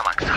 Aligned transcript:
na 0.00 0.10
maksa. 0.10 0.34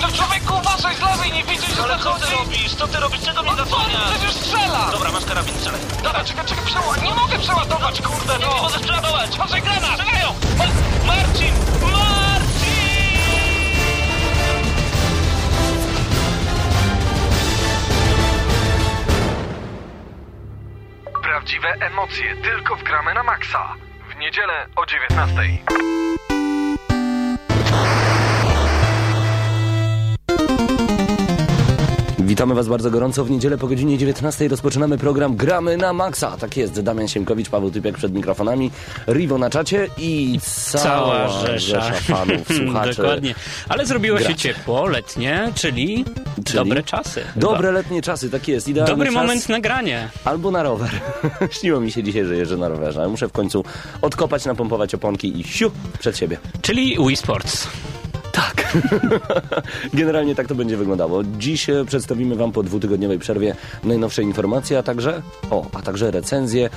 No 0.00 0.08
człowieku, 0.12 0.54
uważaj 0.58 0.96
z 0.96 1.00
lewej, 1.00 1.32
nie 1.32 1.44
widzisz, 1.44 1.74
że 1.76 1.82
Ale 1.82 1.98
co 1.98 2.14
ty 2.14 2.20
zachodzi? 2.20 2.36
robisz? 2.44 2.74
Co 2.74 2.88
ty 2.88 3.00
robisz? 3.00 3.20
Czego 3.20 3.42
mnie 3.42 3.50
No 3.50 3.56
co, 3.56 3.64
zasłaniasz? 3.64 4.10
przecież 4.12 4.32
strzela! 4.34 4.88
Dobra, 4.92 5.12
masz 5.12 5.24
karabin, 5.24 5.54
strzelaj. 5.54 5.80
Dobra, 6.02 6.24
czekaj, 6.24 6.44
czekaj, 6.46 6.64
przeładować. 6.64 7.02
Nie 7.02 7.14
mogę 7.14 7.38
przeładować, 7.38 8.02
kurde, 8.02 8.38
Nie, 8.38 8.46
no! 8.46 8.54
nie 8.54 8.62
możesz 8.62 8.82
przeładować! 8.82 9.30
Uważaj, 9.34 9.62
granat! 9.62 9.90
Strzelają! 10.00 10.34
Ma 10.58 10.64
Marcin! 11.06 11.52
Marcin! 11.92 12.76
Prawdziwe 21.22 21.68
emocje 21.80 22.36
tylko 22.36 22.76
w 22.76 22.82
gramy 22.82 23.14
na 23.14 23.22
maksa. 23.22 23.74
W 24.14 24.16
niedzielę 24.18 24.66
o 24.76 24.86
19. 24.86 25.42
Witamy 32.26 32.54
Was 32.54 32.68
bardzo 32.68 32.90
gorąco. 32.90 33.24
W 33.24 33.30
niedzielę 33.30 33.58
po 33.58 33.66
godzinie 33.66 33.98
19 33.98 34.48
rozpoczynamy 34.48 34.98
program 34.98 35.36
Gramy 35.36 35.76
na 35.76 35.92
Maxa. 35.92 36.36
Tak 36.36 36.56
jest, 36.56 36.80
Damian 36.80 37.08
Siemkowicz, 37.08 37.48
Paweł 37.48 37.70
Typiak 37.70 37.94
przed 37.96 38.14
mikrofonami, 38.14 38.70
Rivo 39.08 39.38
na 39.38 39.50
czacie 39.50 39.88
i 39.98 40.40
cała, 40.42 40.82
Cała 40.82 41.58
rzesza. 41.58 41.92
fanów, 41.92 42.48
słuchaczy. 42.64 42.96
Dokładnie. 42.96 43.34
Ale 43.68 43.86
zrobiło 43.86 44.20
się 44.20 44.34
ciepło, 44.34 44.86
letnie, 44.86 45.52
czyli, 45.54 46.04
Czyli? 46.44 46.58
dobre 46.58 46.82
czasy. 46.82 47.20
Dobre 47.36 47.72
letnie 47.72 48.02
czasy, 48.02 48.30
tak 48.30 48.48
jest. 48.48 48.68
Idealny 48.68 48.90
Dobry 48.92 49.06
czas 49.06 49.14
moment 49.14 49.48
na 49.48 49.60
granie. 49.60 50.08
Albo 50.24 50.50
na 50.50 50.62
rower. 50.62 50.90
Śniło 51.60 51.80
mi 51.80 51.92
się 51.92 52.02
dzisiaj, 52.02 52.24
że 52.24 52.36
jeżdżę 52.36 52.56
na 52.56 52.68
rowerze, 52.68 53.08
muszę 53.08 53.28
w 53.28 53.32
końcu 53.32 53.64
odkopać, 54.02 54.44
napompować 54.44 54.94
oponki 54.94 55.40
i 55.40 55.44
siu, 55.44 55.70
przed 55.98 56.18
siebie. 56.18 56.38
Czyli 56.62 56.96
Wii 57.06 57.16
Sports. 57.16 57.68
Tak. 58.36 58.76
Generalnie 59.94 60.34
tak 60.34 60.46
to 60.46 60.54
będzie 60.54 60.76
wyglądało. 60.76 61.24
Dziś 61.24 61.70
e, 61.70 61.84
przedstawimy 61.84 62.36
Wam 62.36 62.52
po 62.52 62.62
dwutygodniowej 62.62 63.18
przerwie 63.18 63.54
najnowsze 63.84 64.22
informacje, 64.22 64.78
a 64.78 64.82
także, 64.82 65.22
o, 65.50 65.66
a 65.72 65.82
także 65.82 66.10
recenzje. 66.10 66.70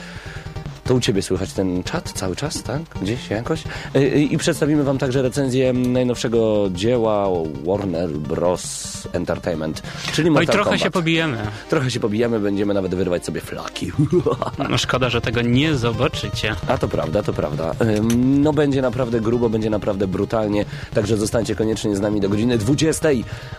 To 0.89 0.95
u 0.95 0.99
Ciebie 0.99 1.21
słychać 1.21 1.53
ten 1.53 1.83
czat 1.83 2.11
cały 2.11 2.35
czas, 2.35 2.63
tak? 2.63 2.81
Gdzieś 3.01 3.29
jakoś? 3.29 3.63
E, 3.95 3.97
e, 3.97 4.19
I 4.19 4.37
przedstawimy 4.37 4.83
Wam 4.83 4.97
także 4.97 5.21
recenzję 5.21 5.73
najnowszego 5.73 6.69
dzieła 6.71 7.27
Warner 7.65 8.09
Bros. 8.09 8.89
Entertainment, 9.13 9.83
czyli 10.13 10.29
No 10.29 10.31
i 10.31 10.33
Mortal 10.33 10.53
trochę 10.53 10.69
Kombat. 10.69 10.83
się 10.83 10.91
pobijemy. 10.91 11.37
Trochę 11.69 11.91
się 11.91 11.99
pobijemy, 11.99 12.39
będziemy 12.39 12.73
nawet 12.73 12.95
wyrywać 12.95 13.25
sobie 13.25 13.41
flaki. 13.41 13.91
No 14.69 14.77
szkoda, 14.77 15.09
że 15.09 15.21
tego 15.21 15.41
nie 15.41 15.75
zobaczycie. 15.75 16.55
A 16.67 16.77
to 16.77 16.87
prawda, 16.87 17.23
to 17.23 17.33
prawda. 17.33 17.75
No 18.17 18.53
będzie 18.53 18.81
naprawdę 18.81 19.21
grubo, 19.21 19.49
będzie 19.49 19.69
naprawdę 19.69 20.07
brutalnie, 20.07 20.65
także 20.93 21.17
zostańcie 21.17 21.55
koniecznie 21.55 21.95
z 21.95 21.99
nami 21.99 22.21
do 22.21 22.29
godziny 22.29 22.57
20. 22.57 23.09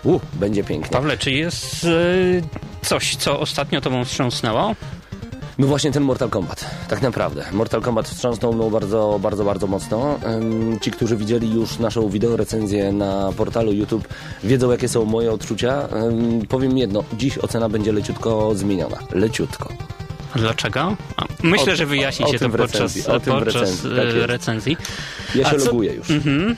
U, 0.05 0.21
będzie 0.33 0.65
pięknie. 0.65 0.91
Pawle, 0.91 1.19
czy 1.19 1.31
jest 1.31 1.85
e, 1.85 2.87
coś, 2.87 3.17
co 3.17 3.41
ostatnio 3.41 3.81
tobą 3.81 4.05
wstrząsnęło? 4.05 4.75
No 5.61 5.67
właśnie 5.67 5.93
ten 5.93 6.03
Mortal 6.03 6.31
Kombat, 6.31 6.71
tak 6.89 7.03
naprawdę. 7.03 7.45
Mortal 7.53 7.83
Kombat 7.83 8.09
wstrząsnął 8.09 8.53
mną 8.53 8.71
bardzo, 8.71 9.19
bardzo, 9.23 9.45
bardzo 9.45 9.67
mocno. 9.67 10.19
Ci, 10.81 10.91
którzy 10.91 11.17
widzieli 11.17 11.55
już 11.55 11.79
naszą 11.79 12.09
wideorecenzję 12.09 12.93
na 12.93 13.33
portalu 13.37 13.73
YouTube, 13.73 14.09
wiedzą 14.45 14.71
jakie 14.71 14.89
są 14.89 15.05
moje 15.05 15.33
odczucia. 15.33 15.89
Powiem 16.49 16.79
jedno, 16.79 17.05
dziś 17.19 17.39
ocena 17.39 17.69
będzie 17.69 17.93
leciutko 17.93 18.55
zmieniona. 18.55 18.97
Leciutko. 19.13 19.69
Dlaczego? 20.35 20.97
Myślę, 21.43 21.73
O- 21.73 21.77
że 21.77 21.87
wyjaśni 21.87 22.25
o 22.27 22.33
się 22.33 22.39
to 22.39 22.49
podczas, 22.49 22.73
recenzji, 22.73 23.07
o 23.07 23.21
podczas 23.21 23.55
recenzji, 23.55 23.91
tak 23.97 24.07
e, 24.25 24.27
recenzji. 24.27 24.77
Ja 25.35 25.47
A 25.47 25.51
się 25.51 25.57
co- 25.59 25.65
loguję 25.67 25.93
już. 25.95 26.11
Mhm. 26.11 26.57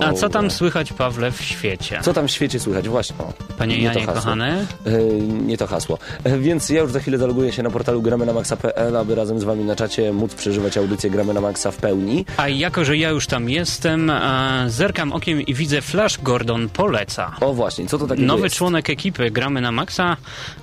A 0.00 0.12
co 0.12 0.28
tam 0.28 0.50
słychać, 0.50 0.92
Pawle, 0.92 1.30
w 1.32 1.40
świecie? 1.42 2.00
Co 2.02 2.12
tam 2.12 2.28
w 2.28 2.30
świecie 2.30 2.60
słychać? 2.60 2.88
Właśnie. 2.88 3.16
O, 3.18 3.32
Panie 3.58 3.76
nie 3.78 3.82
Janie, 3.84 4.06
kochany? 4.06 4.66
E, 4.86 5.02
nie 5.20 5.56
to 5.58 5.66
hasło. 5.66 5.98
E, 6.24 6.38
Więc 6.38 6.68
ja 6.68 6.80
już 6.82 6.92
za 6.92 7.00
chwilę 7.00 7.18
zaloguję 7.18 7.52
się 7.52 7.62
na 7.62 7.70
portalu 7.70 8.02
gramy 8.02 8.26
na 8.26 8.32
maxa.pl, 8.32 8.96
aby 8.96 9.14
razem 9.14 9.40
z 9.40 9.44
wami 9.44 9.64
na 9.64 9.76
czacie 9.76 10.12
móc 10.12 10.34
przeżywać 10.34 10.76
audycję 10.78 11.10
gramy 11.10 11.34
na 11.34 11.40
maxa 11.40 11.70
w 11.70 11.76
pełni. 11.76 12.24
A 12.36 12.48
jako, 12.48 12.84
że 12.84 12.96
ja 12.96 13.10
już 13.10 13.26
tam 13.26 13.48
jestem, 13.50 14.10
e, 14.10 14.64
zerkam 14.68 15.12
okiem 15.12 15.40
i 15.40 15.54
widzę 15.54 15.80
Flash 15.82 16.18
Gordon 16.22 16.68
poleca. 16.68 17.36
O 17.40 17.52
właśnie, 17.54 17.86
co 17.86 17.98
to 17.98 18.06
takiego 18.06 18.26
Nowy 18.26 18.42
jest? 18.44 18.56
członek 18.56 18.90
ekipy 18.90 19.30
Gramy 19.30 19.60
na 19.60 19.72
Maxa, 19.72 20.16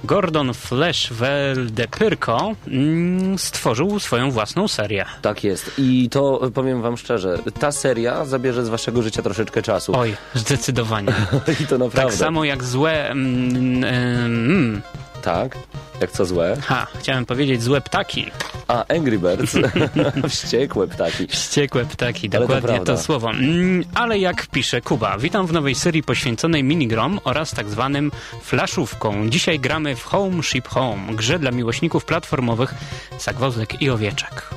Gordon 0.04 0.54
Flash 0.54 1.14
Weldepyrko, 1.14 2.56
mm, 2.68 3.38
stworzył 3.40 4.00
swoją 4.00 4.32
własną 4.32 4.68
serię. 4.68 5.06
Tak 5.22 5.44
jest. 5.44 5.72
I 5.78 6.10
to 6.10 6.42
powiem 6.54 6.82
wam 6.82 6.98
szczerze, 6.98 7.40
ta 7.60 7.72
seria 7.72 8.26
zabierze 8.26 8.66
z 8.66 8.70
waszego 8.70 9.02
życia 9.02 9.09
troszeczkę 9.12 9.62
czasu. 9.62 9.96
Oj, 9.96 10.16
zdecydowanie. 10.34 11.14
I 11.64 11.66
to 11.68 11.78
naprawdę. 11.78 12.12
Tak 12.12 12.14
samo 12.14 12.46
jak 12.46 12.64
złe... 12.64 13.10
Mm, 13.10 13.84
mm, 13.84 14.82
Tak? 15.22 15.58
Jak 16.02 16.12
co 16.12 16.26
złe? 16.26 16.58
ha, 16.62 16.88
chciałem 17.00 17.26
powiedzieć 17.26 17.64
złe 17.64 17.82
ptaki. 17.82 18.32
A, 18.68 18.86
Angry 18.88 19.20
Birds. 19.20 19.58
Wściekłe 20.30 20.88
ptaki. 20.88 21.28
Wściekłe 21.28 21.86
ptaki, 21.86 22.30
to 22.30 22.40
dokładnie 22.40 22.68
to, 22.68 22.84
prawda. 22.84 22.98
słowo. 22.98 23.30
Mm, 23.30 23.84
ale 23.96 24.20
jak 24.20 24.48
pisze 24.48 24.82
Kuba, 24.82 25.18
witam 25.18 25.48
w 25.48 25.54
nowej 25.54 25.76
serii 25.76 26.04
poświęconej 26.04 26.64
minigrom 26.64 27.20
oraz 27.24 27.52
tak 27.52 27.70
zwanym 27.70 28.12
flaszówką. 28.44 29.30
Dzisiaj 29.30 29.60
gramy 29.60 29.96
w 29.96 30.04
Home 30.04 30.44
Ship 30.44 30.68
Home, 30.68 31.14
grze 31.14 31.40
dla 31.40 31.52
miłośników 31.52 32.06
platformowych 32.06 32.74
zagwozdek 33.20 33.82
i 33.82 33.90
owieczek. 33.90 34.50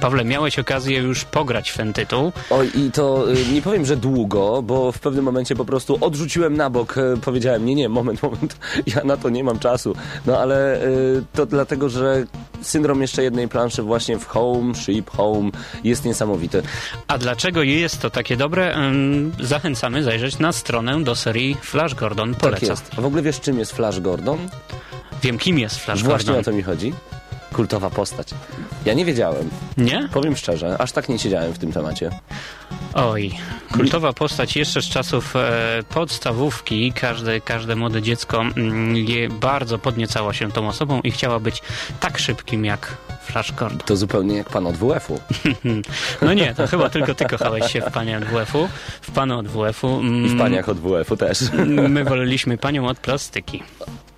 Pawle, 0.00 0.24
miałeś 0.24 0.58
okazję 0.58 0.98
już 0.98 1.24
pograć 1.24 1.70
w 1.70 1.76
ten 1.76 1.92
tytuł. 1.92 2.32
Oj, 2.50 2.70
i 2.74 2.90
to 2.90 3.32
y, 3.32 3.46
nie 3.52 3.62
powiem, 3.62 3.86
że 3.86 3.96
długo, 3.96 4.62
bo 4.62 4.92
w 4.92 4.98
pewnym 4.98 5.24
momencie 5.24 5.56
po 5.56 5.64
prostu 5.64 5.98
odrzuciłem 6.00 6.56
na 6.56 6.70
bok. 6.70 6.96
y, 6.98 7.16
Powiedziałem, 7.24 7.64
nie, 7.66 7.74
nie, 7.74 7.88
moment, 7.88 8.22
moment, 8.22 8.56
ja 8.86 9.04
na 9.04 9.16
to 9.16 9.28
nie 9.30 9.44
mam 9.44 9.58
czasu. 9.58 9.94
No 10.26 10.38
ale 10.38 10.84
y, 10.84 11.22
to 11.32 11.46
dlatego, 11.46 11.88
że 11.88 12.24
syndrom 12.62 13.02
jeszcze 13.02 13.22
jednej 13.22 13.48
planszy 13.48 13.82
właśnie 13.82 14.18
w 14.18 14.26
Home, 14.26 14.74
Ship 14.74 15.10
Home 15.10 15.50
jest 15.84 16.04
niesamowity. 16.04 16.62
A 17.08 17.18
dlaczego 17.18 17.62
jest 17.62 18.00
to 18.00 18.10
takie 18.10 18.36
dobre? 18.36 18.76
Zachęcamy 19.40 20.02
zajrzeć 20.02 20.38
na 20.38 20.52
stronę 20.52 21.04
do 21.04 21.14
serii 21.14 21.56
Flash 21.62 21.94
Gordon 21.94 22.32
Tak 22.34 22.40
poleca. 22.40 22.66
jest. 22.66 22.90
A 22.98 23.00
w 23.00 23.06
ogóle 23.06 23.22
wiesz, 23.22 23.40
czym 23.40 23.58
jest 23.58 23.72
Flash 23.72 24.00
Gordon? 24.00 24.38
Wiem, 25.22 25.38
kim 25.38 25.58
jest 25.58 25.76
Flash 25.78 26.02
Właśnie 26.02 26.26
Gordon. 26.26 26.40
o 26.40 26.44
to 26.44 26.52
mi 26.52 26.62
chodzi. 26.62 26.92
Kultowa 27.54 27.90
postać. 27.90 28.28
Ja 28.84 28.94
nie 28.94 29.04
wiedziałem, 29.04 29.50
Nie? 29.76 30.08
powiem 30.12 30.36
szczerze, 30.36 30.76
aż 30.78 30.92
tak 30.92 31.08
nie 31.08 31.18
siedziałem 31.18 31.52
w 31.52 31.58
tym 31.58 31.72
temacie. 31.72 32.10
Oj, 32.94 33.32
kultowa 33.72 34.12
postać 34.12 34.56
jeszcze 34.56 34.82
z 34.82 34.84
czasów 34.84 35.36
e, 35.36 35.82
podstawówki. 35.94 36.92
Każde, 36.92 37.40
każde 37.40 37.76
młode 37.76 38.02
dziecko 38.02 38.40
mm, 38.40 38.96
je 38.96 39.28
bardzo 39.28 39.78
podniecało 39.78 40.32
się 40.32 40.52
tą 40.52 40.68
osobą 40.68 41.00
i 41.00 41.10
chciała 41.10 41.40
być 41.40 41.62
tak 42.00 42.18
szybkim 42.18 42.64
jak 42.64 42.96
Flash 43.22 43.52
Gordon. 43.52 43.78
To 43.78 43.96
zupełnie 43.96 44.36
jak 44.36 44.48
pan 44.48 44.66
od 44.66 44.76
WF-u. 44.76 45.20
No 46.22 46.34
nie, 46.34 46.54
to 46.54 46.66
chyba 46.66 46.90
tylko 46.90 47.14
ty 47.14 47.24
kochałeś 47.24 47.72
się 47.72 47.80
w 47.80 47.92
panie 47.92 48.18
od 48.18 48.24
WF-u, 48.24 48.68
w 49.00 49.10
panu 49.10 49.38
od 49.38 49.48
WF-u. 49.48 50.02
I 50.02 50.28
w 50.28 50.38
paniach 50.38 50.68
od 50.68 50.78
WF-u 50.78 51.16
też. 51.16 51.38
My 51.88 52.04
woleliśmy 52.04 52.58
panią 52.58 52.88
od 52.88 52.98
plastyki. 52.98 53.62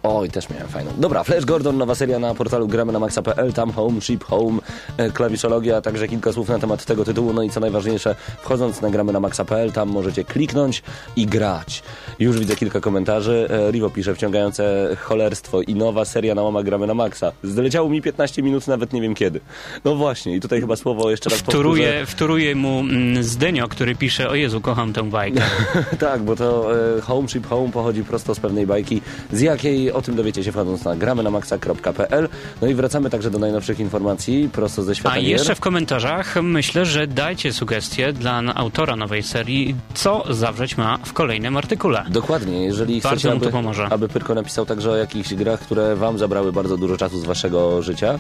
Oj, 0.09 0.31
też 0.31 0.50
miałem 0.50 0.69
fajną. 0.69 0.91
Dobra, 0.99 1.25
Flash 1.25 1.44
Gordon, 1.44 1.78
nowa 1.78 1.94
seria 1.94 2.19
na 2.19 2.34
portalu 2.34 2.69
gramy 2.69 2.93
na 2.93 2.99
maxa.pl, 2.99 3.53
tam 3.53 3.72
home, 3.72 4.00
ship, 4.00 4.25
home, 4.25 4.59
e, 4.97 5.11
klawiszologia, 5.11 5.81
także 5.81 6.09
kilka 6.09 6.33
słów 6.33 6.49
na 6.49 6.59
temat 6.59 6.84
tego 6.84 7.05
tytułu, 7.05 7.33
no 7.33 7.43
i 7.43 7.50
co 7.50 7.61
najważniejsze, 7.61 8.15
wchodząc 8.43 8.81
na 8.81 8.91
gramy 8.91 9.12
na 9.12 9.21
maxa.pl, 9.21 9.72
tam 9.72 9.89
możecie 9.89 10.25
kliknąć 10.25 10.83
i 11.16 11.27
grać. 11.27 11.83
Już 12.19 12.39
widzę 12.39 12.56
kilka 12.56 12.81
komentarzy. 12.81 13.49
E, 13.50 13.71
Rivo 13.71 13.91
pisze, 13.91 14.15
wciągające 14.15 14.97
cholerstwo 15.00 15.62
i 15.62 15.75
nowa 15.75 16.05
seria 16.05 16.34
na 16.34 16.43
łama 16.43 16.62
gramy 16.62 16.87
na 16.87 16.95
maxa. 16.95 17.33
Zleciało 17.43 17.89
mi 17.89 18.03
15 18.03 18.43
minut, 18.43 18.66
nawet 18.66 18.93
nie 18.93 19.00
wiem 19.00 19.15
kiedy. 19.15 19.41
No 19.84 19.95
właśnie, 19.95 20.37
i 20.37 20.41
tutaj 20.41 20.61
chyba 20.61 20.77
słowo 20.77 21.11
jeszcze 21.11 21.31
raz 21.31 21.39
powtórzę. 21.39 21.59
Wtóruje, 21.59 22.06
wtóruje 22.06 22.55
mu 22.55 22.81
mm, 22.81 23.22
Zdenio, 23.25 23.69
który 23.69 23.95
pisze, 23.95 24.28
o 24.28 24.34
Jezu, 24.34 24.60
kocham 24.60 24.92
tę 24.92 25.03
bajkę. 25.03 25.42
tak, 25.98 26.22
bo 26.22 26.36
to 26.36 26.72
e, 26.97 27.01
Home 27.01 27.28
Ship 27.28 27.47
Home 27.47 27.72
pochodzi 27.72 28.04
prosto 28.04 28.34
z 28.34 28.41
pewnej 28.41 28.66
bajki, 28.66 29.03
z 29.33 29.41
jakiej 29.41 29.96
o 29.97 30.03
tym 30.03 30.16
dowiecie 30.16 30.45
się 30.45 30.53
wchodząc 30.53 30.84
na 30.84 30.97
gramy 30.97 31.22
na 31.22 31.31
maxa.pl. 31.31 32.28
No 32.63 32.69
i 32.69 32.75
wracamy 32.75 33.10
także 33.10 33.31
do 33.31 33.39
najnowszych 33.39 33.81
informacji 33.81 34.48
prosto 34.53 34.83
ze 34.83 34.95
świata 34.95 35.16
A 35.16 35.21
gier. 35.21 35.31
jeszcze 35.31 35.54
w 35.54 35.60
komentarzach 35.60 36.37
myślę, 36.43 36.87
że 36.87 37.07
dajcie 37.07 37.53
sugestie 37.53 38.13
dla 38.13 38.43
autora 38.54 38.97
nowej 38.97 39.22
serii, 39.22 39.75
co 39.95 40.25
zawrzeć 40.31 40.77
ma 40.77 40.98
w 41.04 41.13
kolejnym 41.13 41.57
artykule. 41.57 42.04
Dokładnie, 42.10 42.65
jeżeli 42.65 43.01
Bardzo 43.01 43.16
chcecie, 43.28 43.33
aby, 43.33 43.51
pomoże. 43.51 43.87
aby 43.91 44.09
Pyrko 44.09 44.34
napisał 44.34 44.66
także 44.66 44.91
o 44.91 44.97
jakichś 44.97 45.34
grach, 45.34 45.60
które 45.60 45.97
wam 45.97 46.19
zabrały 46.19 46.53
bardzo 46.53 46.77
dużo 46.77 46.97
czasu 46.97 47.21
z 47.21 47.25
waszego 47.25 47.83
życia, 47.83 48.19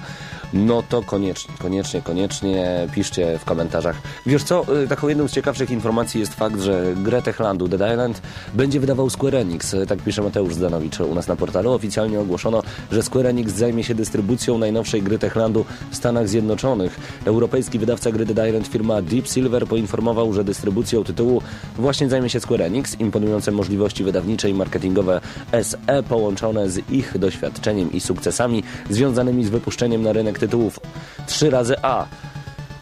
no 0.52 0.82
to 0.88 1.02
koniecznie, 1.02 1.54
koniecznie, 1.58 2.02
koniecznie 2.02 2.88
piszcie 2.94 3.38
w 3.38 3.44
komentarzach. 3.44 3.96
Wiesz 4.26 4.44
co, 4.44 4.82
y, 4.82 4.88
taką 4.88 5.08
jedną 5.08 5.28
z 5.28 5.32
ciekawszych 5.32 5.70
informacji 5.70 6.20
jest 6.20 6.34
fakt, 6.34 6.60
że 6.60 6.94
grę 6.96 7.22
Techlandu 7.22 7.68
Dead 7.68 7.92
Island 7.92 8.22
będzie 8.54 8.80
wydawał 8.80 9.10
Square 9.10 9.34
Enix. 9.34 9.74
Y, 9.74 9.86
Tak 9.86 9.98
pisze 9.98 10.22
Mateusz 10.22 10.54
Zdanowicz 10.54 11.00
u 11.00 11.14
nas 11.14 11.28
na 11.28 11.36
portalu. 11.36 11.72
Oficjalnie 11.72 12.20
ogłoszono, 12.20 12.62
że 12.92 13.02
Square 13.02 13.26
Enix 13.26 13.52
zajmie 13.52 13.84
się 13.84 13.94
dystrybucją 13.94 14.58
najnowszej 14.58 15.02
gry 15.02 15.18
Techlandu 15.18 15.64
w 15.90 15.96
Stanach 15.96 16.28
Zjednoczonych. 16.28 17.00
Europejski 17.24 17.78
wydawca 17.78 18.12
gry 18.12 18.26
Dead 18.26 18.48
Island 18.48 18.66
firma 18.66 19.02
Deep 19.02 19.28
Silver 19.28 19.66
poinformował, 19.66 20.32
że 20.32 20.44
dystrybucją 20.44 21.04
tytułu 21.04 21.42
właśnie 21.76 22.08
zajmie 22.08 22.30
się 22.30 22.40
Square 22.40 22.62
Enix. 22.62 23.00
Imponujące 23.00 23.52
możliwości 23.52 24.04
wydawnicze 24.04 24.50
i 24.50 24.54
marketingowe 24.54 25.20
SE 25.62 26.02
połączone 26.08 26.70
z 26.70 26.90
ich 26.90 27.18
doświadczeniem 27.18 27.92
i 27.92 28.00
sukcesami 28.00 28.62
związanymi 28.90 29.44
z 29.44 29.48
wypuszczeniem 29.48 30.02
na 30.02 30.12
rynek 30.12 30.35
tytułów 30.38 30.80
3 31.26 31.50
razy 31.50 31.74
A 31.82 32.06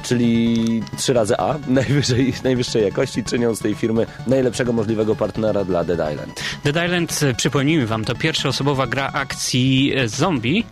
czyli 0.05 0.83
3 0.97 1.13
razy 1.13 1.37
A, 1.37 1.55
najwyżej, 1.69 2.33
najwyższej 2.45 2.83
jakości, 2.85 3.25
czynią 3.25 3.55
z 3.55 3.59
tej 3.59 3.75
firmy 3.75 4.07
najlepszego 4.27 4.73
możliwego 4.73 5.17
partnera 5.17 5.65
dla 5.65 5.85
Dead 5.85 6.13
Island. 6.13 6.41
Dead 6.65 6.85
Island, 6.87 7.21
e, 7.23 7.35
przypomnijmy 7.35 7.87
wam, 7.87 8.05
to 8.05 8.15
pierwszoosobowa 8.15 8.87
gra 8.87 9.11
akcji 9.13 9.93
e, 9.97 10.09
zombie. 10.09 10.65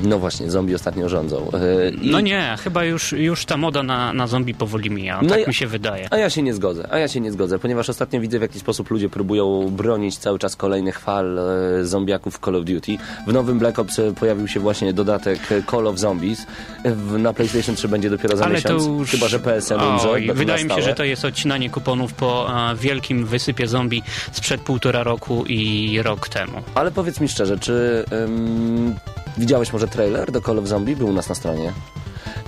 No 0.00 0.18
właśnie, 0.18 0.50
zombie 0.50 0.74
ostatnio 0.74 1.08
rządzą. 1.08 1.50
E, 1.86 1.90
i- 1.90 2.10
No 2.10 2.20
nie, 2.20 2.56
chyba 2.64 2.84
już, 2.84 3.12
już 3.12 3.44
ta 3.44 3.56
moda 3.56 3.82
na, 3.82 4.12
na 4.12 4.26
zombie 4.26 4.54
powoli 4.54 4.90
mija, 4.90 5.22
No 5.22 5.28
tak 5.28 5.40
i- 5.44 5.46
mi 5.48 5.54
się 5.54 5.66
wydaje. 5.66 6.08
A 6.10 6.16
ja 6.18 6.30
się 6.30 6.42
nie 6.42 6.54
zgodzę, 6.54 6.88
a 6.90 6.98
ja 6.98 7.08
się 7.08 7.20
nie 7.20 7.32
zgodzę, 7.32 7.58
ponieważ 7.58 7.88
ostatnio 7.90 8.20
widzę 8.20 8.38
w 8.38 8.42
jaki 8.42 8.60
sposób 8.60 8.90
ludzie 8.90 9.08
próbują 9.08 9.68
bronić 9.70 10.16
cały 10.18 10.38
czas 10.38 10.56
kolejnych 10.56 10.98
fal 11.00 11.38
e, 11.38 11.84
zombiaków 11.84 12.36
w 12.36 12.40
Call 12.44 12.56
of 12.56 12.64
Duty. 12.64 12.96
W 13.26 13.32
nowym 13.32 13.58
Black 13.58 13.78
Ops 13.78 13.98
e, 13.98 14.12
pojawił 14.12 14.48
się 14.48 14.60
właśnie 14.60 14.92
dodatek 14.92 15.38
e, 15.52 15.62
Call 15.70 15.86
of 15.86 15.98
Zombies. 15.98 16.46
W, 16.84 17.18
na 17.18 17.32
PlayStation 17.32 17.74
3 17.74 17.88
będzie 17.88 18.10
dopiero 18.10 18.36
za 18.36 18.44
Ale 18.44 18.54
miesiąc, 18.54 18.84
to 18.84 18.90
już... 18.90 19.10
chyba 19.10 19.28
że 19.28 19.38
PSN 19.38 19.80
umrze. 19.80 20.34
Wydaje 20.34 20.64
mi 20.64 20.70
się, 20.70 20.82
że 20.82 20.94
to 20.94 21.04
jest 21.04 21.24
odcinanie 21.24 21.70
kuponów 21.70 22.12
po 22.14 22.50
wielkim 22.76 23.26
wysypie 23.26 23.66
zombie 23.66 24.02
sprzed 24.32 24.60
półtora 24.60 25.02
roku 25.02 25.44
i 25.48 25.98
rok 26.02 26.28
temu. 26.28 26.52
Ale 26.74 26.90
powiedz 26.90 27.20
mi 27.20 27.28
szczerze, 27.28 27.58
czy 27.58 28.04
ym, 28.12 28.94
widziałeś 29.38 29.72
może 29.72 29.88
trailer 29.88 30.32
do 30.32 30.40
Call 30.40 30.58
of 30.58 30.66
Zombie? 30.66 30.96
Był 30.96 31.08
u 31.08 31.12
nas 31.12 31.28
na 31.28 31.34
stronie. 31.34 31.72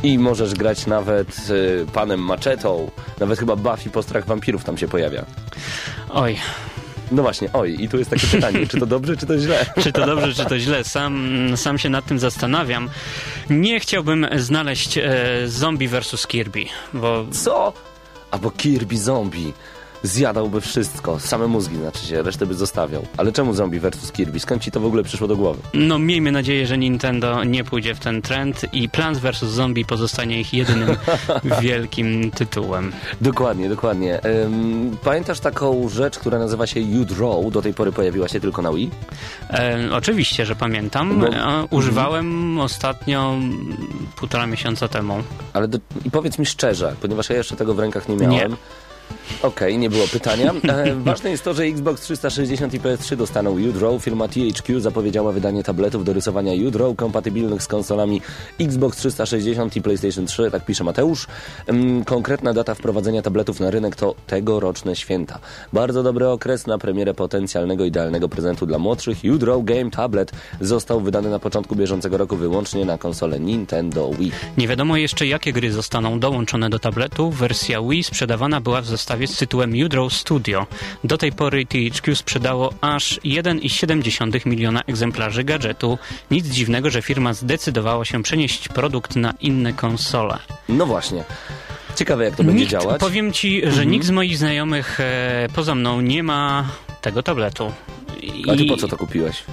I 0.02 0.18
możesz 0.18 0.54
grać 0.54 0.86
nawet 0.86 1.28
y, 1.50 1.86
panem 1.92 2.20
Maczetą. 2.20 2.90
Nawet 3.20 3.38
chyba 3.38 3.56
Buffy 3.56 3.90
postrach 3.90 4.26
wampirów 4.26 4.64
tam 4.64 4.78
się 4.78 4.88
pojawia. 4.88 5.24
Oj, 6.10 6.36
No 7.12 7.22
właśnie, 7.22 7.48
oj, 7.52 7.76
i 7.80 7.88
tu 7.88 7.98
jest 7.98 8.10
takie 8.10 8.26
pytanie, 8.26 8.66
czy 8.66 8.80
to 8.80 8.86
dobrze, 8.86 9.16
czy 9.16 9.26
to 9.26 9.38
źle? 9.38 9.66
czy 9.82 9.92
to 9.92 10.06
dobrze, 10.06 10.34
czy 10.34 10.44
to 10.44 10.58
źle? 10.58 10.84
Sam, 10.84 11.28
sam 11.56 11.78
się 11.78 11.88
nad 11.90 12.06
tym 12.06 12.18
zastanawiam. 12.18 12.90
Nie 13.50 13.80
chciałbym 13.80 14.26
znaleźć 14.36 14.98
e, 14.98 15.04
zombie 15.46 15.88
versus 15.88 16.26
Kirby, 16.26 16.64
bo 16.94 17.26
Co? 17.30 17.72
Albo 18.30 18.50
Kirby 18.50 18.98
zombie. 18.98 19.52
Zjadałby 20.08 20.60
wszystko, 20.60 21.20
same 21.20 21.46
mózgi 21.46 21.76
znaczy 21.76 22.06
się, 22.06 22.22
resztę 22.22 22.46
by 22.46 22.54
zostawiał. 22.54 23.06
Ale 23.16 23.32
czemu 23.32 23.54
zombie 23.54 23.80
versus 23.80 24.12
Kirby? 24.12 24.40
Skąd 24.40 24.62
ci 24.62 24.70
to 24.70 24.80
w 24.80 24.84
ogóle 24.86 25.02
przyszło 25.02 25.28
do 25.28 25.36
głowy? 25.36 25.60
no 25.74 25.98
miejmy 25.98 26.32
nadzieję, 26.32 26.66
że 26.66 26.78
Nintendo 26.78 27.44
nie 27.44 27.64
pójdzie 27.64 27.94
w 27.94 28.00
ten 28.00 28.22
trend 28.22 28.66
i 28.72 28.88
Plants 28.88 29.20
vs. 29.20 29.38
Zombie 29.44 29.84
pozostanie 29.84 30.40
ich 30.40 30.54
jedynym 30.54 30.96
wielkim 31.62 32.30
tytułem. 32.30 32.92
Dokładnie, 33.20 33.68
dokładnie. 33.68 34.20
Ym, 34.44 34.96
pamiętasz 35.04 35.40
taką 35.40 35.88
rzecz, 35.88 36.18
która 36.18 36.38
nazywa 36.38 36.66
się 36.66 36.80
U-Draw? 36.80 37.52
Do 37.52 37.62
tej 37.62 37.74
pory 37.74 37.92
pojawiła 37.92 38.28
się 38.28 38.40
tylko 38.40 38.62
na 38.62 38.72
Wii? 38.72 38.90
E, 39.50 39.88
oczywiście, 39.92 40.46
że 40.46 40.56
pamiętam. 40.56 41.20
Bo- 41.20 41.26
E, 41.28 41.66
używałem 41.70 42.58
ostatnio 42.60 43.34
półtora 44.16 44.46
miesiąca 44.46 44.88
temu. 44.88 45.22
Ale 45.52 45.68
do, 45.68 45.78
i 46.04 46.10
powiedz 46.10 46.38
mi 46.38 46.46
szczerze, 46.46 46.94
ponieważ 47.02 47.30
ja 47.30 47.36
jeszcze 47.36 47.56
tego 47.56 47.74
w 47.74 47.78
rękach 47.78 48.08
nie 48.08 48.16
miałem. 48.16 48.50
Nie. 48.50 48.56
Okej, 49.42 49.78
nie 49.78 49.90
było 49.90 50.06
pytania. 50.06 50.52
E, 50.68 50.94
ważne 50.94 51.30
jest 51.30 51.44
to, 51.44 51.54
że 51.54 51.64
Xbox 51.64 52.02
360 52.02 52.74
i 52.74 52.80
PS3 52.80 53.16
dostaną 53.16 53.50
U-Draw. 53.50 54.02
Firma 54.02 54.28
THQ 54.28 54.80
zapowiedziała 54.80 55.32
wydanie 55.32 55.62
tabletów 55.62 56.04
do 56.04 56.12
rysowania 56.12 56.52
U-Draw 56.66 56.96
kompatybilnych 56.96 57.62
z 57.62 57.66
konsolami 57.66 58.20
Xbox 58.60 58.98
360 58.98 59.76
i 59.76 59.82
PlayStation 59.82 60.26
3, 60.26 60.50
tak 60.50 60.64
pisze 60.64 60.84
Mateusz. 60.84 61.26
Ym, 61.68 62.04
konkretna 62.04 62.52
data 62.52 62.74
wprowadzenia 62.74 63.22
tabletów 63.22 63.60
na 63.60 63.70
rynek 63.70 63.96
to 63.96 64.14
tegoroczne 64.26 64.96
święta. 64.96 65.38
Bardzo 65.72 66.02
dobry 66.02 66.28
okres 66.28 66.66
na 66.66 66.78
premierę 66.78 67.14
potencjalnego 67.14 67.84
idealnego 67.84 68.28
prezentu 68.28 68.66
dla 68.66 68.78
młodszych. 68.78 69.18
U-Draw 69.32 69.64
Game 69.64 69.90
Tablet 69.90 70.32
został 70.60 71.00
wydany 71.00 71.30
na 71.30 71.38
początku 71.38 71.76
bieżącego 71.76 72.16
roku 72.16 72.36
wyłącznie 72.36 72.84
na 72.84 72.98
konsolę 72.98 73.40
Nintendo 73.40 74.10
Wii. 74.10 74.32
Nie 74.58 74.68
wiadomo 74.68 74.96
jeszcze, 74.96 75.26
jakie 75.26 75.52
gry 75.52 75.72
zostaną 75.72 76.20
dołączone 76.20 76.70
do 76.70 76.78
tabletu. 76.78 77.30
Wersja 77.30 77.82
Wii 77.82 78.04
sprzedawana 78.04 78.60
była 78.60 78.80
w 78.80 78.86
zestawie 78.86 79.13
z 79.26 79.36
tytułem 79.36 79.72
U-Draw 79.84 80.12
Studio. 80.12 80.66
Do 81.04 81.18
tej 81.18 81.32
pory 81.32 81.66
THQ 81.66 82.16
sprzedało 82.16 82.74
aż 82.80 83.20
1,7 83.24 84.46
miliona 84.46 84.80
egzemplarzy 84.86 85.44
gadżetu. 85.44 85.98
Nic 86.30 86.46
dziwnego, 86.46 86.90
że 86.90 87.02
firma 87.02 87.34
zdecydowała 87.34 88.04
się 88.04 88.22
przenieść 88.22 88.68
produkt 88.68 89.16
na 89.16 89.34
inne 89.40 89.72
konsole. 89.72 90.38
No 90.68 90.86
właśnie. 90.86 91.24
Ciekawe 91.96 92.24
jak 92.24 92.36
to 92.36 92.44
będzie 92.44 92.60
nikt, 92.60 92.72
działać. 92.72 92.84
Mhm. 92.84 93.00
Powiem 93.00 93.32
ci, 93.32 93.62
że 93.70 93.86
nikt 93.86 94.06
z 94.06 94.10
moich 94.10 94.38
znajomych 94.38 95.00
e, 95.00 95.48
poza 95.54 95.74
mną 95.74 96.00
nie 96.00 96.22
ma 96.22 96.68
tego 97.00 97.22
tabletu. 97.22 97.72
I... 98.22 98.50
A 98.50 98.56
ty 98.56 98.64
po 98.64 98.76
co 98.76 98.88
to 98.88 98.96
kupiłeś? 98.96 99.44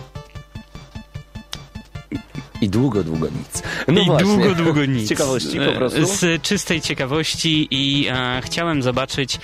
I 2.61 2.69
długo, 2.69 3.03
długo 3.03 3.27
nic. 3.27 3.63
No 3.87 4.01
I 4.01 4.05
właśnie. 4.05 4.27
długo, 4.27 4.55
długo 4.55 4.85
nic. 4.85 5.05
Z 5.05 5.09
ciekawości 5.09 5.59
po 5.59 5.71
prostu. 5.71 6.05
Z 6.05 6.41
czystej 6.41 6.81
ciekawości 6.81 7.67
i 7.71 8.07
e, 8.09 8.41
chciałem 8.43 8.83
zobaczyć, 8.83 9.39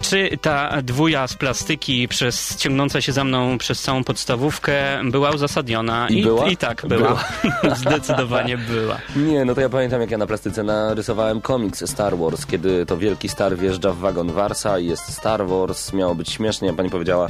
czy 0.00 0.38
ta 0.42 0.82
dwuja 0.82 1.28
z 1.28 1.34
plastyki 1.34 2.08
przez, 2.08 2.56
ciągnąca 2.56 3.00
się 3.00 3.12
za 3.12 3.24
mną 3.24 3.58
przez 3.58 3.82
całą 3.82 4.04
podstawówkę 4.04 5.00
była 5.04 5.30
uzasadniona. 5.30 6.08
I 6.08 6.22
była? 6.22 6.48
I 6.48 6.56
tak 6.56 6.86
była. 6.86 7.24
Zdecydowanie 7.80 8.58
była. 8.58 8.98
Nie, 9.16 9.44
no 9.44 9.54
to 9.54 9.60
ja 9.60 9.68
pamiętam 9.68 10.00
jak 10.00 10.10
ja 10.10 10.18
na 10.18 10.26
plastyce 10.26 10.62
narysowałem 10.62 11.40
komiks 11.40 11.90
Star 11.90 12.18
Wars, 12.18 12.46
kiedy 12.46 12.86
to 12.86 12.96
wielki 12.96 13.28
star 13.28 13.56
wjeżdża 13.56 13.92
w 13.92 13.98
wagon 13.98 14.32
Warsa 14.32 14.78
i 14.78 14.86
jest 14.86 15.12
Star 15.12 15.46
Wars, 15.46 15.92
miało 15.92 16.14
być 16.14 16.30
śmiesznie, 16.30 16.70
a 16.70 16.72
pani 16.72 16.90
powiedziała, 16.90 17.28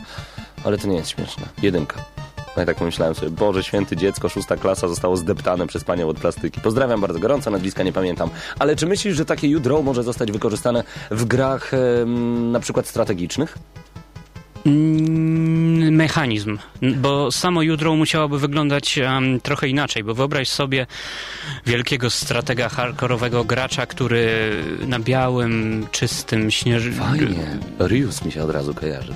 ale 0.64 0.78
to 0.78 0.88
nie 0.88 0.96
jest 0.96 1.10
śmieszne. 1.10 1.48
Jedynka. 1.62 2.04
No 2.58 2.62
i 2.62 2.66
tak 2.66 2.76
pomyślałem 2.76 3.14
sobie, 3.14 3.30
Boże 3.30 3.64
święty 3.64 3.96
dziecko, 3.96 4.28
szósta 4.28 4.56
klasa 4.56 4.88
zostało 4.88 5.16
zdeptane 5.16 5.66
przez 5.66 5.84
panią 5.84 6.08
od 6.08 6.18
plastyki. 6.20 6.60
Pozdrawiam 6.60 7.00
bardzo 7.00 7.18
gorąco, 7.18 7.50
nazwiska 7.50 7.82
nie 7.82 7.92
pamiętam. 7.92 8.30
Ale 8.58 8.76
czy 8.76 8.86
myślisz, 8.86 9.16
że 9.16 9.24
takie 9.24 9.56
U-Draw 9.56 9.84
może 9.84 10.02
zostać 10.02 10.32
wykorzystane 10.32 10.84
w 11.10 11.24
grach 11.24 11.74
em, 11.74 12.52
na 12.52 12.60
przykład 12.60 12.86
strategicznych? 12.86 13.58
Mm, 14.66 15.94
Mechanizm, 15.94 16.58
bo 16.82 17.32
samo 17.32 17.62
jutro 17.62 17.96
musiałoby 17.96 18.38
wyglądać 18.38 18.98
em, 18.98 19.40
trochę 19.40 19.68
inaczej, 19.68 20.04
bo 20.04 20.14
wyobraź 20.14 20.48
sobie 20.48 20.86
wielkiego 21.66 22.10
stratega 22.10 22.68
hardkorowego 22.68 23.44
gracza, 23.44 23.86
który 23.86 24.50
na 24.86 24.98
białym, 24.98 25.86
czystym 25.92 26.50
śnieży... 26.50 26.92
Fajnie. 26.92 27.58
Rius 27.80 28.24
mi 28.24 28.32
się 28.32 28.42
od 28.42 28.50
razu 28.50 28.74
kojarzy. 28.74 29.14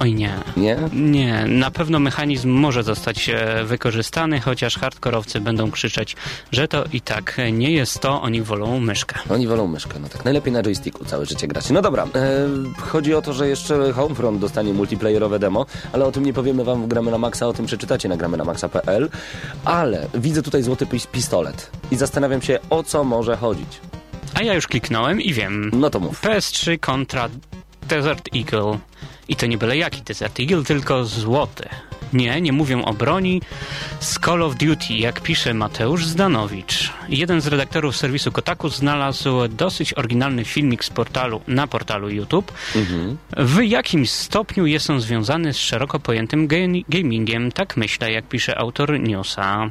Oj 0.00 0.14
nie. 0.14 0.32
Nie? 0.56 0.76
Nie, 0.92 1.44
na 1.48 1.70
pewno 1.70 1.98
mechanizm 1.98 2.50
może 2.50 2.82
zostać 2.82 3.28
e, 3.28 3.64
wykorzystany, 3.64 4.40
chociaż 4.40 4.78
hardkorowcy 4.78 5.40
będą 5.40 5.70
krzyczeć, 5.70 6.16
że 6.52 6.68
to 6.68 6.84
i 6.92 7.00
tak 7.00 7.36
nie 7.52 7.70
jest 7.72 8.00
to, 8.00 8.22
oni 8.22 8.42
wolą 8.42 8.80
myszkę. 8.80 9.18
Oni 9.28 9.46
wolą 9.46 9.66
myszkę, 9.66 9.98
no 10.00 10.08
tak. 10.08 10.24
Najlepiej 10.24 10.52
na 10.52 10.62
joysticku 10.62 11.04
całe 11.04 11.26
życie 11.26 11.48
grać. 11.48 11.70
No 11.70 11.82
dobra, 11.82 12.04
e, 12.14 12.48
chodzi 12.80 13.14
o 13.14 13.22
to, 13.22 13.32
że 13.32 13.48
jeszcze 13.48 13.92
Homefront 13.92 14.40
dostanie 14.40 14.72
multiplayerowe 14.72 15.38
demo, 15.38 15.66
ale 15.92 16.04
o 16.04 16.12
tym 16.12 16.24
nie 16.24 16.32
powiemy 16.32 16.64
wam 16.64 16.82
w 16.82 16.88
Gramy 16.88 17.10
na 17.10 17.18
Maxa, 17.18 17.46
o 17.48 17.52
tym 17.52 17.66
przeczytacie 17.66 18.08
na 18.08 18.16
gramy 18.16 18.36
na 18.36 18.44
maxa.pl. 18.44 19.08
Ale 19.64 20.08
widzę 20.14 20.42
tutaj 20.42 20.62
złoty 20.62 20.86
pis- 20.86 21.06
pistolet 21.06 21.70
i 21.90 21.96
zastanawiam 21.96 22.42
się, 22.42 22.58
o 22.70 22.82
co 22.82 23.04
może 23.04 23.36
chodzić. 23.36 23.80
A 24.34 24.42
ja 24.42 24.54
już 24.54 24.66
kliknąłem 24.66 25.20
i 25.20 25.32
wiem. 25.32 25.70
No 25.72 25.90
to 25.90 26.00
mów. 26.00 26.22
PS3 26.22 26.78
kontra 26.80 27.28
Desert 27.88 28.28
Eagle. 28.36 28.78
I 29.28 29.36
to 29.36 29.46
nie 29.46 29.58
byle 29.58 29.76
jaki 29.76 30.02
Desert 30.02 30.40
Eagle, 30.40 30.64
tylko 30.64 31.04
złoty. 31.04 31.68
Nie, 32.12 32.40
nie 32.40 32.52
mówię 32.52 32.84
o 32.84 32.92
broni. 32.92 33.42
Z 34.00 34.18
Call 34.18 34.42
of 34.42 34.54
Duty, 34.56 34.94
jak 34.94 35.20
pisze 35.20 35.54
Mateusz 35.54 36.06
Zdanowicz. 36.06 36.92
Jeden 37.08 37.40
z 37.40 37.46
redaktorów 37.46 37.96
serwisu 37.96 38.32
Kotaku 38.32 38.68
znalazł 38.68 39.48
dosyć 39.48 39.94
oryginalny 39.94 40.44
filmik 40.44 40.84
z 40.84 40.90
portalu, 40.90 41.40
na 41.48 41.66
portalu 41.66 42.10
YouTube. 42.10 42.52
W 43.36 43.62
jakim 43.62 44.06
stopniu 44.06 44.66
jest 44.66 44.90
on 44.90 45.00
związany 45.00 45.52
z 45.52 45.56
szeroko 45.58 46.00
pojętym 46.00 46.48
ga- 46.48 46.84
gamingiem? 46.88 47.52
Tak 47.52 47.76
myślę, 47.76 48.12
jak 48.12 48.28
pisze 48.28 48.58
autor 48.58 49.00
newsa. 49.00 49.70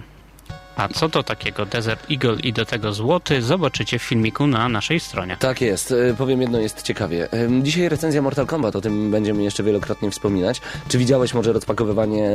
A 0.76 0.88
co 0.88 1.10
to 1.10 1.24
takiego 1.24 1.66
Desert 1.66 2.12
Eagle 2.12 2.36
i 2.44 2.54
do 2.54 2.66
tego 2.66 2.94
złoty 2.94 3.42
zobaczycie 3.42 4.00
w 4.00 4.04
filmiku 4.04 4.48
na 4.48 4.70
naszej 4.70 5.00
stronie. 5.00 5.38
Tak 5.40 5.62
jest, 5.62 5.92
E, 5.92 6.14
powiem 6.14 6.42
jedno, 6.42 6.60
jest 6.60 6.82
ciekawie. 6.82 7.28
Dzisiaj 7.62 7.90
recenzja 7.90 8.22
Mortal 8.22 8.46
Kombat, 8.46 8.76
o 8.76 8.82
tym 8.82 9.12
będziemy 9.12 9.44
jeszcze 9.44 9.64
wielokrotnie 9.64 10.12
wspominać. 10.12 10.62
Czy 10.88 10.98
widziałeś 10.98 11.34
może 11.34 11.54
rozpakowywanie 11.54 12.30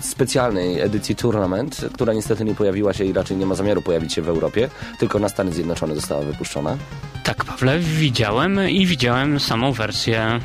specjalnej 0.00 0.80
edycji 0.80 1.16
Tournament, 1.16 1.84
która 1.94 2.12
niestety 2.12 2.44
nie 2.44 2.54
pojawiła 2.54 2.92
się 2.92 3.04
i 3.04 3.12
raczej 3.12 3.36
nie 3.36 3.46
ma 3.46 3.54
zamiaru 3.54 3.82
pojawić 3.82 4.12
się 4.12 4.22
w 4.22 4.28
Europie, 4.28 4.68
tylko 4.98 5.18
na 5.18 5.28
Stany 5.28 5.52
Zjednoczone 5.52 5.94
została 5.94 6.22
wypuszczona? 6.22 6.76
Tak, 7.24 7.44
Pawle, 7.44 7.78
widziałem 7.78 8.68
i 8.68 8.86
widziałem 8.86 9.40
samą 9.40 9.72
wersję. 9.72 10.40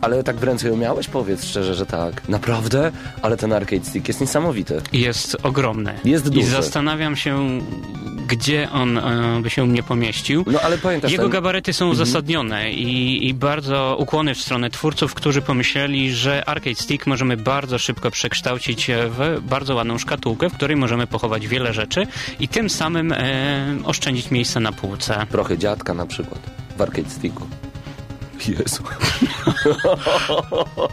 Ale 0.00 0.22
tak 0.24 0.36
w 0.36 0.42
ręce 0.42 0.68
ją 0.68 0.76
miałeś? 0.76 1.08
Powiedz 1.08 1.44
szczerze, 1.44 1.74
że 1.74 1.86
tak. 1.86 2.28
Naprawdę? 2.28 2.92
Ale 3.22 3.36
ten 3.36 3.52
arcade 3.52 3.84
stick 3.84 4.08
jest 4.08 4.20
niesamowity. 4.20 4.80
Jest 4.92 5.36
ogromny. 5.42 5.94
Jest 6.04 6.26
I 6.26 6.30
duży. 6.30 6.46
zastanawiam 6.50 7.16
się, 7.16 7.60
gdzie 8.28 8.68
on 8.72 8.98
e, 8.98 9.40
by 9.42 9.50
się 9.50 9.64
u 9.64 9.66
mnie 9.66 9.82
pomieścił. 9.82 10.44
No 10.46 10.60
ale 10.60 10.78
pamiętasz, 10.78 11.12
Jego 11.12 11.24
ten... 11.24 11.32
gabaryty 11.32 11.72
są 11.72 11.88
uzasadnione 11.88 12.72
i, 12.72 13.28
i 13.28 13.34
bardzo 13.34 13.96
ukłony 14.00 14.34
w 14.34 14.40
stronę 14.40 14.70
twórców, 14.70 15.14
którzy 15.14 15.42
pomyśleli, 15.42 16.12
że 16.14 16.44
Arcade 16.48 16.74
Stick 16.76 17.06
możemy 17.06 17.36
bardzo 17.36 17.78
szybko 17.78 18.10
przekształcić 18.10 18.90
w 18.94 19.40
bardzo 19.42 19.74
ładną 19.74 19.98
szkatułkę, 19.98 20.50
w 20.50 20.54
której 20.54 20.76
możemy 20.76 21.06
pochować 21.06 21.46
wiele 21.48 21.72
rzeczy 21.74 22.06
i 22.40 22.48
tym 22.48 22.70
samym 22.70 23.12
e, 23.12 23.18
oszczędzić 23.84 24.30
miejsce 24.30 24.60
na 24.60 24.72
półce. 24.72 25.26
Prochy 25.30 25.58
dziadka 25.58 25.94
na 25.94 26.06
przykład 26.06 26.40
w 26.76 26.82
arcade 26.82 27.10
sticku. 27.10 27.46
Jezu. 28.48 28.82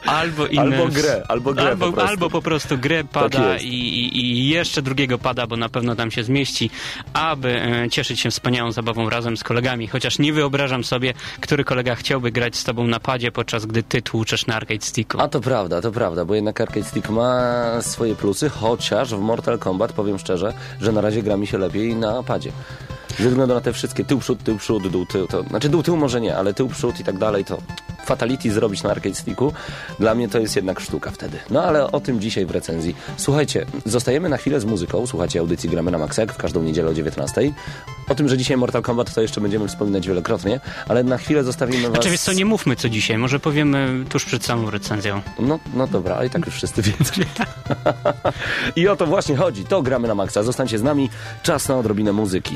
Albo 0.06 0.48
inne... 0.48 0.62
Albo 0.62 0.88
grę, 0.88 1.24
albo 1.28 1.54
grę 1.54 1.70
albo, 1.70 1.86
po 1.86 1.92
prostu. 1.92 2.02
Tak 2.02 2.10
albo 2.10 2.30
po 2.30 2.42
prostu 2.42 2.78
grę 2.78 3.04
pada 3.04 3.54
jest. 3.54 3.66
i, 3.66 3.70
i, 3.70 4.22
i 4.22 4.50
jeszcze 4.50 4.82
drugiego 4.82 5.18
pada, 5.18 5.48
bo 5.48 5.58
na 5.58 5.70
pewno 5.70 5.96
tam 5.96 6.12
się 6.12 6.24
zmieści, 6.24 6.70
aby 7.14 7.62
e, 7.62 7.90
cieszyć 7.90 8.20
się 8.20 8.32
wspaniałą 8.32 8.72
zabawą 8.72 9.10
razem 9.10 9.38
z 9.38 9.44
kolegami. 9.44 9.88
Chociaż 9.88 10.20
nie 10.20 10.34
wyobrażam 10.34 10.84
sobie, 10.84 11.14
który 11.42 11.64
kolega 11.64 11.96
chciałby 11.96 12.32
grać 12.32 12.56
z 12.56 12.64
tobą 12.64 12.88
na 12.88 13.00
padzie, 13.00 13.32
podczas 13.32 13.66
gdy 13.66 13.84
ty 13.84 14.02
tłuczesz 14.02 14.48
na 14.48 14.56
arcade 14.56 14.86
sticku. 14.86 15.22
A 15.22 15.28
to 15.28 15.42
prawda, 15.42 15.82
to 15.82 15.92
prawda, 15.92 16.26
bo 16.26 16.36
jednak 16.36 16.62
Arcade 16.62 16.86
Stick 16.86 17.10
ma 17.10 17.82
swoje 17.82 18.16
plusy, 18.16 18.50
chociaż 18.50 19.16
w 19.16 19.20
Mortal 19.20 19.60
Kombat 19.60 19.94
powiem 19.94 20.20
szczerze, 20.20 20.54
że 20.82 20.92
na 20.92 21.02
razie 21.02 21.24
gra 21.24 21.38
mi 21.38 21.48
się 21.48 21.58
lepiej 21.58 21.96
na 21.96 22.24
padzie. 22.24 22.52
Ze 23.20 23.30
względu 23.30 23.54
na 23.56 23.62
te 23.62 23.74
wszystkie 23.74 24.06
tył, 24.06 24.20
przód, 24.20 24.44
tył, 24.44 24.58
przód, 24.58 24.88
dół, 24.88 25.06
tył, 25.06 25.28
to, 25.28 25.44
znaczy 25.44 25.70
dół, 25.70 25.84
tył 25.84 25.98
może 25.98 26.22
nie, 26.22 26.38
ale 26.38 26.54
tył, 26.54 26.68
przód 26.68 27.00
i 27.00 27.04
tak 27.04 27.18
dalej, 27.18 27.46
to 27.46 27.58
fatality 28.08 28.52
zrobić 28.52 28.84
na 28.84 28.92
Arcade 28.92 29.16
Sticku, 29.16 29.54
dla 30.00 30.16
mnie 30.16 30.30
to 30.30 30.40
jest 30.40 30.56
jednak 30.56 30.80
sztuka 30.80 31.12
wtedy. 31.12 31.38
No 31.50 31.64
ale 31.64 31.92
o 31.92 32.00
tym 32.00 32.22
dzisiaj 32.22 32.46
w 32.46 32.52
recenzji. 32.52 32.96
Słuchajcie, 33.18 33.66
zostajemy 33.86 34.30
na 34.30 34.38
chwilę 34.38 34.60
z 34.60 34.66
muzyką, 34.66 35.08
słuchajcie 35.08 35.40
audycji 35.40 35.70
Gramy 35.70 35.92
na 35.92 35.98
Maxa, 35.98 36.22
jak 36.22 36.34
w 36.34 36.38
każdą 36.38 36.64
niedzielę 36.64 36.90
o 36.90 36.94
19. 36.94 37.52
O 38.10 38.16
tym, 38.16 38.30
że 38.30 38.38
dzisiaj 38.38 38.58
Mortal 38.58 38.82
Kombat 38.82 39.14
to 39.14 39.22
jeszcze 39.22 39.42
będziemy 39.42 39.68
wspominać 39.68 40.08
wielokrotnie, 40.08 40.60
ale 40.88 41.04
na 41.04 41.18
chwilę 41.18 41.44
zostawimy 41.44 41.82
was... 41.82 41.92
Znaczy, 41.92 42.10
wiesz 42.10 42.22
co, 42.22 42.34
nie 42.34 42.46
mówmy 42.46 42.76
co 42.76 42.90
dzisiaj, 42.90 43.18
może 43.18 43.40
powiemy 43.40 44.06
tuż 44.10 44.26
przed 44.26 44.46
samą 44.46 44.70
recenzją. 44.70 45.22
No, 45.40 45.60
no 45.74 45.88
dobra, 45.88 46.16
ale 46.16 46.28
i 46.28 46.30
tak 46.30 46.46
już 46.46 46.56
wszyscy 46.56 46.82
wiedzą. 46.82 47.14
I 48.76 48.88
o 48.88 48.96
to 48.96 49.06
właśnie 49.06 49.36
chodzi. 49.36 49.66
To 49.66 49.82
gramy 49.82 50.08
na 50.08 50.16
maksa. 50.16 50.44
Zostańcie 50.44 50.80
z 50.80 50.84
nami. 50.84 51.10
Czas 51.44 51.68
na 51.68 51.78
odrobinę 51.78 52.14
muzyki. 52.14 52.56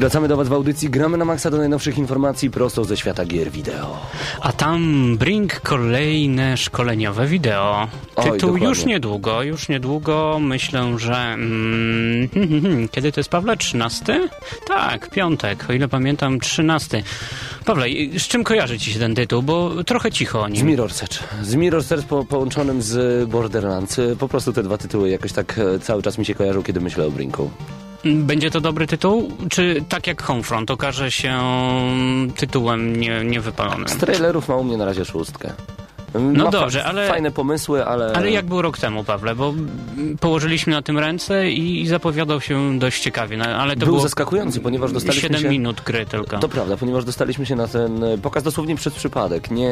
Wracamy 0.00 0.28
do 0.28 0.36
Was 0.36 0.48
w 0.48 0.52
audycji. 0.52 0.90
Gramy 0.90 1.18
na 1.18 1.24
maksa 1.24 1.50
do 1.50 1.56
najnowszych 1.56 1.98
informacji 1.98 2.50
prosto 2.50 2.84
ze 2.84 2.96
świata 2.96 3.24
gier 3.24 3.50
wideo. 3.50 3.96
A 4.40 4.52
tam 4.52 5.16
Brink 5.16 5.60
kolejne 5.60 6.56
szkoleniowe 6.56 7.26
wideo. 7.26 7.88
Oj, 8.16 8.24
Tytuł 8.24 8.38
dokładnie. 8.38 8.68
już 8.68 8.84
niedługo, 8.84 9.42
już 9.42 9.68
niedługo. 9.68 10.38
Myślę, 10.40 10.98
że... 10.98 11.14
Mm, 11.16 12.28
kiedy 12.92 13.12
to 13.12 13.20
jest, 13.20 13.30
Pawle? 13.30 13.56
13? 13.56 14.28
Tak, 14.66 15.10
piątek, 15.10 15.66
o 15.70 15.72
ile 15.72 15.88
pamiętam, 15.88 16.40
13. 16.40 17.02
Pawle, 17.64 17.86
z 18.18 18.22
czym 18.28 18.44
kojarzy 18.44 18.78
Ci 18.78 18.92
się 18.92 18.98
ten 18.98 19.14
tytuł? 19.14 19.42
Bo 19.42 19.84
trochę 19.84 20.12
cicho 20.12 20.42
o 20.42 20.48
Z 20.48 20.50
nim. 20.50 20.66
Mirror's 20.66 21.04
Edge. 21.04 21.18
Z 21.42 21.54
Mirror's 21.54 21.94
Edge 21.94 22.04
po, 22.04 22.24
połączonym 22.24 22.82
z 22.82 23.28
Borderlands. 23.28 24.00
Po 24.18 24.28
prostu 24.28 24.52
te 24.52 24.62
dwa 24.62 24.78
tytuły 24.78 25.10
jakoś 25.10 25.32
tak 25.32 25.58
e, 25.58 25.78
cały 25.78 26.02
czas 26.02 26.18
mi 26.18 26.24
się 26.24 26.34
kojarzą, 26.34 26.62
kiedy 26.62 26.80
myślę 26.80 27.06
o 27.06 27.10
Brinku. 27.10 27.50
Będzie 28.04 28.50
to 28.50 28.60
dobry 28.60 28.86
tytuł? 28.86 29.32
Czy 29.50 29.84
tak 29.88 30.06
jak 30.06 30.22
Homefront 30.22 30.70
okaże 30.70 31.10
się 31.10 31.40
tytułem 32.36 32.96
nie, 32.96 33.24
niewypalonym? 33.24 33.88
Z 33.88 33.96
trailerów 33.96 34.48
ma 34.48 34.56
u 34.56 34.64
mnie 34.64 34.76
na 34.76 34.84
razie 34.84 35.04
szóstkę. 35.04 35.52
No 36.14 36.44
Ma 36.44 36.50
dobrze, 36.50 36.82
fa- 36.82 36.88
ale- 36.88 37.08
Fajne 37.08 37.30
pomysły, 37.30 37.84
ale... 37.86 38.12
Ale 38.12 38.30
jak 38.30 38.46
był 38.46 38.62
rok 38.62 38.78
temu, 38.78 39.04
Pawle? 39.04 39.34
Bo 39.34 39.54
położyliśmy 40.20 40.72
na 40.72 40.82
tym 40.82 40.98
ręce 40.98 41.50
i, 41.50 41.80
i 41.82 41.86
zapowiadał 41.86 42.40
się 42.40 42.78
dość 42.78 43.02
ciekawie. 43.02 43.36
No, 43.36 43.44
ale 43.44 43.74
to 43.74 43.78
Był 43.78 43.86
było 43.86 44.00
zaskakujący, 44.00 44.60
ponieważ 44.60 44.92
dostaliśmy 44.92 45.22
7 45.22 45.40
się... 45.40 45.48
minut 45.48 45.80
gry 45.86 46.06
tylko. 46.06 46.38
To 46.38 46.48
prawda, 46.48 46.76
ponieważ 46.76 47.04
dostaliśmy 47.04 47.46
się 47.46 47.56
na 47.56 47.68
ten 47.68 48.04
e, 48.04 48.18
pokaz 48.18 48.42
dosłownie 48.42 48.76
przez 48.76 48.94
przypadek. 48.94 49.50
Nie 49.50 49.70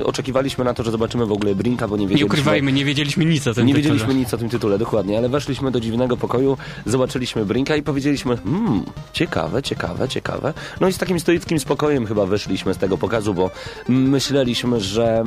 e, 0.00 0.04
oczekiwaliśmy 0.04 0.64
na 0.64 0.74
to, 0.74 0.82
że 0.82 0.90
zobaczymy 0.90 1.26
w 1.26 1.32
ogóle 1.32 1.54
Brinka, 1.54 1.88
bo 1.88 1.96
nie 1.96 2.02
Nie 2.02 2.08
wiedzieliśmy... 2.08 2.26
ukrywajmy, 2.34 2.72
nie 2.72 2.84
wiedzieliśmy 2.84 3.24
nic 3.24 3.46
o 3.46 3.54
tym 3.54 3.66
Nie 3.66 3.74
tytule. 3.74 3.92
wiedzieliśmy 3.92 4.20
nic 4.20 4.34
o 4.34 4.38
tym 4.38 4.48
tytule, 4.48 4.78
dokładnie, 4.78 5.18
ale 5.18 5.28
weszliśmy 5.28 5.70
do 5.70 5.80
dziwnego 5.80 6.16
pokoju, 6.16 6.56
zobaczyliśmy 6.86 7.44
Brinka 7.44 7.76
i 7.76 7.82
powiedzieliśmy, 7.82 8.36
hmm, 8.36 8.82
ciekawe, 9.12 9.62
ciekawe, 9.62 10.08
ciekawe. 10.08 10.54
No 10.80 10.88
i 10.88 10.92
z 10.92 10.98
takim 10.98 11.20
stoickim 11.20 11.60
spokojem 11.60 12.06
chyba 12.06 12.26
wyszliśmy 12.26 12.74
z 12.74 12.78
tego 12.78 12.98
pokazu, 12.98 13.34
bo 13.34 13.50
myśleliśmy, 13.88 14.80
że, 14.80 15.24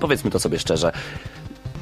powiedzmy 0.00 0.30
to 0.30 0.40
sobie 0.40 0.58
szczerze, 0.58 0.92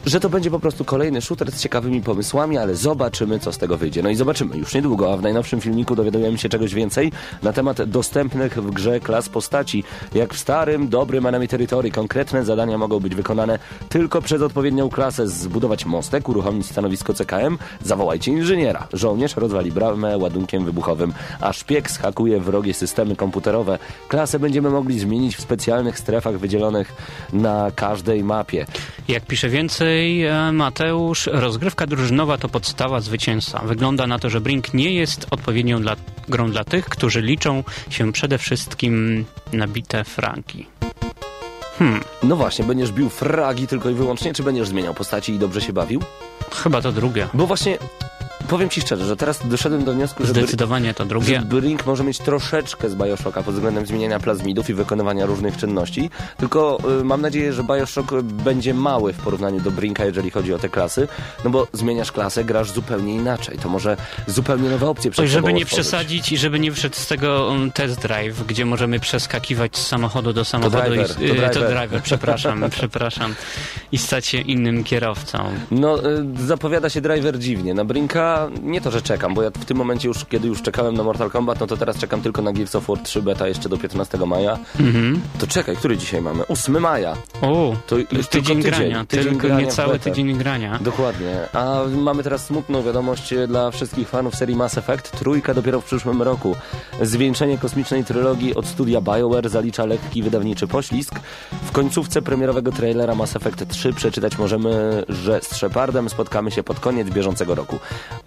że 0.09 0.21
to 0.21 0.29
będzie 0.29 0.51
po 0.51 0.61
prostu 0.61 0.85
kolejny 0.85 1.21
shooter 1.21 1.53
z 1.53 1.63
ciekawymi 1.63 2.03
pomysłami, 2.03 2.59
ale 2.59 2.75
zobaczymy, 2.77 3.39
co 3.39 3.53
z 3.53 3.59
tego 3.59 3.77
wyjdzie. 3.77 4.03
No 4.03 4.11
i 4.11 4.17
zobaczymy 4.17 4.57
już 4.57 4.75
niedługo, 4.75 5.13
a 5.13 5.17
w 5.17 5.23
najnowszym 5.23 5.61
filmiku 5.61 5.97
dowiadujemy 5.97 6.39
się 6.39 6.49
czegoś 6.49 6.75
więcej 6.75 7.13
na 7.43 7.53
temat 7.53 7.83
dostępnych 7.83 8.63
w 8.63 8.71
grze 8.71 9.01
klas 9.01 9.29
postaci. 9.29 9.85
Jak 10.15 10.35
w 10.35 10.39
starym, 10.39 10.89
dobrym 10.89 11.27
Enemy 11.27 11.49
Territory, 11.49 11.91
konkretne 11.91 12.45
zadania 12.45 12.79
mogą 12.79 13.01
być 13.01 13.15
wykonane 13.15 13.59
tylko 13.89 14.23
przez 14.23 14.43
odpowiednią 14.43 14.89
klasę. 14.89 15.29
Zbudować 15.29 15.85
mostek, 15.85 16.29
uruchomić 16.29 16.67
stanowisko 16.67 17.15
CKM, 17.15 17.59
zawołajcie 17.85 18.31
inżyniera. 18.33 18.89
Żołnierz 18.93 19.37
rozwali 19.37 19.73
bramę 19.73 20.19
ładunkiem 20.19 20.65
wybuchowym, 20.65 21.13
a 21.41 21.53
szpieg 21.53 21.91
schakuje 21.91 22.41
wrogie 22.41 22.75
systemy 22.75 23.17
komputerowe. 23.17 23.79
Klasę 24.09 24.39
będziemy 24.39 24.71
mogli 24.71 24.99
zmienić 25.01 25.37
w 25.37 25.41
specjalnych 25.41 25.99
strefach 25.99 26.39
wydzielonych 26.39 26.93
na 27.33 27.71
każdej 27.75 28.25
mapie. 28.25 28.67
Jak 29.09 29.27
pisze 29.27 29.49
więcej 29.49 29.98
e, 29.99 30.53
Mateusz, 30.53 31.27
rozgrywka 31.33 31.87
drużynowa 31.87 32.39
to 32.39 32.49
podstawa 32.49 33.01
zwycięstwa. 33.01 33.63
Wygląda 33.65 34.07
na 34.07 34.19
to, 34.19 34.31
że 34.31 34.41
Brink 34.41 34.75
nie 34.75 34.95
jest 34.95 35.27
odpowiednią 35.31 35.83
dla, 35.83 35.97
grą 36.29 36.51
dla 36.51 36.65
tych, 36.65 36.85
którzy 36.85 37.21
liczą 37.23 37.65
się 37.91 38.13
przede 38.13 38.39
wszystkim 38.39 39.25
na 39.53 39.67
bite 39.67 40.05
franki. 40.05 40.67
Hmm, 41.79 42.01
No 42.23 42.37
właśnie, 42.37 42.65
będziesz 42.65 42.93
bił 42.93 43.09
fragi 43.09 43.67
tylko 43.67 43.91
i 43.91 43.95
wyłącznie, 43.95 44.35
czy 44.35 44.43
będziesz 44.43 44.69
zmieniał 44.69 44.95
postaci 44.95 45.33
i 45.33 45.39
dobrze 45.39 45.61
się 45.61 45.73
bawił? 45.73 46.01
chyba 46.63 46.83
to 46.83 46.93
drugie. 46.93 47.29
Bo 47.35 47.47
właśnie, 47.47 47.79
powiem 48.49 48.69
ci 48.69 48.81
szczerze, 48.81 49.07
że 49.07 49.17
teraz 49.17 49.49
doszedłem 49.49 49.85
do 49.85 49.93
wniosku, 49.95 50.25
że, 50.25 50.31
Zdecydowanie 50.33 50.95
to 50.95 51.03
że 51.05 51.09
drugie. 51.09 51.41
Brink 51.41 51.87
może 51.87 52.05
mieć 52.05 52.19
troszeczkę 52.19 52.91
z 52.91 52.95
Bioshocka 52.95 53.43
pod 53.43 53.55
względem 53.55 53.87
zmieniania 53.87 54.21
plazmidów 54.21 54.71
i 54.71 54.75
wykonywania 54.75 55.27
różnych 55.27 55.57
czynności, 55.57 56.11
tylko 56.37 56.79
y, 57.01 57.05
mam 57.05 57.21
nadzieję, 57.21 57.53
że 57.53 57.65
Bioshock 57.65 58.15
będzie 58.23 58.75
mały 58.75 59.13
w 59.13 59.17
porównaniu 59.17 59.61
do 59.61 59.71
Brinka, 59.71 60.05
jeżeli 60.05 60.31
chodzi 60.31 60.55
o 60.55 60.59
te 60.59 60.69
klasy, 60.69 61.09
no 61.45 61.51
bo 61.51 61.67
zmieniasz 61.73 62.13
klasę, 62.13 62.45
grasz 62.45 62.71
zupełnie 62.73 63.15
inaczej, 63.15 63.59
to 63.59 63.69
może 63.69 63.97
zupełnie 64.27 64.71
nowe 64.71 64.89
opcje 64.89 65.11
przed 65.11 65.23
Oj, 65.23 65.29
żeby 65.29 65.53
nie 65.53 65.63
otworzyć. 65.63 65.75
przesadzić 65.89 66.33
i 66.33 66.39
żeby 66.39 66.61
nie 66.61 66.73
wszedł 66.73 66.97
z 66.97 67.07
tego 67.07 67.47
um, 67.47 67.73
test 67.73 68.01
drive, 68.03 68.47
gdzie 68.47 68.65
możemy 68.65 69.01
przeskakiwać 69.01 69.77
z 69.77 69.87
samochodu 69.87 70.33
do 70.33 70.45
samochodu. 70.45 70.77
driver, 70.83 71.07
i, 71.11 71.29
to 71.29 71.35
y, 71.35 71.37
to 71.37 71.61
driver. 71.61 71.69
driver, 71.71 72.03
przepraszam, 72.03 72.65
przepraszam. 72.79 73.35
I 73.93 73.99
stać 73.99 74.27
się 74.27 74.39
innym 74.41 74.85
kierowcą. 74.85 75.39
No, 75.71 76.11
y, 76.11 76.25
zapowiada 76.47 76.89
się 76.91 77.01
driver 77.01 77.39
dziwnie. 77.39 77.75
Na 77.75 77.85
Brinka 77.85 78.38
nie 78.63 78.81
to, 78.81 78.91
że 78.91 79.03
czekam, 79.03 79.35
bo 79.35 79.43
ja 79.43 79.51
w 79.51 79.65
tym 79.65 79.77
momencie 79.77 80.09
już, 80.09 80.25
kiedy 80.25 80.49
już 80.49 80.63
czekałem 80.63 80.95
na 80.95 81.03
Mortal 81.03 81.31
Kombat, 81.31 81.61
no 81.61 81.67
to 81.67 81.77
teraz 81.77 81.99
czekam 81.99 82.23
tylko 82.23 82.43
na 82.43 82.53
Gears 82.53 82.75
of 82.75 82.87
War 82.87 82.99
3 82.99 83.23
beta 83.23 83.49
jeszcze 83.49 83.69
do 83.69 83.77
15 83.77 84.19
maja. 84.19 84.59
Mhm. 84.81 85.21
To 85.39 85.47
czekaj, 85.47 85.77
który 85.77 85.97
dzisiaj 85.97 86.23
mamy? 86.23 86.47
8 86.47 86.81
maja. 86.81 87.17
O, 87.43 87.77
To 87.87 87.97
tydzień, 87.97 88.25
tydzień, 88.31 88.63
grania, 88.63 89.05
tydzień 89.05 89.31
tylko 89.31 89.47
grania 89.47 89.65
niecały 89.65 89.99
tydzień 89.99 90.39
grania. 90.39 90.79
Dokładnie. 90.81 91.39
A 91.53 91.81
mamy 91.97 92.23
teraz 92.23 92.47
smutną 92.47 92.83
wiadomość 92.83 93.33
e, 93.33 93.47
dla 93.47 93.71
wszystkich 93.71 94.09
fanów 94.09 94.35
serii 94.35 94.57
Mass 94.57 94.79
Effect. 94.79 95.11
Trójka 95.19 95.55
dopiero 95.55 95.81
w 95.81 95.85
przyszłym 95.85 96.23
roku. 96.23 96.57
Zwieńczenie 97.03 97.59
kosmicznej 97.59 98.05
trylogii 98.05 98.55
od 98.55 98.67
studia 98.67 99.01
BioWare 99.01 99.49
zalicza 99.49 99.85
lekki 99.85 100.23
wydawniczy 100.23 100.67
poślizg. 100.67 101.21
W 101.65 101.73
końcówce 101.73 102.23
premierowego 102.23 102.73
trailera 102.73 103.15
Mass 103.15 103.37
Effect 103.37 103.69
3 103.69 103.93
przeczytać 103.93 104.39
możemy, 104.39 105.05
że 105.09 105.41
z 105.43 105.57
Shepardem 105.57 106.09
spotkamy 106.09 106.51
się 106.51 106.63
pod 106.63 106.81
koniec 106.81 107.11
bieżącego 107.11 107.55
roku. 107.55 107.79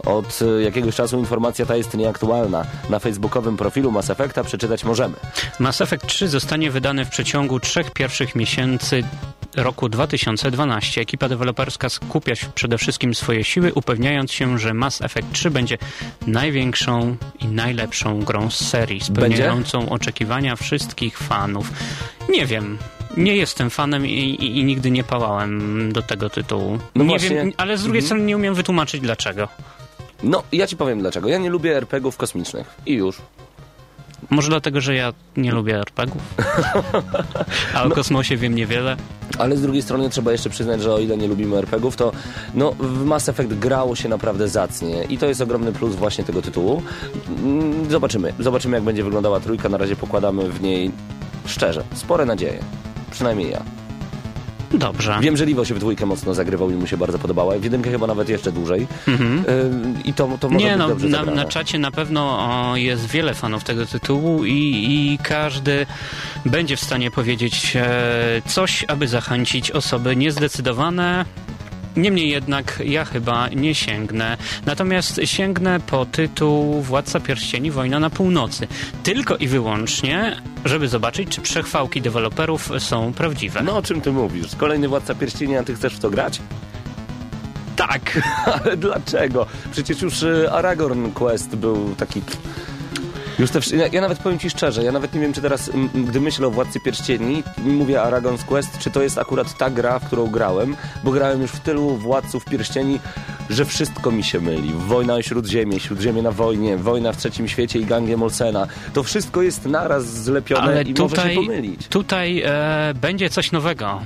Od 0.05 0.39
e, 0.41 0.61
jakiegoś 0.61 0.95
czasu 0.95 1.19
informacja 1.19 1.65
ta 1.65 1.75
jest 1.75 1.97
nieaktualna. 1.97 2.65
Na 2.89 2.99
facebookowym 2.99 3.57
profilu 3.57 3.91
Mass 3.91 4.09
Effecta 4.09 4.43
przeczytać 4.43 4.83
możemy. 4.83 5.13
Mass 5.59 5.81
Effect 5.81 6.07
3 6.07 6.27
zostanie 6.27 6.71
wydany 6.71 7.05
w 7.05 7.09
przeciągu 7.09 7.59
trzech 7.59 7.91
pierwszych 7.91 8.35
miesięcy 8.35 9.03
roku 9.55 9.89
2012. 9.89 11.01
Ekipa 11.01 11.29
deweloperska 11.29 11.89
skupia 11.89 12.35
się 12.35 12.47
przede 12.55 12.77
wszystkim 12.77 13.15
swoje 13.15 13.43
siły, 13.43 13.73
upewniając 13.73 14.31
się, 14.31 14.59
że 14.59 14.73
Mass 14.73 15.01
Effect 15.01 15.31
3 15.31 15.51
będzie 15.51 15.77
największą 16.27 17.15
i 17.39 17.47
najlepszą 17.47 18.19
grą 18.19 18.51
z 18.51 18.67
serii, 18.67 19.01
spełniającą 19.01 19.89
oczekiwania 19.89 20.55
wszystkich 20.55 21.17
fanów. 21.17 21.71
Nie 22.29 22.45
wiem. 22.45 22.77
Nie 23.17 23.35
jestem 23.35 23.69
fanem 23.69 24.07
i, 24.07 24.09
i, 24.09 24.59
i 24.59 24.63
nigdy 24.63 24.91
nie 24.91 25.03
pałałem 25.03 25.93
do 25.93 26.01
tego 26.01 26.29
tytułu. 26.29 26.79
No 26.95 27.03
nie 27.03 27.09
właśnie. 27.09 27.29
wiem, 27.29 27.51
ale 27.57 27.77
z 27.77 27.83
drugiej 27.83 28.01
strony 28.01 28.23
nie 28.23 28.35
umiem 28.35 28.55
wytłumaczyć 28.55 29.01
dlaczego. 29.01 29.47
No, 30.23 30.43
ja 30.51 30.67
ci 30.67 30.77
powiem 30.77 30.99
dlaczego. 30.99 31.29
Ja 31.29 31.37
nie 31.37 31.49
lubię 31.49 31.77
RPGów 31.77 32.17
kosmicznych. 32.17 32.75
I 32.85 32.93
już. 32.93 33.17
Może 34.29 34.49
dlatego, 34.49 34.81
że 34.81 34.95
ja 34.95 35.13
nie 35.37 35.51
lubię 35.51 35.75
RPGów. 35.79 36.21
A 37.75 37.83
o 37.83 37.89
kosmosie 37.89 38.37
wiem 38.37 38.55
niewiele. 38.55 38.97
Ale 39.37 39.57
z 39.57 39.61
drugiej 39.61 39.81
strony 39.81 40.09
trzeba 40.09 40.31
jeszcze 40.31 40.49
przyznać, 40.49 40.81
że 40.81 40.93
o 40.93 40.99
ile 40.99 41.17
nie 41.17 41.27
lubimy 41.27 41.57
RPGów, 41.57 41.95
to 41.95 42.11
no, 42.53 42.71
w 42.79 43.05
Mass 43.05 43.29
Effect 43.29 43.53
grało 43.53 43.95
się 43.95 44.09
naprawdę 44.09 44.47
zacnie 44.47 45.03
i 45.03 45.17
to 45.17 45.25
jest 45.25 45.41
ogromny 45.41 45.71
plus 45.71 45.95
właśnie 45.95 46.23
tego 46.23 46.41
tytułu. 46.41 46.81
Mm, 47.29 47.91
Zobaczymy. 47.91 48.33
Zobaczymy, 48.39 48.77
jak 48.77 48.83
będzie 48.83 49.03
wyglądała 49.03 49.39
trójka. 49.39 49.69
Na 49.69 49.77
razie 49.77 49.95
pokładamy 49.95 50.49
w 50.49 50.61
niej, 50.61 50.91
szczerze, 51.45 51.83
spore 51.93 52.25
nadzieje. 52.25 52.59
Przynajmniej 53.11 53.51
ja. 53.51 53.61
Dobrze. 54.73 55.17
Wiem, 55.21 55.37
że 55.37 55.45
Liwo 55.45 55.65
się 55.65 55.73
w 55.73 55.79
dwójkę 55.79 56.05
mocno 56.05 56.33
zagrywał 56.33 56.71
i 56.71 56.73
mu 56.73 56.87
się 56.87 56.97
bardzo 56.97 57.19
podobała. 57.19 57.57
W 57.57 57.63
jedynkę 57.63 57.91
chyba 57.91 58.07
nawet 58.07 58.29
jeszcze 58.29 58.51
dłużej. 58.51 58.87
Mhm. 59.07 59.43
Ym, 59.49 59.95
I 60.05 60.13
to, 60.13 60.29
to 60.39 60.49
może 60.49 60.65
Nie, 60.65 60.71
być 60.71 60.79
no, 60.79 60.87
dobrze 60.87 61.07
na, 61.07 61.25
na 61.25 61.45
czacie 61.45 61.79
na 61.79 61.91
pewno 61.91 62.21
o, 62.21 62.75
jest 62.75 63.05
wiele 63.07 63.33
fanów 63.33 63.63
tego 63.63 63.85
tytułu 63.85 64.45
i, 64.45 64.85
i 64.89 65.19
każdy 65.23 65.85
będzie 66.45 66.75
w 66.75 66.79
stanie 66.79 67.11
powiedzieć 67.11 67.73
e, 67.75 68.41
coś, 68.45 68.85
aby 68.87 69.07
zachęcić 69.07 69.71
osoby 69.71 70.15
niezdecydowane. 70.15 71.25
Niemniej 71.95 72.29
jednak 72.29 72.83
ja 72.85 73.05
chyba 73.05 73.49
nie 73.49 73.75
sięgnę. 73.75 74.37
Natomiast 74.65 75.21
sięgnę 75.25 75.79
po 75.79 76.05
tytuł 76.05 76.81
Władca 76.81 77.19
Pierścieni 77.19 77.71
Wojna 77.71 77.99
na 77.99 78.09
Północy. 78.09 78.67
Tylko 79.03 79.37
i 79.37 79.47
wyłącznie, 79.47 80.41
żeby 80.65 80.87
zobaczyć, 80.87 81.29
czy 81.29 81.41
przechwałki 81.41 82.01
deweloperów 82.01 82.69
są 82.79 83.13
prawdziwe. 83.13 83.63
No 83.63 83.77
o 83.77 83.81
czym 83.81 84.01
ty 84.01 84.11
mówisz? 84.11 84.55
Kolejny 84.55 84.87
Władca 84.87 85.15
Pierścieni, 85.15 85.57
a 85.57 85.63
ty 85.63 85.75
chcesz 85.75 85.93
w 85.93 85.99
to 85.99 86.09
grać? 86.09 86.41
tak! 87.87 88.19
Ale 88.63 88.77
dlaczego? 88.77 89.45
Przecież 89.71 90.01
już 90.01 90.23
y, 90.23 90.51
Aragorn 90.51 91.11
Quest 91.11 91.55
był 91.55 91.95
taki... 91.95 92.21
Już 93.39 93.51
te, 93.51 93.59
ja, 93.77 93.87
ja 93.87 94.01
nawet 94.01 94.19
powiem 94.19 94.39
ci 94.39 94.49
szczerze, 94.49 94.83
ja 94.83 94.91
nawet 94.91 95.13
nie 95.13 95.19
wiem, 95.21 95.33
czy 95.33 95.41
teraz, 95.41 95.69
m, 95.73 95.89
gdy 96.07 96.21
myślę 96.21 96.47
o 96.47 96.51
Władcy 96.51 96.79
Pierścieni, 96.79 97.43
mówię 97.57 97.97
Aragon's 97.97 98.43
Quest, 98.45 98.77
czy 98.77 98.91
to 98.91 99.01
jest 99.01 99.17
akurat 99.17 99.57
ta 99.57 99.69
gra, 99.69 99.99
w 99.99 100.05
którą 100.07 100.27
grałem, 100.27 100.75
bo 101.03 101.11
grałem 101.11 101.41
już 101.41 101.51
w 101.51 101.59
tylu 101.59 101.97
Władców 101.97 102.45
Pierścieni, 102.45 102.99
że 103.49 103.65
wszystko 103.65 104.11
mi 104.11 104.23
się 104.23 104.39
myli. 104.41 104.73
Wojna 104.73 105.13
o 105.15 105.21
Śródziemie, 105.21 105.79
Śródziemie 105.79 106.21
na 106.21 106.31
wojnie, 106.31 106.77
wojna 106.77 107.11
w 107.13 107.17
Trzecim 107.17 107.47
Świecie 107.47 107.79
i 107.79 107.85
gangiem 107.85 108.23
Olsena. 108.23 108.67
To 108.93 109.03
wszystko 109.03 109.41
jest 109.41 109.65
naraz 109.65 110.05
zlepione 110.05 110.61
Ale 110.61 110.83
i 110.83 110.93
może 110.93 111.15
tutaj, 111.15 111.35
się 111.35 111.41
pomylić. 111.41 111.87
tutaj 111.87 112.41
e, 112.45 112.93
będzie 113.01 113.29
coś 113.29 113.51
nowego. 113.51 114.01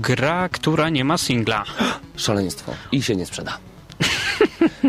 Gra, 0.00 0.48
która 0.48 0.88
nie 0.88 1.04
ma 1.04 1.18
singla. 1.18 1.64
Szaleństwo. 2.16 2.72
I 2.92 3.02
się 3.02 3.16
nie 3.16 3.26
sprzeda. 3.26 3.58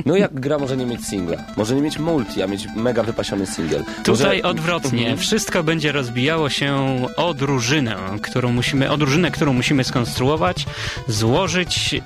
No 0.06 0.16
jak 0.16 0.40
gra 0.40 0.58
może 0.58 0.78
nie 0.78 0.86
mieć 0.86 1.06
singla? 1.06 1.38
Może 1.58 1.76
nie 1.76 1.82
mieć 1.82 2.00
multi, 2.00 2.44
a 2.44 2.48
mieć 2.48 2.68
mega 2.76 3.04
wypasiony 3.04 3.46
singiel. 3.46 3.84
Tutaj 4.04 4.38
Może... 4.38 4.50
odwrotnie. 4.50 5.00
Mhm. 5.00 5.18
Wszystko 5.18 5.64
będzie 5.64 5.92
rozbijało 5.92 6.50
się 6.50 6.98
o 7.18 7.34
drużynę, 7.34 7.96
którą 8.22 8.52
musimy, 8.52 8.92
o 8.92 8.98
drużynę, 8.98 9.32
którą 9.32 9.54
musimy 9.54 9.84
skonstruować, 9.84 10.66
złożyć 11.08 12.02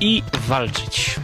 i 0.00 0.22
walczyć. 0.48 1.16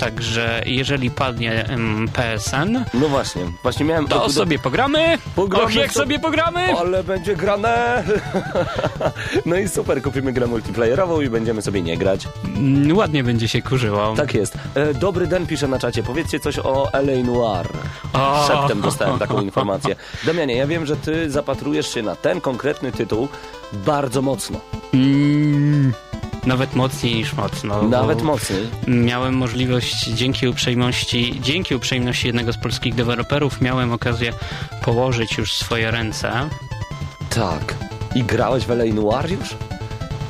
Także 0.00 0.62
jeżeli 0.66 1.10
padnie 1.10 1.64
em, 1.68 2.08
PSN, 2.12 2.84
No 2.94 3.08
właśnie, 3.08 3.42
właśnie 3.62 3.86
miałem... 3.86 4.08
to 4.08 4.18
do- 4.20 4.32
sobie 4.32 4.58
pogramy. 4.58 5.18
Pogramy 5.36 5.64
Och, 5.64 5.74
jak 5.74 5.92
sobie- 5.92 6.02
sobie 6.04 6.18
pogramy! 6.18 6.76
Ale 6.78 7.04
będzie 7.04 7.36
grane! 7.36 8.02
No 9.46 9.56
i 9.56 9.68
super, 9.68 10.02
kupimy 10.02 10.32
grę 10.32 10.46
multiplayerową 10.46 11.20
i 11.20 11.28
będziemy 11.30 11.62
sobie 11.62 11.82
nie 11.82 11.96
grać. 11.96 12.28
Mm, 12.44 12.96
Ładnie 12.96 13.24
będzie 13.24 13.48
się 13.48 13.62
kurzyło. 13.62 14.14
Tak 14.16 14.34
jest. 14.34 14.54
E, 14.74 14.94
Dobry 14.94 15.26
Den 15.26 15.46
pisze 15.46 15.68
na 15.68 15.78
czacie, 15.78 16.02
powiedzcie 16.02 16.40
coś 16.40 16.58
o 16.58 16.92
L.A. 16.92 17.24
Noir. 17.26 17.66
O. 18.12 18.44
Szeptem 18.48 18.80
dostałem 18.80 19.18
taką 19.18 19.40
informację. 19.40 19.96
Damianie, 20.26 20.56
ja 20.56 20.66
wiem, 20.66 20.86
że 20.86 20.96
ty 20.96 21.30
zapatrujesz 21.30 21.94
się 21.94 22.02
na 22.02 22.16
ten 22.16 22.40
konkretny 22.40 22.92
tytuł 22.92 23.28
bardzo 23.72 24.22
mocno. 24.22 24.60
Mm, 24.94 25.92
nawet 26.46 26.74
mocniej 26.74 27.14
niż 27.14 27.32
mocno. 27.32 27.82
Nawet 27.82 28.22
mocniej. 28.22 28.68
Miałem 28.86 29.34
możliwość, 29.34 30.06
dzięki 30.06 30.48
uprzejmości, 30.48 31.40
dzięki 31.40 31.74
uprzejmości 31.74 32.26
jednego 32.26 32.52
z 32.52 32.56
polskich 32.56 32.94
deweloperów, 32.94 33.60
miałem 33.60 33.92
okazję 33.92 34.32
położyć 34.82 35.38
już 35.38 35.52
swoje 35.52 35.90
ręce. 35.90 36.48
Tak. 37.30 37.74
I 38.14 38.24
grałeś 38.24 38.64
w 38.64 38.70
już? 39.30 39.56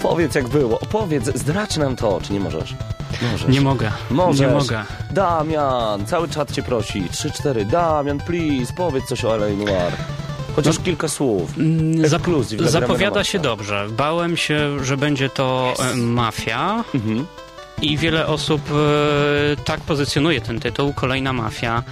Powiedz 0.03 0.35
jak 0.35 0.49
było. 0.49 0.81
Opowiedz, 0.81 1.25
zdradź 1.35 1.77
nam 1.77 1.97
to, 1.97 2.21
czy 2.23 2.33
nie 2.33 2.41
możesz? 2.41 2.75
Możesz. 3.33 3.49
Nie 3.49 3.61
mogę. 3.61 3.93
Możesz. 4.11 4.41
Nie 4.41 4.47
mogę. 4.47 4.85
Damian, 5.11 6.07
cały 6.07 6.29
czat 6.29 6.53
cię 6.53 6.63
prosi. 6.63 7.03
3-4. 7.03 7.65
Damian, 7.67 8.19
please, 8.19 8.73
powiedz 8.77 9.05
coś 9.05 9.25
o 9.25 9.35
L.A. 9.35 9.65
Noir. 9.65 9.93
Chociaż 10.57 10.79
kilka 10.79 11.09
słów. 11.09 11.59
Mm, 11.59 12.05
Ekskluzyw 12.05 12.61
zapowiada 12.61 13.25
się 13.25 13.39
dobrze. 13.39 13.87
Bałem 13.91 14.37
się, 14.37 14.85
że 14.85 14.97
będzie 14.97 15.29
to 15.29 15.75
e, 15.93 15.97
mafia 15.97 16.85
Mhm. 16.95 17.27
i 17.83 17.97
wiele 17.99 18.27
osób 18.27 18.61
e, 18.71 19.57
tak 19.65 19.81
pozycjonuje 19.81 20.41
ten 20.41 20.61
tytuł. 20.61 20.93
Kolejna 20.93 21.33
mafia. 21.33 21.83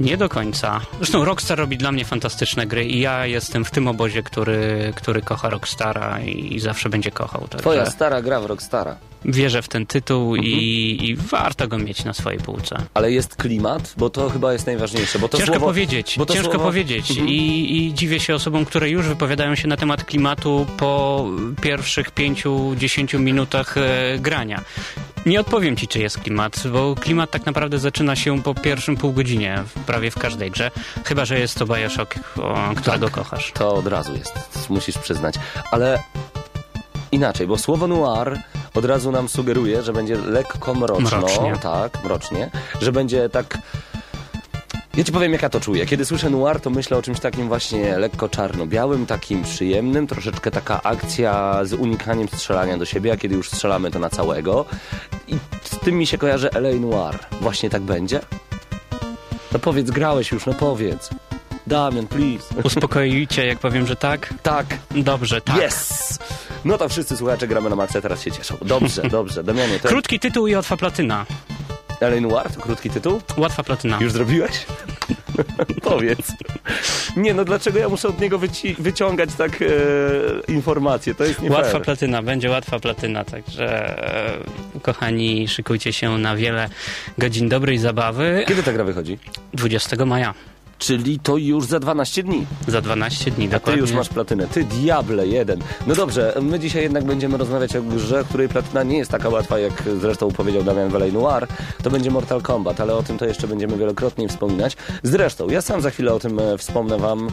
Nie 0.00 0.16
do 0.16 0.28
końca. 0.28 0.80
Zresztą 0.96 1.24
Rockstar 1.24 1.58
robi 1.58 1.78
dla 1.78 1.92
mnie 1.92 2.04
fantastyczne 2.04 2.66
gry 2.66 2.84
i 2.84 3.00
ja 3.00 3.26
jestem 3.26 3.64
w 3.64 3.70
tym 3.70 3.88
obozie, 3.88 4.22
który, 4.22 4.92
który 4.96 5.22
kocha 5.22 5.50
Rockstara 5.50 6.20
i, 6.20 6.54
i 6.54 6.60
zawsze 6.60 6.88
będzie 6.88 7.10
kochał. 7.10 7.40
Także 7.40 7.58
Twoja 7.58 7.86
stara 7.86 8.22
gra 8.22 8.40
w 8.40 8.46
Rockstara. 8.46 8.96
Wierzę 9.24 9.62
w 9.62 9.68
ten 9.68 9.86
tytuł 9.86 10.34
Mhm. 10.34 10.52
i, 10.54 10.98
i 11.02 11.16
warto 11.16 11.68
go 11.68 11.78
mieć 11.78 12.04
na 12.04 12.12
swojej 12.12 12.40
półce. 12.40 12.76
Ale 12.94 13.12
jest 13.12 13.36
klimat, 13.36 13.94
bo 13.96 14.10
to 14.10 14.30
chyba 14.30 14.52
jest 14.52 14.66
najważniejsze. 14.66 15.18
Bo 15.18 15.28
to 15.28 15.38
Ciężko 15.38 15.52
słowo, 15.54 15.66
powiedzieć, 15.66 16.14
bo 16.18 16.26
to 16.26 16.34
ciężko 16.34 16.52
słowo- 16.52 16.64
powiedzieć 16.64 17.10
Mhm. 17.10 17.28
I, 17.28 17.76
i 17.76 17.94
dziwię 17.94 18.20
się 18.20 18.34
osobom, 18.34 18.64
które 18.64 18.90
już 18.90 19.06
wypowiadają 19.06 19.54
się 19.54 19.68
na 19.68 19.76
temat 19.76 20.04
klimatu 20.04 20.66
po 20.76 21.24
pierwszych 21.62 22.10
pięciu, 22.10 22.74
dziesięciu 22.76 23.18
minutach 23.18 23.76
e, 23.78 24.18
grania. 24.18 24.60
Nie 25.26 25.40
odpowiem 25.40 25.76
ci, 25.76 25.88
czy 25.88 25.98
jest 25.98 26.18
klimat, 26.18 26.62
bo 26.72 26.94
klimat 26.94 27.30
tak 27.30 27.46
naprawdę 27.46 27.78
zaczyna 27.78 28.16
się 28.16 28.42
po 28.42 28.54
pierwszym 28.54 28.96
pół 28.96 29.12
godzinie, 29.12 29.62
prawie 29.86 30.10
w 30.10 30.18
każdej 30.18 30.50
grze, 30.50 30.70
chyba, 31.04 31.24
że 31.24 31.38
jest 31.38 31.58
to 31.58 31.66
Bioshock, 31.66 32.14
o, 32.42 32.58
którego 32.76 33.08
kochasz. 33.10 33.52
To 33.52 33.74
od 33.74 33.86
razu 33.86 34.16
jest, 34.16 34.70
musisz 34.70 34.98
przyznać. 34.98 35.34
Ale 35.70 35.98
inaczej, 37.12 37.46
bo 37.46 37.58
słowo 37.58 37.86
noir 37.88 38.38
od 38.76 38.84
razu 38.84 39.12
nam 39.12 39.28
sugeruje, 39.28 39.82
że 39.82 39.92
będzie 39.92 40.16
lekko 40.16 40.74
mroczno. 40.74 41.18
Mrocznie. 41.18 41.56
Tak, 41.62 42.04
mrocznie. 42.04 42.50
Że 42.80 42.92
będzie 42.92 43.28
tak... 43.28 43.58
Ja 44.96 45.04
ci 45.04 45.12
powiem, 45.12 45.32
jak 45.32 45.42
ja 45.42 45.48
to 45.48 45.60
czuję. 45.60 45.86
Kiedy 45.86 46.04
słyszę 46.04 46.30
noir, 46.30 46.60
to 46.60 46.70
myślę 46.70 46.96
o 46.96 47.02
czymś 47.02 47.20
takim 47.20 47.48
właśnie 47.48 47.98
lekko 47.98 48.28
czarno-białym, 48.28 49.06
takim 49.06 49.42
przyjemnym, 49.42 50.06
troszeczkę 50.06 50.50
taka 50.50 50.82
akcja 50.82 51.60
z 51.64 51.72
unikaniem 51.72 52.28
strzelania 52.28 52.78
do 52.78 52.84
siebie, 52.84 53.12
a 53.12 53.16
kiedy 53.16 53.34
już 53.34 53.50
strzelamy, 53.50 53.90
to 53.90 53.98
na 53.98 54.10
całego. 54.10 54.64
I 55.28 55.36
z 55.62 55.78
tym 55.78 55.94
mi 55.94 56.06
się 56.06 56.18
kojarzy 56.18 56.50
LA 56.52 56.72
Noir. 56.80 57.18
Właśnie 57.40 57.70
tak 57.70 57.82
będzie? 57.82 58.20
No 59.52 59.58
powiedz, 59.58 59.90
grałeś 59.90 60.32
już, 60.32 60.46
no 60.46 60.54
powiedz. 60.54 61.10
Damian, 61.66 62.06
please. 62.06 62.54
Uspokoicie, 62.64 63.46
jak 63.46 63.58
powiem, 63.58 63.86
że 63.86 63.96
tak? 63.96 64.34
Tak, 64.42 64.66
Dobrze, 64.90 65.40
tak. 65.40 65.56
Yes! 65.68 66.18
No 66.64 66.78
to 66.78 66.88
wszyscy 66.88 67.16
słuchacze 67.16 67.48
gramy 67.48 67.70
na 67.70 67.76
Maxa 67.76 68.00
teraz 68.00 68.22
się 68.22 68.32
cieszą. 68.32 68.56
Dobrze, 68.62 69.02
dobrze. 69.18 69.44
Damianie, 69.44 69.78
to 69.80 69.88
Krótki 69.88 70.20
tytuł 70.20 70.46
i 70.46 70.54
łatwa 70.54 70.76
platyna. 70.76 71.26
L.A. 72.00 72.20
Noir 72.20 72.50
to 72.54 72.60
krótki 72.60 72.90
tytuł? 72.90 73.20
Łatwa 73.36 73.62
platyna. 73.62 73.98
Już 74.00 74.12
zrobiłeś? 74.12 74.66
Powiedz. 75.82 76.32
Nie, 77.16 77.34
no 77.34 77.44
dlaczego 77.44 77.78
ja 77.78 77.88
muszę 77.88 78.08
od 78.08 78.20
niego 78.20 78.38
wyci- 78.38 78.76
wyciągać 78.78 79.30
tak 79.38 79.62
e, 79.62 79.66
informacje? 80.52 81.14
To 81.14 81.24
jest 81.24 81.42
nie 81.42 81.50
Łatwa 81.50 81.72
fair. 81.72 81.82
platyna, 81.82 82.22
będzie 82.22 82.50
łatwa 82.50 82.78
platyna, 82.78 83.24
także 83.24 83.98
e, 84.76 84.80
kochani, 84.82 85.48
szykujcie 85.48 85.92
się 85.92 86.18
na 86.18 86.36
wiele 86.36 86.68
godzin 87.18 87.48
dobrej 87.48 87.78
zabawy. 87.78 88.44
Kiedy 88.48 88.62
ta 88.62 88.72
gra 88.72 88.84
wychodzi? 88.84 89.18
20 89.54 90.04
maja, 90.04 90.34
Czyli 90.78 91.18
to 91.18 91.36
już 91.36 91.66
za 91.66 91.80
12 91.80 92.22
dni. 92.22 92.46
za 92.68 92.80
12 92.80 93.30
dni 93.30 93.44
Ty 93.46 93.50
dokładnie. 93.52 93.80
już 93.80 93.92
masz 93.92 94.08
platynę. 94.08 94.46
Ty 94.46 94.64
diable 94.64 95.26
jeden. 95.26 95.60
No 95.86 95.94
dobrze, 95.94 96.34
my 96.42 96.58
dzisiaj 96.60 96.82
jednak 96.82 97.04
będziemy 97.04 97.36
rozmawiać 97.38 97.76
o 97.76 97.82
grze, 97.82 98.24
której 98.28 98.48
platyna 98.48 98.82
nie 98.82 98.98
jest 98.98 99.10
taka 99.10 99.28
łatwa, 99.28 99.58
jak 99.58 99.82
zresztą 100.00 100.30
powiedział 100.32 100.62
Damian 100.62 100.88
Velay 100.88 101.12
Noir. 101.12 101.46
To 101.82 101.90
będzie 101.90 102.10
Mortal 102.10 102.42
Kombat, 102.42 102.80
ale 102.80 102.94
o 102.94 103.02
tym 103.02 103.18
to 103.18 103.24
jeszcze 103.24 103.48
będziemy 103.48 103.76
wielokrotnie 103.76 104.28
wspominać. 104.28 104.76
Zresztą, 105.02 105.48
ja 105.48 105.62
sam 105.62 105.80
za 105.80 105.90
chwilę 105.90 106.14
o 106.14 106.18
tym 106.18 106.38
e, 106.38 106.58
wspomnę 106.58 106.98
wam 106.98 107.28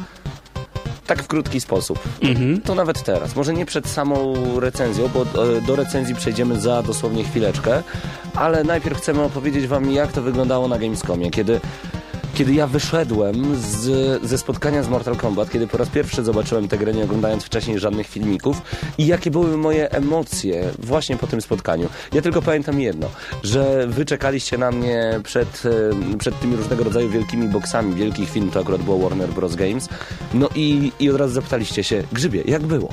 tak 1.07 1.23
w 1.23 1.27
krótki 1.27 1.61
sposób. 1.61 1.99
Mhm. 2.21 2.61
To 2.61 2.75
nawet 2.75 3.03
teraz. 3.03 3.35
Może 3.35 3.53
nie 3.53 3.65
przed 3.65 3.87
samą 3.87 4.33
recenzją, 4.59 5.09
bo 5.13 5.21
e, 5.21 5.61
do 5.61 5.75
recenzji 5.75 6.15
przejdziemy 6.15 6.61
za 6.61 6.83
dosłownie 6.83 7.23
chwileczkę, 7.23 7.83
ale 8.35 8.63
najpierw 8.63 8.97
chcemy 8.97 9.21
opowiedzieć 9.21 9.67
wam, 9.67 9.91
jak 9.91 10.11
to 10.11 10.21
wyglądało 10.21 10.67
na 10.67 10.79
Gamescomie, 10.79 11.31
kiedy 11.31 11.59
kiedy 12.33 12.53
ja 12.53 12.67
wyszedłem 12.67 13.55
z, 13.55 14.21
ze 14.23 14.37
spotkania 14.37 14.83
z 14.83 14.89
Mortal 14.89 15.15
Kombat, 15.15 15.49
kiedy 15.49 15.67
po 15.67 15.77
raz 15.77 15.89
pierwszy 15.89 16.23
zobaczyłem 16.23 16.67
tę 16.67 16.77
grę, 16.77 16.93
nie 16.93 17.03
oglądając 17.03 17.43
wcześniej 17.43 17.79
żadnych 17.79 18.07
filmików 18.07 18.61
i 18.97 19.07
jakie 19.07 19.31
były 19.31 19.57
moje 19.57 19.91
emocje 19.91 20.69
właśnie 20.79 21.17
po 21.17 21.27
tym 21.27 21.41
spotkaniu. 21.41 21.89
Ja 22.13 22.21
tylko 22.21 22.41
pamiętam 22.41 22.79
jedno, 22.79 23.07
że 23.43 23.87
wy 23.87 24.05
czekaliście 24.05 24.57
na 24.57 24.71
mnie 24.71 25.19
przed, 25.23 25.63
przed 26.19 26.39
tymi 26.39 26.55
różnego 26.55 26.83
rodzaju 26.83 27.09
wielkimi 27.09 27.47
boksami, 27.47 27.95
wielkich 27.95 28.29
film, 28.29 28.51
to 28.51 28.59
akurat 28.59 28.81
było 28.81 28.97
Warner 29.09 29.29
Bros. 29.29 29.55
Games, 29.55 29.89
no 30.33 30.49
i, 30.55 30.91
i 30.99 31.09
od 31.09 31.17
razu 31.17 31.33
zapytaliście 31.33 31.83
się, 31.83 32.03
Grzybie, 32.11 32.43
jak 32.45 32.61
było? 32.61 32.89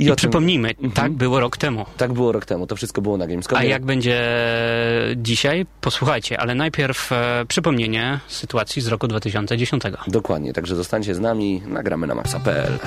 I 0.00 0.06
tym- 0.06 0.16
przypomnijmy, 0.16 0.68
Mhm. 0.70 0.92
tak 0.92 1.12
było 1.12 1.40
rok 1.40 1.56
temu. 1.56 1.86
Tak 1.96 2.12
było 2.12 2.32
rok 2.32 2.44
temu, 2.44 2.66
to 2.66 2.76
wszystko 2.76 3.02
było 3.02 3.16
na 3.16 3.26
Gamescomie. 3.26 3.60
A 3.60 3.64
jak 3.64 3.84
będzie 3.84 4.22
dzisiaj? 5.16 5.66
Posłuchajcie, 5.80 6.40
ale 6.40 6.54
najpierw 6.54 7.12
e, 7.12 7.44
przypomnienie 7.48 8.20
sytuacji 8.28 8.82
z 8.82 8.86
roku 8.88 9.08
2010. 9.08 9.82
Dokładnie, 10.06 10.52
także 10.52 10.76
zostańcie 10.76 11.14
z 11.14 11.20
nami, 11.20 11.62
nagramy 11.66 12.06
na 12.06 12.14
maxa.pl. 12.14 12.78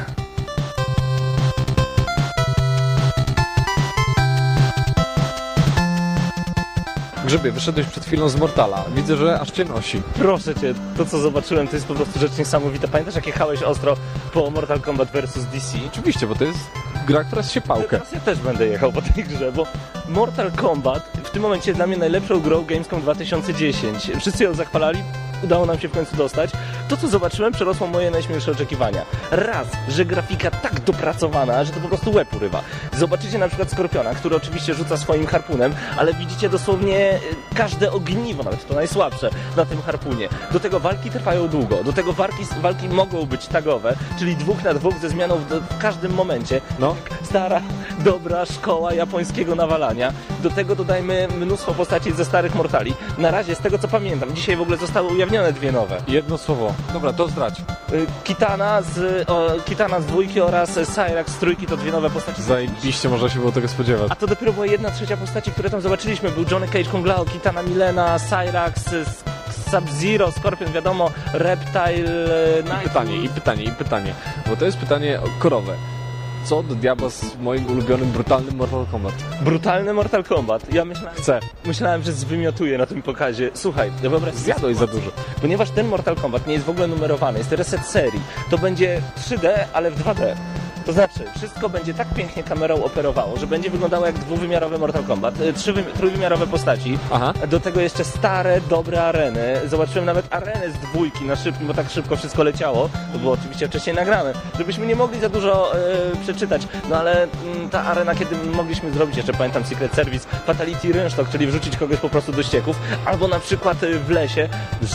Grzybie, 7.33 7.51
wyszedłeś 7.51 7.87
przed 7.87 8.05
chwilą 8.05 8.29
z 8.29 8.35
Mortala. 8.35 8.85
Widzę, 8.95 9.17
że 9.17 9.39
aż 9.39 9.51
cię 9.51 9.65
nosi. 9.65 10.01
Proszę 10.13 10.55
cię, 10.55 10.73
to 10.97 11.05
co 11.05 11.19
zobaczyłem 11.19 11.67
to 11.67 11.75
jest 11.75 11.87
po 11.87 11.93
prostu 11.95 12.19
rzecz 12.19 12.37
niesamowita. 12.37 12.87
Pamiętasz 12.87 13.15
jak 13.15 13.27
jechałeś 13.27 13.63
ostro 13.63 13.97
po 14.33 14.49
Mortal 14.49 14.79
Kombat 14.79 15.11
vs 15.11 15.45
DC? 15.45 15.77
Oczywiście, 15.87 16.27
bo 16.27 16.35
to 16.35 16.43
jest 16.43 16.59
gra, 17.07 17.23
która 17.23 17.39
jest 17.39 17.51
siepałkę. 17.51 17.89
Teraz 17.89 18.11
ja 18.11 18.19
też 18.19 18.39
będę 18.39 18.67
jechał 18.67 18.91
po 18.91 19.01
tej 19.01 19.23
grze, 19.23 19.51
bo 19.51 19.67
Mortal 20.09 20.51
Kombat 20.51 21.11
w 21.23 21.29
tym 21.29 21.41
momencie 21.41 21.71
jest 21.71 21.79
dla 21.79 21.87
mnie 21.87 21.97
najlepszą 21.97 22.39
grą 22.39 22.65
Gamescom 22.65 23.01
2010. 23.01 24.11
Wszyscy 24.19 24.43
ją 24.43 24.53
zachwalali, 24.53 25.03
udało 25.43 25.65
nam 25.65 25.79
się 25.79 25.87
w 25.87 25.91
końcu 25.91 26.15
dostać. 26.15 26.51
To, 26.89 26.97
co 26.97 27.07
zobaczyłem, 27.07 27.53
przerosło 27.53 27.87
moje 27.87 28.11
najśmielsze 28.11 28.51
oczekiwania. 28.51 29.01
Raz, 29.31 29.67
że 29.89 30.05
grafika 30.05 30.51
tak 30.51 30.79
dopracowana, 30.79 31.63
że 31.63 31.71
to 31.71 31.79
po 31.79 31.87
prostu 31.87 32.11
łeb 32.11 32.33
urywa. 32.35 32.61
Zobaczycie 32.97 33.37
na 33.37 33.47
przykład 33.47 33.71
Skorpiona, 33.71 34.15
który 34.15 34.35
oczywiście 34.35 34.73
rzuca 34.73 34.97
swoim 34.97 35.25
harpunem, 35.25 35.73
ale 35.97 36.13
widzicie 36.13 36.49
dosłownie 36.49 36.97
e, 36.97 37.19
każde 37.55 37.91
ogniwo, 37.91 38.43
nawet 38.43 38.67
to 38.67 38.73
najsłabsze, 38.73 39.29
na 39.57 39.65
tym 39.65 39.81
harpunie. 39.81 40.29
Do 40.51 40.59
tego 40.59 40.79
walki 40.79 41.09
trwają 41.09 41.47
długo, 41.47 41.83
do 41.83 41.93
tego 41.93 42.13
walki, 42.13 42.43
walki 42.61 42.89
mogą 42.89 43.25
być 43.25 43.47
tagowe, 43.47 43.95
czyli 44.19 44.35
dwóch 44.35 44.63
na 44.63 44.73
dwóch 44.73 44.97
ze 44.97 45.09
zmianą 45.09 45.35
w, 45.35 45.49
w 45.49 45.77
każdym 45.77 46.13
momencie. 46.13 46.61
No. 46.79 46.95
Stara, 47.23 47.61
dobra 47.99 48.45
szkoła 48.45 48.93
japońskiego 48.93 49.55
nawalania. 49.55 50.13
Do 50.43 50.49
tego 50.49 50.75
dodajmy 50.75 51.27
mnóstwo 51.37 51.73
postaci 51.73 52.11
ze 52.11 52.25
starych 52.25 52.55
Mortali. 52.55 52.93
Na 53.17 53.31
razie, 53.31 53.55
z 53.55 53.59
tego 53.59 53.77
co 53.79 53.87
pamiętam, 53.87 54.33
dzisiaj 54.35 54.55
w 54.55 54.61
ogóle 54.61 54.77
zostały 54.77 55.07
ujawnione 55.07 55.53
dwie 55.53 55.71
nowe. 55.71 55.97
Jedno 56.07 56.37
słowo. 56.37 56.73
Dobra, 56.93 57.13
to 57.13 57.27
zdradź. 57.27 57.59
Y, 57.59 58.05
Kitana 58.23 58.81
z, 58.81 59.29
o, 59.29 59.47
Kitana 59.65 59.99
z 60.01 60.05
dwójki 60.05 60.41
oraz 60.41 60.69
Cyrax 60.95 61.31
z 61.31 61.37
trójki 61.37 61.67
to 61.67 61.77
dwie 61.77 61.91
nowe 61.91 62.09
postaci. 62.09 62.41
Zajebiście 62.43 63.09
można 63.09 63.29
się 63.29 63.39
było 63.39 63.51
tego 63.51 63.67
spodziewać. 63.67 64.11
A 64.11 64.15
to 64.15 64.27
dopiero 64.27 64.53
była 64.53 64.65
jedna 64.65 64.91
trzecia 64.91 65.17
postaci, 65.17 65.51
które 65.51 65.69
tam 65.69 65.81
zobaczyliśmy. 65.81 66.29
Był 66.31 66.45
Johnny 66.51 66.67
Cage, 66.67 66.85
Kung 66.85 67.05
Lao, 67.05 67.25
Kitana 67.25 67.61
Milena, 67.63 68.19
Cyrax, 68.19 68.87
S- 68.93 69.23
Sub-Zero, 69.71 70.31
Scorpion, 70.31 70.71
wiadomo, 70.71 71.11
Reptile, 71.33 71.83
e, 71.87 72.59
I 72.59 72.63
Nightwing. 72.63 72.83
pytanie, 72.83 73.15
i 73.17 73.29
pytanie, 73.29 73.63
i 73.63 73.71
pytanie. 73.71 74.13
Bo 74.49 74.55
to 74.55 74.65
jest 74.65 74.77
pytanie 74.77 75.19
korowe. 75.39 75.73
Co 76.43 76.63
do 76.63 76.75
diabła 76.75 77.09
z 77.09 77.37
moim 77.41 77.65
ulubionym, 77.71 78.11
brutalnym 78.11 78.55
Mortal 78.55 78.85
Kombat? 78.91 79.13
Brutalny 79.41 79.93
Mortal 79.93 80.23
Kombat. 80.23 80.73
Ja 80.73 80.85
myślałem, 80.85 81.15
Chcę. 81.15 81.39
myślałem, 81.65 82.03
że 82.03 82.13
zwymiotuję 82.13 82.77
na 82.77 82.85
tym 82.85 83.01
pokazie. 83.01 83.51
Słuchaj, 83.53 83.91
wyobraź 84.01 84.33
sobie 84.33 84.43
Zjadłeś 84.45 84.77
za 84.77 84.87
dużo. 84.87 85.11
Ponieważ 85.41 85.69
ten 85.69 85.87
Mortal 85.87 86.15
Kombat 86.15 86.47
nie 86.47 86.53
jest 86.53 86.65
w 86.65 86.69
ogóle 86.69 86.87
numerowany, 86.87 87.37
jest 87.37 87.51
reset 87.51 87.85
serii, 87.85 88.21
to 88.49 88.57
będzie 88.57 89.01
3D, 89.17 89.49
ale 89.73 89.91
w 89.91 90.03
2D. 90.03 90.35
To 90.85 90.93
znaczy, 90.93 91.25
wszystko 91.37 91.69
będzie 91.69 91.93
tak 91.93 92.07
pięknie 92.13 92.43
kamerą 92.43 92.83
operowało, 92.83 93.37
że 93.37 93.47
będzie 93.47 93.69
wyglądało 93.69 94.05
jak 94.05 94.15
dwuwymiarowy 94.19 94.77
Mortal 94.79 95.03
Kombat, 95.03 95.33
wy- 95.33 95.53
trójwymiarowe 95.97 96.47
postaci, 96.47 96.97
Aha. 97.11 97.33
do 97.49 97.59
tego 97.59 97.81
jeszcze 97.81 98.03
stare, 98.03 98.61
dobre 98.61 99.03
areny. 99.03 99.61
Zobaczyłem 99.69 100.05
nawet 100.05 100.33
arenę 100.33 100.71
z 100.71 100.73
dwójki 100.73 101.25
na 101.25 101.35
szybko, 101.35 101.65
bo 101.65 101.73
tak 101.73 101.89
szybko 101.89 102.15
wszystko 102.15 102.43
leciało. 102.43 102.89
To 103.13 103.19
było 103.19 103.33
oczywiście 103.33 103.67
wcześniej 103.67 103.95
nagrane, 103.95 104.33
żebyśmy 104.57 104.85
nie 104.85 104.95
mogli 104.95 105.19
za 105.19 105.29
dużo 105.29 105.75
e, 105.77 105.79
przeczytać. 106.23 106.67
No 106.89 106.95
ale 106.97 107.23
mm, 107.23 107.69
ta 107.69 107.83
arena, 107.83 108.15
kiedy 108.15 108.35
mogliśmy 108.35 108.91
zrobić, 108.91 109.17
jeszcze 109.17 109.33
pamiętam 109.33 109.63
Secret 109.65 109.93
Service, 109.93 110.27
Fatality 110.45 110.91
Rynsztok, 110.93 111.29
czyli 111.29 111.47
wrzucić 111.47 111.77
kogoś 111.77 111.97
po 111.99 112.09
prostu 112.09 112.31
do 112.31 112.43
ścieków, 112.43 112.75
albo 113.05 113.27
na 113.27 113.39
przykład 113.39 113.83
e, 113.83 113.99
w 113.99 114.09
lesie, 114.09 114.49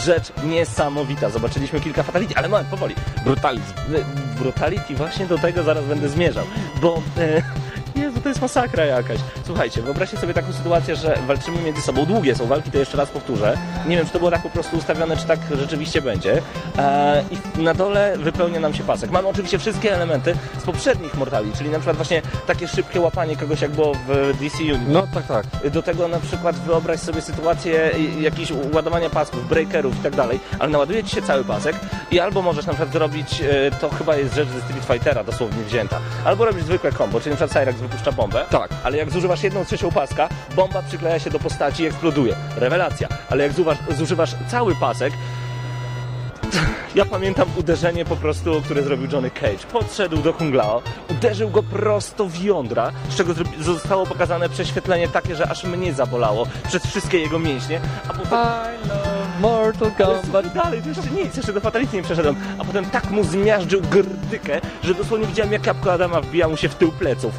rzecz 0.04 0.32
niesamowita. 0.44 1.30
Zobaczyliśmy 1.30 1.80
kilka 1.80 2.02
Fatality, 2.02 2.34
ale 2.36 2.48
moment, 2.48 2.68
powoli. 2.68 2.94
Brutalizm. 3.24 3.72
E, 3.94 4.38
Brutality, 4.38 4.94
właśnie 4.94 5.26
do 5.26 5.38
tego 5.38 5.62
zaraz 5.62 5.77
będę 5.82 6.08
zmierzał, 6.08 6.44
bo... 6.82 7.02
E, 7.18 7.42
Jezu, 8.18 8.22
to 8.22 8.28
jest 8.28 8.40
masakra 8.40 8.84
jakaś. 8.84 9.20
Słuchajcie, 9.46 9.82
wyobraźcie 9.82 10.16
sobie 10.16 10.34
taką 10.34 10.52
sytuację, 10.52 10.96
że 10.96 11.18
walczymy 11.26 11.62
między 11.62 11.82
sobą. 11.82 12.06
Długie 12.06 12.34
są 12.34 12.46
walki, 12.46 12.70
to 12.70 12.78
jeszcze 12.78 12.96
raz 12.96 13.10
powtórzę. 13.10 13.58
Nie 13.86 13.96
wiem, 13.96 14.06
czy 14.06 14.12
to 14.12 14.18
było 14.18 14.30
tak 14.30 14.42
po 14.42 14.50
prostu 14.50 14.76
ustawione, 14.76 15.16
czy 15.16 15.26
tak 15.26 15.38
rzeczywiście 15.58 16.02
będzie. 16.02 16.42
E, 16.78 17.24
I 17.58 17.62
na 17.62 17.74
dole 17.74 18.18
wypełnia 18.18 18.60
nam 18.60 18.74
się 18.74 18.84
pasek. 18.84 19.10
Mamy 19.10 19.28
oczywiście 19.28 19.58
wszystkie 19.58 19.94
elementy 19.94 20.34
z 20.58 20.64
poprzednich 20.64 21.14
Mortali, 21.14 21.52
czyli 21.58 21.70
na 21.70 21.78
przykład 21.78 21.96
właśnie 21.96 22.22
takie 22.46 22.68
szybkie 22.68 23.00
łapanie 23.00 23.36
kogoś, 23.36 23.60
jak 23.60 23.70
było 23.70 23.94
w 23.94 24.08
DC 24.40 24.58
Universe. 24.62 24.92
No 24.92 25.06
tak, 25.14 25.26
tak. 25.26 25.70
Do 25.70 25.82
tego 25.82 26.08
na 26.08 26.20
przykład 26.20 26.56
wyobraź 26.56 27.00
sobie 27.00 27.20
sytuację 27.20 27.90
jakichś 28.20 28.52
ładowania 28.74 29.10
pasków, 29.10 29.48
breakerów 29.48 29.98
i 30.00 30.02
tak 30.02 30.16
dalej, 30.16 30.40
ale 30.58 30.70
naładuje 30.70 31.04
ci 31.04 31.14
się 31.14 31.22
cały 31.22 31.44
pasek 31.44 31.76
i 32.10 32.20
albo 32.20 32.42
możesz 32.42 32.66
na 32.66 32.72
przykład 32.72 32.92
zrobić, 32.92 33.40
y, 33.40 33.70
to 33.80 33.88
chyba 33.90 34.16
jest 34.16 34.34
rzecz 34.34 34.48
ze 34.48 34.60
Street 34.60 34.84
Fightera 34.84 35.24
dosłownie 35.24 35.64
wzięta, 35.64 36.00
albo 36.24 36.44
robisz 36.44 36.64
zwykłe 36.64 36.92
combo, 36.92 37.20
czyli 37.20 37.30
na 37.30 37.36
przykład 37.36 37.52
Cyrax 37.52 37.80
wypuszcza 37.80 38.07
bombę, 38.12 38.44
Tak. 38.50 38.70
ale 38.84 38.96
jak 38.96 39.10
zużywasz 39.10 39.42
jedną 39.42 39.64
trzecią 39.64 39.90
paska, 39.90 40.28
bomba 40.56 40.82
przykleja 40.82 41.18
się 41.18 41.30
do 41.30 41.38
postaci 41.38 41.82
i 41.82 41.86
eksploduje. 41.86 42.34
Rewelacja. 42.56 43.08
Ale 43.30 43.42
jak 43.42 43.52
zuwasz, 43.52 43.78
zużywasz 43.98 44.30
cały 44.48 44.74
pasek, 44.74 45.12
ja 46.94 47.04
pamiętam 47.04 47.48
uderzenie 47.56 48.04
po 48.04 48.16
prostu, 48.16 48.62
które 48.62 48.82
zrobił 48.82 49.08
Johnny 49.12 49.30
Cage. 49.30 49.58
Podszedł 49.72 50.16
do 50.16 50.32
Kung 50.32 50.54
Lao, 50.54 50.82
uderzył 51.10 51.50
go 51.50 51.62
prosto 51.62 52.26
w 52.26 52.42
jądra, 52.42 52.92
z 53.10 53.16
czego 53.16 53.34
zostało 53.60 54.06
pokazane 54.06 54.48
prześwietlenie 54.48 55.08
takie, 55.08 55.36
że 55.36 55.48
aż 55.50 55.64
mnie 55.64 55.92
zabolało 55.94 56.46
przez 56.68 56.86
wszystkie 56.86 57.18
jego 57.18 57.38
mięśnie, 57.38 57.80
a 58.08 58.12
potem... 58.12 58.38
I 58.84 58.88
love 58.88 59.18
Mortal 59.40 59.90
Kombat. 59.98 60.52
dalej, 60.54 60.82
to 60.82 60.88
jeszcze 60.88 61.10
nic, 61.10 61.36
jeszcze 61.36 61.52
do 61.52 61.60
Fatality 61.60 61.96
nie 61.96 62.02
przeszedłem. 62.02 62.36
A 62.58 62.64
potem 62.64 62.84
tak 62.84 63.10
mu 63.10 63.24
zmiażdżył 63.24 63.80
grdykę, 63.80 64.60
że 64.84 64.94
dosłownie 64.94 65.26
widziałem 65.26 65.52
jak 65.52 65.66
jabłko 65.66 65.92
Adama 65.92 66.20
wbija 66.20 66.48
mu 66.48 66.56
się 66.56 66.68
w 66.68 66.74
tył 66.74 66.92
pleców. 66.92 67.34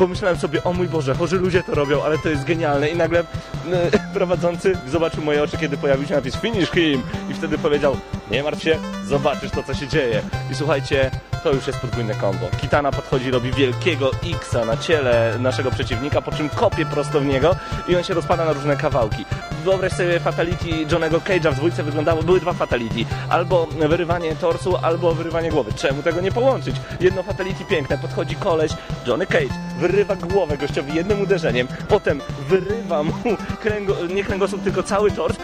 Pomyślałem 0.00 0.38
sobie, 0.38 0.64
o 0.64 0.72
mój 0.72 0.88
Boże, 0.88 1.14
chorzy 1.14 1.38
ludzie 1.38 1.62
to 1.62 1.74
robią, 1.74 2.02
ale 2.02 2.18
to 2.18 2.28
jest 2.28 2.44
genialne. 2.44 2.88
I 2.88 2.96
nagle 2.96 3.24
prowadzący 4.14 4.78
zobaczył 4.88 5.24
moje 5.24 5.42
oczy, 5.42 5.58
kiedy 5.58 5.76
pojawił 5.76 6.08
się 6.08 6.14
napis 6.14 6.36
Finish 6.36 6.70
him 6.70 7.02
i 7.30 7.34
wtedy 7.34 7.58
powiedział, 7.58 7.96
nie 8.30 8.42
martw 8.42 8.62
się, 8.62 8.78
zobaczysz 9.06 9.50
to, 9.50 9.62
co 9.62 9.74
się 9.74 9.88
dzieje. 9.88 10.22
I 10.50 10.54
słuchajcie, 10.54 11.10
to 11.42 11.52
już 11.52 11.66
jest 11.66 11.78
podwójne 11.78 12.14
combo. 12.14 12.48
Kitana 12.60 12.92
podchodzi, 12.92 13.30
robi 13.30 13.52
wielkiego 13.52 14.10
X-a 14.34 14.64
na 14.64 14.76
ciele 14.76 15.34
naszego 15.38 15.70
przeciwnika, 15.70 16.22
po 16.22 16.32
czym 16.32 16.48
kopie 16.48 16.86
prosto 16.86 17.20
w 17.20 17.24
niego 17.24 17.56
i 17.88 17.96
on 17.96 18.04
się 18.04 18.14
rozpada 18.14 18.44
na 18.44 18.52
różne 18.52 18.76
kawałki. 18.76 19.24
Wyobraź 19.64 19.92
sobie 19.92 20.20
fatality 20.20 20.68
Johnego 20.92 21.18
Cage'a 21.18 21.52
w 21.52 21.56
dwójce 21.56 21.82
wyglądało, 21.82 22.22
były 22.22 22.40
dwa 22.40 22.52
fatality. 22.52 23.04
Albo 23.28 23.66
wyrywanie 23.66 24.36
torsu, 24.36 24.76
albo 24.82 25.14
wyrywanie 25.14 25.50
głowy. 25.50 25.72
Czemu 25.72 26.02
tego 26.02 26.20
nie 26.20 26.32
połączyć? 26.32 26.76
Jedno 27.00 27.22
fatality 27.22 27.64
piękne, 27.64 27.98
podchodzi 27.98 28.36
koleś, 28.36 28.72
Johnny 29.06 29.26
Cage, 29.26 29.54
wyrywa 29.78 30.16
głowę 30.16 30.58
gościowi 30.58 30.94
jednym 30.94 31.22
uderzeniem, 31.22 31.68
potem 31.88 32.20
wyrywa 32.48 33.02
mu 33.02 33.12
kręgo, 33.60 33.96
nie 34.14 34.24
kręgosłup, 34.24 34.62
tylko 34.62 34.82
cały 34.82 35.10
tors, 35.10 35.36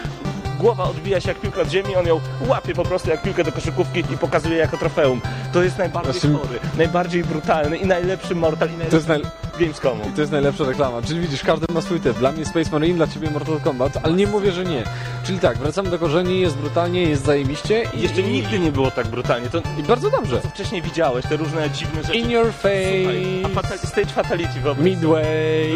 głowa 0.57 0.85
odbija 0.85 1.21
się 1.21 1.29
jak 1.29 1.41
piłka 1.41 1.61
od 1.61 1.69
ziemi, 1.69 1.97
on 1.97 2.07
ją 2.07 2.21
łapie 2.49 2.75
po 2.75 2.85
prostu 2.85 3.11
jak 3.11 3.23
piłkę 3.23 3.45
do 3.45 3.53
koszykówki 3.53 4.01
i 4.01 4.19
pokazuje 4.19 4.57
jako 4.57 4.77
trofeum. 4.77 5.21
To 5.53 5.63
jest 5.63 5.79
najbardziej 5.79 6.13
Znaczy- 6.13 6.35
chory, 6.37 6.59
najbardziej 6.79 7.25
brutalny 7.25 7.77
i 7.77 7.87
najlepszy 7.87 8.35
Mortal 8.35 8.69
i 8.69 8.73
najlepszy 8.73 8.97
jest 8.97 9.09
naj- 9.09 9.27
Gamescomu. 9.59 10.05
I 10.09 10.13
to 10.13 10.21
jest 10.21 10.33
najlepsza 10.33 10.65
reklama. 10.65 11.03
Czyli 11.03 11.21
widzisz, 11.21 11.43
każdy 11.43 11.75
ma 11.75 11.81
swój 11.81 12.01
typ. 12.01 12.19
Dla 12.19 12.33
mnie 12.33 12.45
Space 12.45 12.71
Marine, 12.71 12.97
dla 12.97 13.07
ciebie 13.07 13.31
Mortal 13.31 13.61
Kombat, 13.61 13.93
ale 14.03 14.13
nie 14.15 14.27
mówię, 14.27 14.53
że 14.53 14.65
nie. 14.65 14.85
Czyli 15.25 15.39
tak, 15.39 15.59
wracamy 15.59 15.91
do 15.91 15.99
korzeni, 15.99 16.41
jest 16.41 16.57
brutalnie, 16.57 17.03
jest 17.03 17.25
zajebiście 17.25 17.85
i 17.95 18.03
Jeszcze 18.03 18.21
i, 18.21 18.25
nigdy 18.25 18.59
nie 18.59 18.73
było 18.73 18.91
tak 18.91 19.07
brutalnie. 19.07 19.51
To 19.51 19.59
I 19.79 19.83
bardzo 19.83 20.11
dobrze. 20.11 20.41
co 20.41 20.49
wcześniej 20.49 20.83
widziałeś, 20.83 21.27
te 21.27 21.37
różne 21.37 21.71
dziwne 21.71 22.03
rzeczy. 22.03 22.19
In 22.19 22.31
your 22.31 22.47
Słuchaj, 22.53 23.43
face, 23.43 23.55
fatal, 23.55 23.79
stage 23.79 24.07
fatality 24.07 24.61
wyobraź 24.63 24.85
midway, 24.85 25.71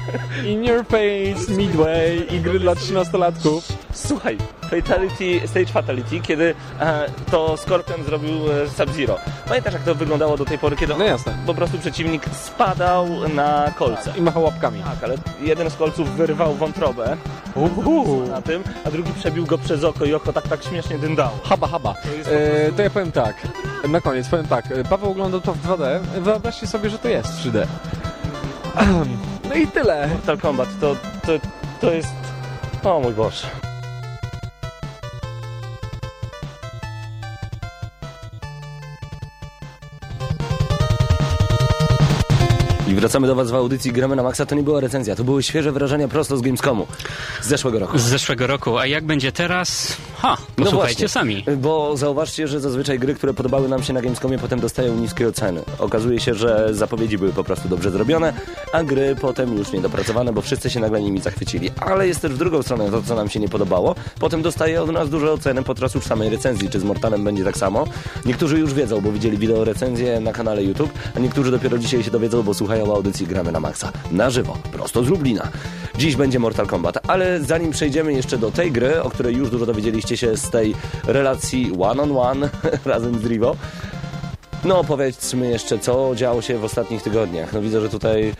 in 0.52 0.64
your 0.64 0.84
face, 0.86 1.52
midway 1.56 2.26
i 2.36 2.40
gry 2.40 2.60
dla 2.60 2.74
13-latków. 2.74 3.60
Słuchaj, 3.92 4.38
fatality, 4.70 5.48
stage 5.48 5.66
fatality, 5.66 6.20
kiedy 6.20 6.54
e, 6.80 7.06
to 7.30 7.56
Scorpion 7.56 8.04
zrobił 8.04 8.30
e, 8.52 8.68
Sub-Zero. 8.68 9.16
Pamiętasz 9.48 9.72
jak 9.72 9.82
to 9.82 9.94
wyglądało 9.94 10.36
do 10.36 10.44
tej 10.44 10.58
pory, 10.58 10.76
kiedy 10.76 10.94
No 10.98 11.04
jasne. 11.04 11.36
po 11.46 11.54
prostu 11.54 11.78
przeciwnik 11.78 12.22
spadał 12.32 13.08
na 13.28 13.72
kolce. 13.78 14.12
I 14.18 14.20
macha 14.22 14.40
łapkami. 14.40 14.82
Tak, 14.82 15.04
ale 15.04 15.14
jeden 15.40 15.70
z 15.70 15.74
kolców 15.76 16.10
wyrwał 16.16 16.54
wątrobę 16.54 17.16
Uhu. 17.54 18.26
na 18.30 18.42
tym, 18.42 18.62
a 18.84 18.90
drugi 18.90 19.12
przebił 19.12 19.46
go 19.46 19.58
przez 19.58 19.84
oko 19.84 20.04
i 20.04 20.14
oko 20.14 20.32
tak 20.32 20.48
tak 20.48 20.62
śmiesznie 20.62 20.98
dyndało. 20.98 21.38
Haba, 21.44 21.66
haba. 21.66 21.94
jest 22.16 22.28
po 22.28 22.34
E, 22.34 22.72
to 22.72 22.82
ja 22.82 22.90
powiem 22.90 23.12
tak, 23.12 23.36
na 23.88 24.00
koniec 24.00 24.28
powiem 24.28 24.46
tak. 24.46 24.64
Paweł 24.90 25.10
oglądał 25.10 25.40
to 25.40 25.52
w 25.52 25.58
2D, 25.66 26.00
wyobraźcie 26.00 26.66
sobie, 26.66 26.90
że 26.90 26.98
to 26.98 27.08
jest 27.08 27.28
3D. 27.28 27.66
No 29.48 29.54
i 29.54 29.66
tyle. 29.66 30.08
Mortal 30.08 30.38
Kombat 30.38 30.68
to, 30.80 30.96
to, 31.26 31.32
to 31.80 31.92
jest... 31.92 32.08
O 32.84 33.00
mój 33.00 33.12
Boże. 33.12 33.46
Wracamy 42.96 43.26
do 43.26 43.34
Was 43.34 43.50
w 43.50 43.54
audycji 43.54 43.92
Gramy 43.92 44.16
na 44.16 44.22
Maxa. 44.22 44.46
To 44.46 44.54
nie 44.54 44.62
była 44.62 44.80
recenzja, 44.80 45.16
to 45.16 45.24
były 45.24 45.42
świeże 45.42 45.72
wrażenia 45.72 46.08
prosto 46.08 46.36
z 46.36 46.40
Gamescomu 46.40 46.86
z 47.42 47.46
zeszłego 47.46 47.78
roku. 47.78 47.98
Z 47.98 48.02
zeszłego 48.02 48.46
roku. 48.46 48.78
A 48.78 48.86
jak 48.86 49.04
będzie 49.04 49.32
teraz? 49.32 49.96
Ha, 50.16 50.36
posłuchajcie 50.56 51.02
No 51.02 51.08
sami. 51.08 51.44
Bo 51.56 51.96
zauważcie, 51.96 52.48
że 52.48 52.60
zazwyczaj 52.60 52.98
gry, 52.98 53.14
które 53.14 53.34
podobały 53.34 53.68
nam 53.68 53.82
się 53.82 53.92
na 53.92 54.02
Gamescomie, 54.02 54.38
potem 54.38 54.60
dostają 54.60 54.94
niskie 54.96 55.28
oceny. 55.28 55.62
Okazuje 55.78 56.20
się, 56.20 56.34
że 56.34 56.68
zapowiedzi 56.74 57.18
były 57.18 57.32
po 57.32 57.44
prostu 57.44 57.68
dobrze 57.68 57.90
zrobione, 57.90 58.32
a 58.72 58.82
gry 58.82 59.16
potem 59.20 59.58
już 59.58 59.72
niedopracowane, 59.72 60.32
bo 60.32 60.42
wszyscy 60.42 60.70
się 60.70 60.80
nagle 60.80 61.02
nimi 61.02 61.20
zachwycili. 61.20 61.70
Ale 61.80 62.08
jest 62.08 62.20
też 62.20 62.32
w 62.32 62.38
drugą 62.38 62.62
stronę 62.62 62.90
to, 62.90 63.02
co 63.02 63.14
nam 63.14 63.28
się 63.28 63.40
nie 63.40 63.48
podobało. 63.48 63.94
Potem 64.20 64.42
dostaje 64.42 64.82
od 64.82 64.90
nas 64.92 65.10
duże 65.10 65.32
oceny 65.32 65.62
podczas 65.62 65.94
już 65.94 66.04
samej 66.04 66.30
recenzji. 66.30 66.70
Czy 66.70 66.80
z 66.80 66.84
Mortalem 66.84 67.24
będzie 67.24 67.44
tak 67.44 67.56
samo? 67.56 67.84
Niektórzy 68.26 68.58
już 68.58 68.74
wiedzą, 68.74 69.00
bo 69.00 69.12
widzieli 69.12 69.38
wideo 69.38 69.64
recenzję 69.64 70.20
na 70.20 70.32
kanale 70.32 70.62
YouTube, 70.64 70.90
a 71.16 71.20
niektórzy 71.20 71.50
dopiero 71.50 71.78
dzisiaj 71.78 72.02
się 72.04 72.10
dowiedzą, 72.10 72.42
bo 72.42 72.54
słuchają 72.54 72.85
audycji 72.94 73.26
Gramy 73.26 73.52
na 73.52 73.60
Maxa. 73.60 73.92
Na 74.10 74.30
żywo, 74.30 74.58
prosto 74.72 75.04
z 75.04 75.08
Lublina. 75.08 75.48
Dziś 75.98 76.16
będzie 76.16 76.38
Mortal 76.38 76.66
Kombat, 76.66 77.10
ale 77.10 77.40
zanim 77.40 77.70
przejdziemy 77.70 78.12
jeszcze 78.12 78.38
do 78.38 78.50
tej 78.50 78.72
gry, 78.72 79.02
o 79.02 79.10
której 79.10 79.36
już 79.36 79.50
dużo 79.50 79.66
dowiedzieliście 79.66 80.16
się 80.16 80.36
z 80.36 80.50
tej 80.50 80.74
relacji 81.04 81.72
one 81.80 82.02
on 82.02 82.16
one 82.16 82.50
razem 82.84 83.18
z 83.18 83.24
Rivo, 83.24 83.56
no 84.64 84.84
powiedzmy 84.84 85.50
jeszcze, 85.50 85.78
co 85.78 86.12
działo 86.14 86.42
się 86.42 86.58
w 86.58 86.64
ostatnich 86.64 87.02
tygodniach. 87.02 87.52
No 87.52 87.60
widzę, 87.60 87.80
że 87.80 87.88
tutaj, 87.88 88.32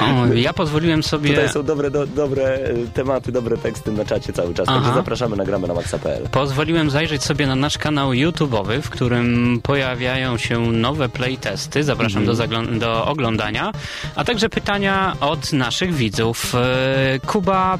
O, 0.00 0.34
ja 0.34 0.52
pozwoliłem 0.52 1.02
sobie... 1.02 1.30
tutaj 1.30 1.48
są 1.48 1.62
dobre, 1.62 1.90
do, 1.90 2.06
dobre 2.06 2.44
e, 2.54 2.74
tematy, 2.94 3.32
dobre 3.32 3.56
teksty 3.56 3.92
na 3.92 4.04
czacie 4.04 4.32
cały 4.32 4.54
czas, 4.54 4.66
także 4.66 4.84
Aha. 4.86 4.94
zapraszamy 4.94 5.36
na 5.36 5.44
gramy 5.44 5.68
na 5.68 5.74
maxa.pl. 5.74 6.28
Pozwoliłem 6.28 6.90
zajrzeć 6.90 7.22
sobie 7.24 7.46
na 7.46 7.56
nasz 7.56 7.78
kanał 7.78 8.10
YouTube'owy, 8.10 8.80
w 8.80 8.90
którym 8.90 9.60
pojawiają 9.62 10.38
się 10.38 10.60
nowe 10.60 11.08
playtesty. 11.08 11.84
Zapraszam 11.84 12.26
do, 12.26 12.32
zaglą- 12.32 12.78
do 12.78 13.06
oglądania. 13.06 13.72
A 14.16 14.24
także 14.24 14.48
pytania 14.48 15.16
od 15.20 15.52
naszych 15.52 15.94
widzów. 15.94 16.54
E, 16.54 17.18
Kuba 17.26 17.78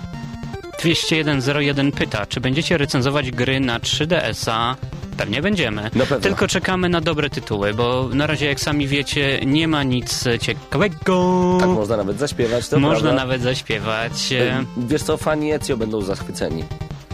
20101 0.83 1.93
pyta, 1.93 2.27
czy 2.27 2.41
będziecie 2.41 2.79
recenzować 2.79 3.31
gry 3.31 3.61
na 3.61 3.79
3DS-a? 3.79 4.77
Pewnie 5.17 5.43
będziemy. 5.43 5.91
Tylko 6.23 6.49
czekamy 6.49 6.89
na 6.89 7.01
dobre 7.01 7.31
tytuły, 7.31 7.75
bo 7.75 8.09
na 8.13 8.27
razie, 8.27 8.47
jak 8.47 8.61
sami 8.61 8.89
wiecie, 8.89 9.41
nie 9.47 9.69
ma 9.69 9.83
nic 9.83 10.25
ciekawego. 10.41 11.57
Tak 11.61 11.69
można 11.69 11.97
nawet 11.97 12.19
zaśpiewać, 12.19 12.69
to 12.69 12.79
Można 12.81 13.01
prawda. 13.01 13.23
nawet 13.25 13.43
zaśpiewać. 13.43 14.33
E, 14.33 14.53
E, 14.53 14.65
Wiesz 14.77 15.03
co, 15.03 15.17
fani 15.17 15.53
Ezio 15.53 15.77
będą 15.77 16.03
zachwyceni. 16.03 16.65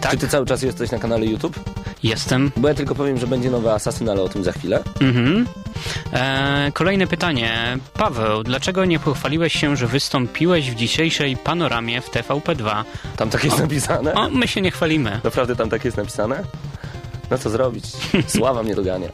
Tak. 0.01 0.11
Czy 0.13 0.19
ty 0.19 0.29
cały 0.29 0.47
czas 0.47 0.63
jesteś 0.63 0.91
na 0.91 0.99
kanale 0.99 1.27
YouTube? 1.27 1.61
Jestem. 2.03 2.53
Bo 2.57 2.69
ja 2.69 2.75
tylko 2.75 2.95
powiem, 2.95 3.19
że 3.19 3.27
będzie 3.27 3.51
nowy 3.51 3.73
Assassin, 3.73 4.09
ale 4.09 4.23
o 4.23 4.29
tym 4.29 4.45
za 4.45 4.53
chwilę. 4.53 4.83
Mhm. 5.01 5.47
E, 6.13 6.71
kolejne 6.75 7.07
pytanie. 7.07 7.79
Paweł, 7.95 8.43
dlaczego 8.43 8.85
nie 8.85 8.99
pochwaliłeś 8.99 9.53
się, 9.53 9.77
że 9.77 9.87
wystąpiłeś 9.87 10.71
w 10.71 10.75
dzisiejszej 10.75 11.37
panoramie 11.37 12.01
w 12.01 12.11
TVP2? 12.11 12.85
Tam 13.17 13.31
tak 13.31 13.45
jest 13.45 13.59
napisane? 13.59 14.15
O, 14.15 14.31
my 14.31 14.49
się 14.49 14.61
nie 14.61 14.71
chwalimy. 14.71 15.21
Naprawdę 15.25 15.57
tam 15.57 15.71
tak 15.71 15.85
jest 15.85 15.97
napisane? 15.97 16.43
No 17.31 17.39
co 17.39 17.51
zrobić? 17.51 17.85
Sława 18.27 18.63
mnie 18.63 18.75
dogania. 18.75 19.09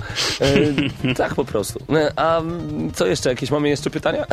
E, 1.08 1.14
tak 1.14 1.34
po 1.34 1.44
prostu. 1.44 1.78
E, 1.96 2.12
A 2.16 2.42
co 2.94 3.06
jeszcze? 3.06 3.28
Jakieś 3.28 3.50
mamy 3.50 3.68
jeszcze 3.68 3.90
pytania? 3.90 4.26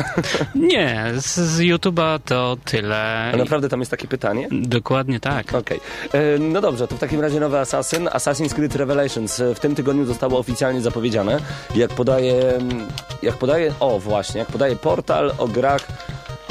Nie, 0.56 1.12
z, 1.18 1.26
z 1.40 1.60
YouTube'a 1.60 2.20
to 2.26 2.58
tyle. 2.66 3.32
A 3.34 3.38
naprawdę 3.38 3.70
tam 3.70 3.80
jest 3.80 3.92
takie 3.92 4.08
pytanie? 4.08 4.48
Dokładnie 4.52 5.20
tak. 5.20 5.54
Okej. 5.54 5.80
E, 6.14 6.40
No 6.40 6.62
dobrze, 6.62 6.88
to 6.88 6.96
w 6.96 7.00
takim 7.00 7.22
razie 7.22 7.40
nowy 7.40 7.60
Assassin. 7.60 8.06
Assassin's 8.08 8.54
Creed 8.54 8.76
Revelations 8.76 9.40
e, 9.40 9.56
w 9.56 9.60
tym 9.60 9.76
tygodniu 9.76 10.06
zostało 10.06 10.40
oficjalnie 10.40 10.82
zapowiedziane. 10.82 11.40
Jak 11.76 11.92
podaje, 11.94 12.60
jak 13.24 13.38
podaje, 13.38 13.74
o 13.80 14.00
właśnie, 14.00 14.40
jak 14.40 14.48
podaje 14.48 14.76
portal 14.76 15.34
o 15.38 15.48
grach, 15.48 15.88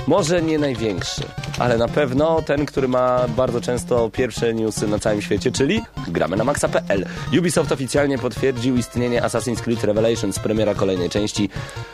może 0.09 0.43
nie 0.43 0.59
największy, 0.59 1.23
ale 1.59 1.79
na 1.79 1.89
pewno 1.89 2.43
ten, 2.43 2.67
który 2.67 2.89
ma 2.89 3.29
bardzo 3.37 3.61
często 3.61 4.11
pierwsze 4.11 4.55
newsy 4.55 4.89
na 4.89 4.99
całym 4.99 5.23
świecie, 5.23 5.53
czyli 5.53 5.83
gramy 6.09 6.37
na 6.37 6.45
maxa.pl. 6.45 7.07
Ubisoft 7.39 7.73
oficjalnie 7.73 8.19
potwierdził 8.19 8.77
istnienie 8.77 9.23
Assassin's 9.23 9.61
Creed 9.61 9.85
Revelations, 9.85 10.39
premiera 10.39 10.75
kolejnej 10.75 11.11
części 11.11 11.51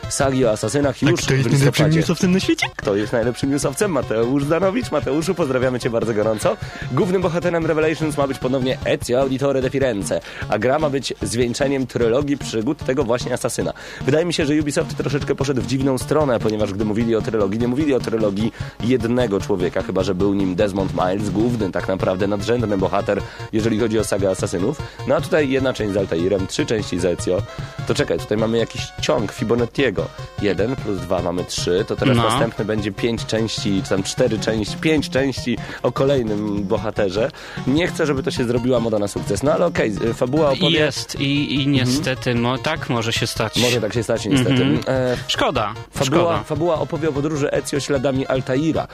sagi 0.09 0.45
o 0.45 0.51
asasynach 0.51 1.01
już 1.01 1.21
w 1.21 1.51
listopadzie. 1.51 1.97
newsowcem 1.97 2.31
na 2.31 2.39
świecie? 2.39 2.67
Kto 2.75 2.95
jest 2.95 3.13
najlepszym 3.13 3.51
newsowcem? 3.51 3.91
Mateusz 3.91 4.45
Danowicz. 4.45 4.91
Mateuszu, 4.91 5.35
pozdrawiamy 5.35 5.79
Cię 5.79 5.89
bardzo 5.89 6.13
gorąco. 6.13 6.57
Głównym 6.91 7.21
bohaterem 7.21 7.65
Revelations 7.65 8.17
ma 8.17 8.27
być 8.27 8.39
ponownie 8.39 8.77
Ezio 8.85 9.21
Auditore 9.21 9.61
de 9.61 9.69
Firenze, 9.69 10.21
a 10.49 10.59
gra 10.59 10.79
ma 10.79 10.89
być 10.89 11.13
zwieńczeniem 11.21 11.87
trylogii 11.87 12.37
przygód 12.37 12.77
tego 12.85 13.03
właśnie 13.03 13.33
asasyna. 13.33 13.73
Wydaje 14.01 14.25
mi 14.25 14.33
się, 14.33 14.45
że 14.45 14.53
Ubisoft 14.53 14.97
troszeczkę 14.97 15.35
poszedł 15.35 15.61
w 15.61 15.67
dziwną 15.67 15.97
stronę, 15.97 16.39
ponieważ 16.39 16.73
gdy 16.73 16.85
mówili 16.85 17.15
o 17.15 17.21
trylogii, 17.21 17.59
nie 17.59 17.67
mówili 17.67 17.93
o 17.93 17.99
trylogii 18.05 18.51
jednego 18.83 19.39
człowieka, 19.39 19.81
chyba 19.81 20.03
że 20.03 20.15
był 20.15 20.33
nim 20.33 20.55
Desmond 20.55 20.91
Miles, 20.93 21.29
główny, 21.29 21.71
tak 21.71 21.87
naprawdę 21.87 22.27
nadrzędny 22.27 22.77
bohater, 22.77 23.21
jeżeli 23.53 23.79
chodzi 23.79 23.99
o 23.99 24.03
sagę 24.03 24.29
asasynów. 24.29 24.81
No 25.07 25.15
a 25.15 25.21
tutaj 25.21 25.49
jedna 25.49 25.73
część 25.73 25.93
z 25.93 25.97
Altairem, 25.97 26.47
trzy 26.47 26.65
części 26.65 26.99
z 26.99 27.05
Ezio. 27.05 27.41
To 27.87 27.93
czekaj, 27.93 28.19
tutaj 28.19 28.37
mamy 28.37 28.57
jakiś 28.57 28.81
ciąg 29.01 29.31
Fibonacciego. 29.31 30.05
Jeden 30.41 30.75
plus 30.75 30.97
dwa 30.99 31.21
mamy 31.21 31.43
trzy, 31.45 31.85
to 31.87 31.95
teraz 31.95 32.17
No. 32.17 32.23
następny 32.23 32.65
będzie 32.65 32.91
pięć 32.91 33.25
części, 33.25 33.81
czy 33.83 33.89
tam 33.89 34.03
cztery 34.03 34.39
części, 34.39 34.77
pięć 34.77 35.09
części 35.09 35.57
o 35.83 35.91
kolejnym 35.91 36.63
bohaterze. 36.63 37.31
Nie 37.67 37.87
chcę, 37.87 38.05
żeby 38.05 38.23
to 38.23 38.31
się 38.31 38.43
zrobiła 38.45 38.79
moda 38.79 38.99
na 38.99 39.07
sukces, 39.07 39.43
no 39.43 39.53
ale 39.53 39.65
okej, 39.65 39.91
fabuła 40.13 40.49
opowie... 40.51 40.79
Jest 40.79 41.19
i, 41.19 41.55
i 41.55 41.67
niestety 41.67 42.35
mo, 42.35 42.57
tak 42.57 42.89
może 42.89 43.13
się 43.13 43.27
stać. 43.27 43.61
Może 43.61 43.81
tak 43.81 43.93
się 43.93 44.03
stać 44.03 44.25
niestety. 44.25 44.63
Mhm. 44.63 44.79
E, 44.87 45.17
Szkoda, 45.27 45.73
Fabuła, 45.91 46.21
szkoda. 46.21 46.43
fabuła 46.43 46.79
opowie 46.79 47.09
o 47.09 47.11
podróży 47.13 47.51
Ezio 47.51 47.79
śladami 47.95 48.27
Altaira. 48.27 48.87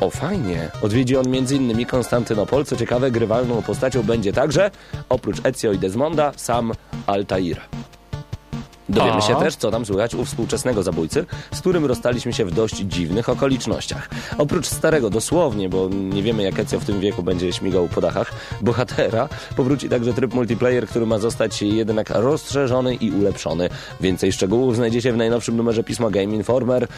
O, 0.00 0.10
fajnie. 0.10 0.70
Odwiedzi 0.82 1.16
on 1.16 1.26
m.in. 1.26 1.86
Konstantynopol. 1.86 2.64
Co 2.64 2.76
ciekawe, 2.76 3.10
grywalną 3.10 3.62
postacią 3.62 4.02
będzie 4.02 4.32
także, 4.32 4.70
oprócz 5.08 5.36
Ezio 5.44 5.72
i 5.72 5.78
Desmonda, 5.78 6.32
sam 6.36 6.72
Altair. 7.06 7.60
Dowiemy 8.88 9.22
się 9.22 9.36
też, 9.36 9.56
co 9.56 9.70
tam 9.70 9.86
słychać 9.86 10.14
u 10.14 10.24
współczesnego 10.24 10.82
zabójcy, 10.82 11.26
z 11.52 11.60
którym 11.60 11.84
rozstaliśmy 11.84 12.32
się 12.32 12.44
w 12.44 12.50
dość 12.50 12.76
dziwnych 12.76 13.28
okolicznościach. 13.28 14.08
Oprócz 14.38 14.66
starego, 14.66 15.10
dosłownie, 15.10 15.68
bo 15.68 15.88
nie 15.88 16.22
wiemy 16.22 16.42
jak 16.42 16.58
Ezio 16.58 16.80
w 16.80 16.84
tym 16.84 17.00
wieku 17.00 17.22
będzie 17.22 17.52
śmigał 17.52 17.88
po 17.88 18.00
dachach, 18.00 18.32
bohatera, 18.60 19.28
powróci 19.56 19.88
także 19.88 20.12
tryb 20.12 20.34
multiplayer, 20.34 20.86
który 20.86 21.06
ma 21.06 21.18
zostać 21.18 21.62
jednak 21.62 22.10
rozszerzony 22.10 22.94
i 22.94 23.10
ulepszony. 23.10 23.68
Więcej 24.00 24.32
szczegółów 24.32 24.76
znajdziecie 24.76 25.12
w 25.12 25.16
najnowszym 25.16 25.56
numerze 25.56 25.84
pisma 25.84 26.10
Game 26.10 26.34
Informer, 26.34 26.88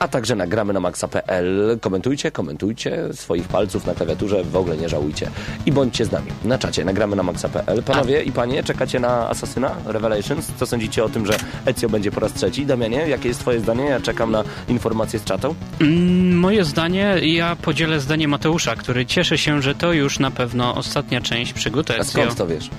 a 0.00 0.08
także 0.08 0.36
nagramy 0.36 0.72
na 0.72 0.80
maxa.pl. 0.80 1.78
Komentujcie, 1.80 2.30
komentujcie 2.30 2.98
swoich 3.14 3.48
palców 3.48 3.86
na 3.86 3.94
klawiaturze, 3.94 4.44
w 4.44 4.56
ogóle 4.56 4.76
nie 4.76 4.88
żałujcie. 4.88 5.30
I 5.66 5.72
bądźcie 5.72 6.04
z 6.04 6.12
nami 6.12 6.26
na 6.44 6.58
czacie, 6.58 6.84
nagramy 6.84 7.16
na 7.16 7.22
maxa.pl. 7.22 7.82
Panowie 7.82 8.22
i 8.22 8.32
panie, 8.32 8.62
czekacie 8.62 9.00
na 9.00 9.28
Asasyna 9.30 9.74
Revelations? 9.86 10.52
Co 10.58 10.66
sądzicie 10.66 11.04
o 11.04 11.08
tym, 11.08 11.26
że 11.26 11.32
Ezio 11.66 11.88
będzie 11.88 12.10
po 12.10 12.20
raz 12.20 12.32
trzeci? 12.32 12.66
Damianie, 12.66 13.08
jakie 13.08 13.28
jest 13.28 13.40
twoje 13.40 13.60
zdanie? 13.60 13.84
Ja 13.84 14.00
czekam 14.00 14.30
na 14.30 14.44
informacje 14.68 15.18
z 15.18 15.24
czatu. 15.24 15.54
Mm, 15.80 16.38
Moje 16.38 16.64
zdanie, 16.64 17.16
ja 17.22 17.56
podzielę 17.56 18.00
zdanie 18.00 18.28
Mateusza, 18.28 18.76
który 18.76 19.06
cieszy 19.06 19.38
się, 19.38 19.62
że 19.62 19.74
to 19.74 19.92
już 19.92 20.18
na 20.18 20.30
pewno 20.30 20.74
ostatnia 20.74 21.20
część 21.20 21.52
przygód 21.52 21.90
A 21.90 21.94
Ezio. 21.94 22.04
skąd 22.04 22.34
to 22.34 22.46
wiesz? 22.46 22.70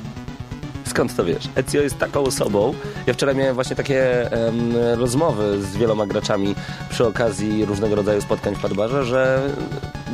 Skąd 0.92 1.16
to 1.16 1.26
wiesz? 1.26 1.50
Ezio 1.56 1.82
jest 1.82 1.98
taką 1.98 2.24
osobą. 2.24 2.74
Ja 3.08 3.14
wczoraj 3.14 3.36
miałem 3.36 3.56
właśnie 3.56 3.76
takie 3.76 4.30
rozmowy 4.96 5.62
z 5.62 5.78
wieloma 5.78 6.06
graczami 6.06 6.56
przy 6.90 7.08
okazji 7.08 7.66
różnego 7.66 7.96
rodzaju 7.96 8.22
spotkań 8.22 8.56
w 8.56 8.62
Padbarze, 8.62 9.06
że 9.06 9.50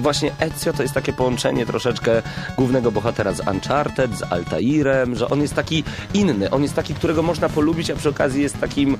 właśnie 0.01 0.31
Ezio 0.39 0.73
to 0.73 0.81
jest 0.81 0.93
takie 0.93 1.13
połączenie 1.13 1.65
troszeczkę 1.65 2.21
głównego 2.57 2.91
bohatera 2.91 3.33
z 3.33 3.47
Uncharted, 3.47 4.17
z 4.17 4.23
Altairem, 4.23 5.15
że 5.15 5.29
on 5.29 5.41
jest 5.41 5.53
taki 5.53 5.83
inny. 6.13 6.49
On 6.49 6.63
jest 6.63 6.75
taki, 6.75 6.93
którego 6.93 7.23
można 7.23 7.49
polubić, 7.49 7.91
a 7.91 7.95
przy 7.95 8.09
okazji 8.09 8.41
jest 8.41 8.59
takim 8.59 8.97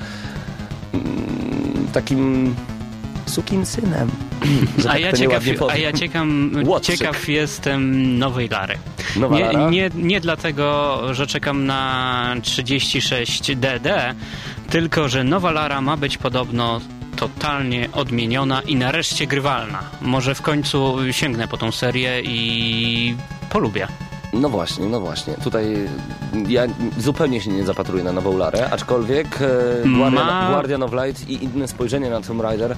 mm, 0.94 1.88
takim 1.94 2.56
sukim 3.28 3.66
synem. 3.66 4.10
Że 4.78 4.90
A 4.90 4.92
tak 4.94 5.02
ja, 5.02 5.14
ciekaw, 5.14 5.44
a 5.70 5.78
ja 5.78 5.94
ciekam, 5.94 6.52
ciekaw 6.82 7.28
jestem 7.30 8.20
nowej 8.20 8.50
Lary. 8.50 8.78
Nowa 9.16 9.36
Nie, 9.38 9.46
Lara? 9.46 9.70
nie, 9.70 9.90
nie 9.96 10.20
dlatego, 10.22 11.00
że 11.12 11.28
czekam 11.28 11.66
na 11.66 12.36
36DD, 12.42 14.14
tylko 14.70 15.10
że 15.10 15.24
nowa 15.24 15.52
Lara 15.52 15.82
ma 15.82 15.98
być 15.98 16.18
podobno 16.18 16.82
totalnie 17.16 17.90
odmieniona 17.94 18.62
i 18.62 18.76
nareszcie 18.76 19.28
grywalna. 19.28 19.80
Może 20.02 20.36
w 20.36 20.42
końcu 20.42 20.96
sięgnę 21.12 21.48
po 21.48 21.58
tą 21.58 21.72
serię 21.72 22.22
i 22.24 23.16
polubię. 23.50 23.88
No 24.34 24.50
właśnie, 24.50 24.86
no 24.86 25.00
właśnie. 25.00 25.34
Tutaj 25.34 25.88
ja 26.48 26.62
zupełnie 26.98 27.42
się 27.42 27.52
nie 27.52 27.66
zapatruję 27.66 28.04
na 28.04 28.12
nową 28.12 28.38
Larę, 28.38 28.70
aczkolwiek 28.72 29.28
e, 29.42 29.48
Guardian, 29.90 30.14
Ma- 30.14 30.50
Guardian 30.52 30.84
of 30.84 30.92
Light 30.94 31.30
i 31.30 31.44
inne 31.44 31.68
spojrzenie 31.68 32.10
na 32.10 32.22
Tomb 32.22 32.42
Raider 32.42 32.76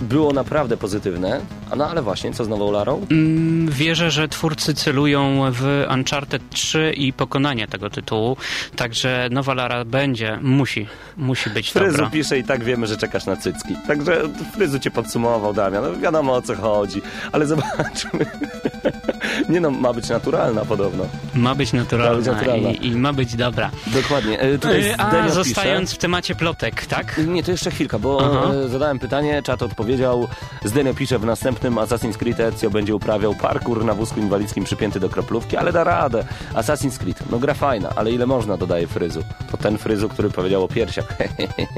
było 0.00 0.32
naprawdę 0.32 0.76
pozytywne. 0.76 1.40
No 1.76 1.88
ale 1.90 2.02
właśnie, 2.02 2.32
co 2.32 2.44
z 2.44 2.48
nową 2.48 2.72
Larą? 2.72 3.06
Mm, 3.10 3.68
Wierzę, 3.72 4.10
że 4.10 4.28
twórcy 4.28 4.74
celują 4.74 5.52
w 5.52 5.84
Uncharted 5.94 6.42
3 6.50 6.92
i 6.96 7.12
pokonanie 7.12 7.68
tego 7.68 7.90
tytułu, 7.90 8.36
także 8.76 9.28
nowa 9.30 9.54
Lara 9.54 9.84
będzie, 9.84 10.38
musi, 10.42 10.86
musi 11.16 11.50
być 11.50 11.72
Fryzu 11.72 11.92
dobra. 11.96 12.10
pisze 12.10 12.38
i 12.38 12.44
tak 12.44 12.64
wiemy, 12.64 12.86
że 12.86 12.96
czekasz 12.96 13.26
na 13.26 13.36
cycki. 13.36 13.74
Także 13.86 14.22
Fryzu 14.54 14.78
cię 14.78 14.90
podsumował, 14.90 15.54
Damian. 15.54 15.84
No, 15.84 15.96
wiadomo 16.00 16.32
o 16.34 16.42
co 16.42 16.54
chodzi, 16.56 17.02
ale 17.32 17.46
zobaczmy. 17.46 18.26
nie 19.48 19.60
no, 19.60 19.70
ma 19.70 19.92
być 19.92 20.08
naturalna 20.08 20.64
podobno. 20.64 21.04
Ma 21.34 21.54
być 21.54 21.72
naturalna, 21.72 22.12
Ma 22.12 22.16
być 22.16 22.26
naturalna. 22.26 22.70
I, 22.70 22.86
i 22.86 22.96
ma 22.96 23.12
być 23.12 23.36
dobra. 23.36 23.70
Dokładnie. 23.86 24.40
E, 24.40 24.58
tutaj 24.58 24.84
E, 24.84 25.00
A 25.00 25.28
zostając 25.28 25.90
pisze... 25.90 25.98
w 25.98 25.98
temacie 25.98 26.34
plotek, 26.34 26.86
tak? 26.86 27.20
Nie, 27.26 27.42
to 27.42 27.50
jeszcze 27.50 27.70
chwilka, 27.70 27.98
bo 27.98 28.18
Aha. 28.22 28.54
e, 28.54 28.68
zadałem 28.68 28.98
pytanie, 28.98 29.42
czat 29.42 29.62
odpowiedział. 29.62 30.28
Zdenio 30.64 30.94
pisze, 30.94 31.18
w 31.18 31.24
następnym 31.26 31.74
Assassin's 31.74 32.16
Creed 32.16 32.40
Ezio 32.40 32.70
będzie 32.70 32.94
uprawiał 32.94 33.34
parkour 33.34 33.84
na 33.84 33.94
wózku 33.94 34.20
inwalidzkim 34.20 34.64
przypięty 34.64 35.00
do 35.00 35.08
kroplówki, 35.08 35.56
ale 35.56 35.72
da 35.72 35.84
radę. 35.84 36.24
Assassin's 36.54 36.98
Creed, 36.98 37.30
no 37.30 37.38
gra 37.38 37.54
fajna, 37.54 37.92
ale 37.96 38.12
ile 38.12 38.26
można, 38.26 38.56
dodaje 38.56 38.86
Fryzu. 38.86 39.22
To 39.50 39.56
ten 39.56 39.78
Fryzu, 39.78 40.08
który 40.08 40.30
powiedział 40.30 40.64
o 40.64 40.68
piersiach. 40.68 41.16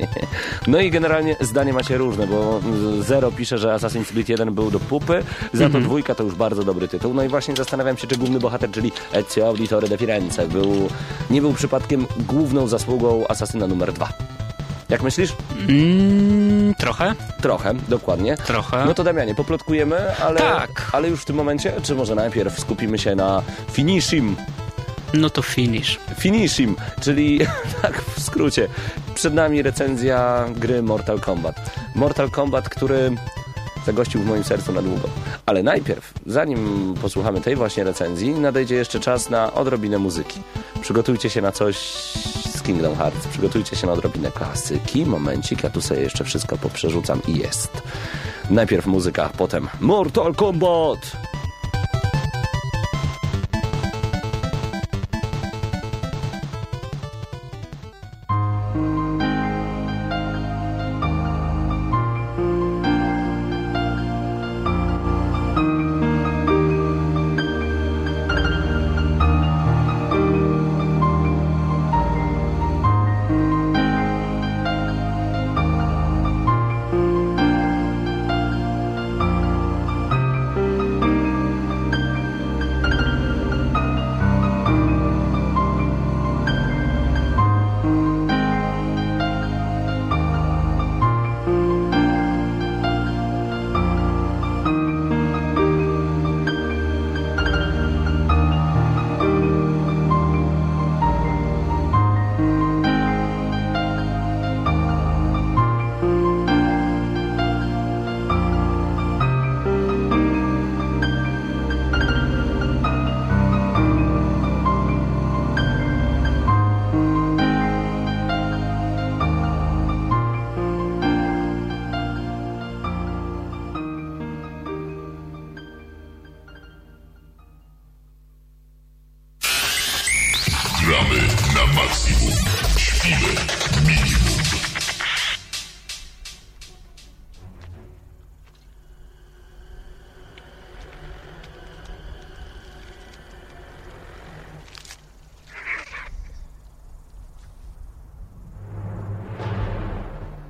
no 0.67 0.81
i 0.81 0.91
generalnie 0.91 1.37
zdanie 1.41 1.73
macie 1.73 1.99
różne, 1.99 2.27
bo 2.27 2.61
Zero 3.01 3.33
pisze, 3.33 3.59
że 3.59 3.69
Assassin's 3.69 4.13
Creed 4.13 4.29
1 4.29 4.55
był 4.55 4.71
do 4.71 4.81
pupy, 4.81 5.23
za 5.53 5.69
to 5.69 5.81
dwójka 5.81 6.15
to 6.15 6.25
już 6.25 6.35
bardzo 6.35 6.65
dobry 6.65 6.89
tytuł. 6.89 7.15
No 7.15 7.23
i 7.23 7.29
właśnie 7.37 7.57
zastanawiam 7.57 7.97
się, 7.97 8.07
czy 8.07 8.17
główny 8.17 8.39
bohater, 8.41 8.71
czyli 8.71 8.93
Ezio 9.13 9.47
Auditore 9.49 9.89
de 9.89 9.99
Firenze, 9.99 10.49
był, 10.49 10.89
nie 11.31 11.41
był 11.41 11.53
przypadkiem 11.53 12.07
główną 12.19 12.69
zasługą 12.69 13.25
Asasyna 13.29 13.67
numer 13.67 13.93
2. 13.93 14.09
Jak 14.89 15.03
myślisz? 15.03 15.33
Mm, 15.69 16.75
trochę, 16.75 17.15
Trochę, 17.43 17.75
dokładnie. 17.89 18.37
trochę. 18.37 18.85
No 18.85 18.95
to 18.95 19.05
Damianie, 19.05 19.35
poplotkujemy, 19.35 20.17
ale, 20.17 20.41
Tak. 20.41 20.91
ale 20.93 21.09
już 21.09 21.21
w 21.21 21.25
tym 21.25 21.37
momencie, 21.37 21.73
czy 21.83 21.95
może 21.95 22.15
najpierw 22.15 22.61
skupimy 22.61 22.99
się 22.99 23.15
na 23.15 23.43
finishim? 23.73 24.37
No 25.15 25.31
to 25.31 25.43
finish. 25.43 25.99
Finishim, 26.19 26.77
czyli 27.01 27.41
tak 27.83 28.03
w 28.03 28.23
skrócie, 28.23 28.69
przed 29.15 29.35
nami 29.35 29.63
recenzja 29.63 30.45
gry 30.57 30.83
Mortal 30.83 31.21
Kombat. 31.21 31.57
Mortal 31.95 32.31
Kombat, 32.31 32.69
który 32.69 33.11
zagościł 33.87 34.23
w 34.23 34.27
moim 34.27 34.45
sercu 34.45 34.73
na 34.73 34.83
długo. 34.83 35.09
Ale 35.47 35.63
najpierw, 35.63 36.13
zanim 36.27 36.95
posłuchamy 37.03 37.41
tej 37.41 37.57
właśnie 37.57 37.85
recenzji, 37.85 38.31
nadejdzie 38.31 38.75
jeszcze 38.75 39.01
czas 39.01 39.31
na 39.31 39.53
odrobinę 39.53 39.99
muzyki. 39.99 40.41
Przygotujcie 40.81 41.31
się 41.31 41.43
na 41.43 41.53
coś 41.53 41.77
z 42.57 42.63
Kingdom 42.63 42.97
Hearts, 42.97 43.27
przygotujcie 43.27 43.77
się 43.77 43.87
na 43.87 43.93
odrobinę 43.93 44.31
klasyki. 44.31 45.07
Momencik, 45.07 45.63
ja 45.63 45.71
tu 45.71 45.81
sobie 45.81 46.01
jeszcze 46.01 46.25
wszystko 46.25 46.57
poprzerzucam 46.57 47.21
i 47.29 47.39
jest. 47.39 47.83
Najpierw 48.51 48.87
muzyka, 48.87 49.31
potem 49.37 49.69
Mortal 49.81 50.35
Kombat! 50.35 51.17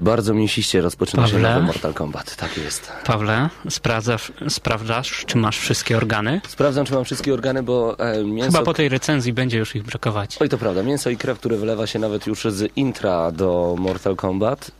Bardzo 0.07 0.34
mięsiście 0.34 0.80
rozpoczyna 0.80 1.26
się 1.26 1.32
Pawle? 1.32 1.54
nowy 1.54 1.66
Mortal 1.66 1.94
Kombat. 1.94 2.36
Tak 2.36 2.57
jest. 2.57 2.92
Pawle, 3.04 3.48
sprawdzasz, 3.70 4.32
sprawdzasz, 4.48 5.24
czy 5.26 5.38
masz 5.38 5.59
wszystkie 5.59 5.96
organy? 5.96 6.40
Sprawdzam, 6.48 6.86
czy 6.86 6.94
mam 6.94 7.04
wszystkie 7.04 7.34
organy, 7.34 7.62
bo 7.62 7.98
e, 7.98 8.24
mięso... 8.24 8.52
Chyba 8.52 8.64
po 8.64 8.74
tej 8.74 8.88
recenzji 8.88 9.32
będzie 9.32 9.59
już 9.59 9.76
ich 9.76 9.82
brakować. 9.82 10.36
Oj, 10.40 10.48
to 10.48 10.59
prawda. 10.59 10.82
Mięso 10.82 11.11
i 11.11 11.16
krew, 11.16 11.38
które 11.38 11.57
wylewa 11.57 11.86
się 11.86 11.98
nawet 11.98 12.26
już 12.26 12.44
z 12.44 12.76
intra 12.76 13.32
do 13.32 13.74
Mortal 13.78 14.16
Kombat. 14.16 14.70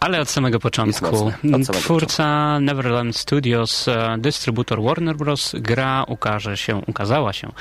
Ale 0.00 0.20
od 0.20 0.30
samego 0.30 0.60
początku. 0.60 1.04
mocne, 1.04 1.56
od 1.56 1.66
samego 1.66 1.84
Twórca 1.84 2.60
Neverland 2.60 3.16
Studios, 3.16 3.88
e, 3.88 4.16
dystrybutor 4.18 4.82
Warner 4.82 5.16
Bros. 5.16 5.54
Gra 5.58 6.04
ukaże 6.08 6.56
się, 6.56 6.82
ukazała 6.86 7.32
się 7.32 7.52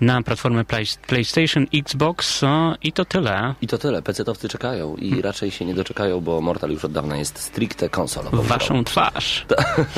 na 0.00 0.22
platformę 0.22 0.64
Play, 0.64 0.84
PlayStation, 1.06 1.66
Xbox 1.74 2.42
e, 2.42 2.74
i 2.82 2.92
to 2.92 3.04
tyle. 3.04 3.54
I 3.62 3.66
to 3.66 3.78
tyle. 3.78 4.02
PC-towcy 4.02 4.48
czekają 4.48 4.96
i 4.96 5.22
raczej 5.22 5.50
się 5.50 5.64
nie 5.64 5.74
doczekają, 5.74 6.20
bo 6.20 6.40
Mortal 6.40 6.70
już 6.70 6.84
od 6.84 6.92
dawna 6.92 7.16
jest 7.16 7.38
stricte 7.38 7.88
konsolową. 7.88 8.42
Waszą 8.42 8.84
twarz. 8.84 9.46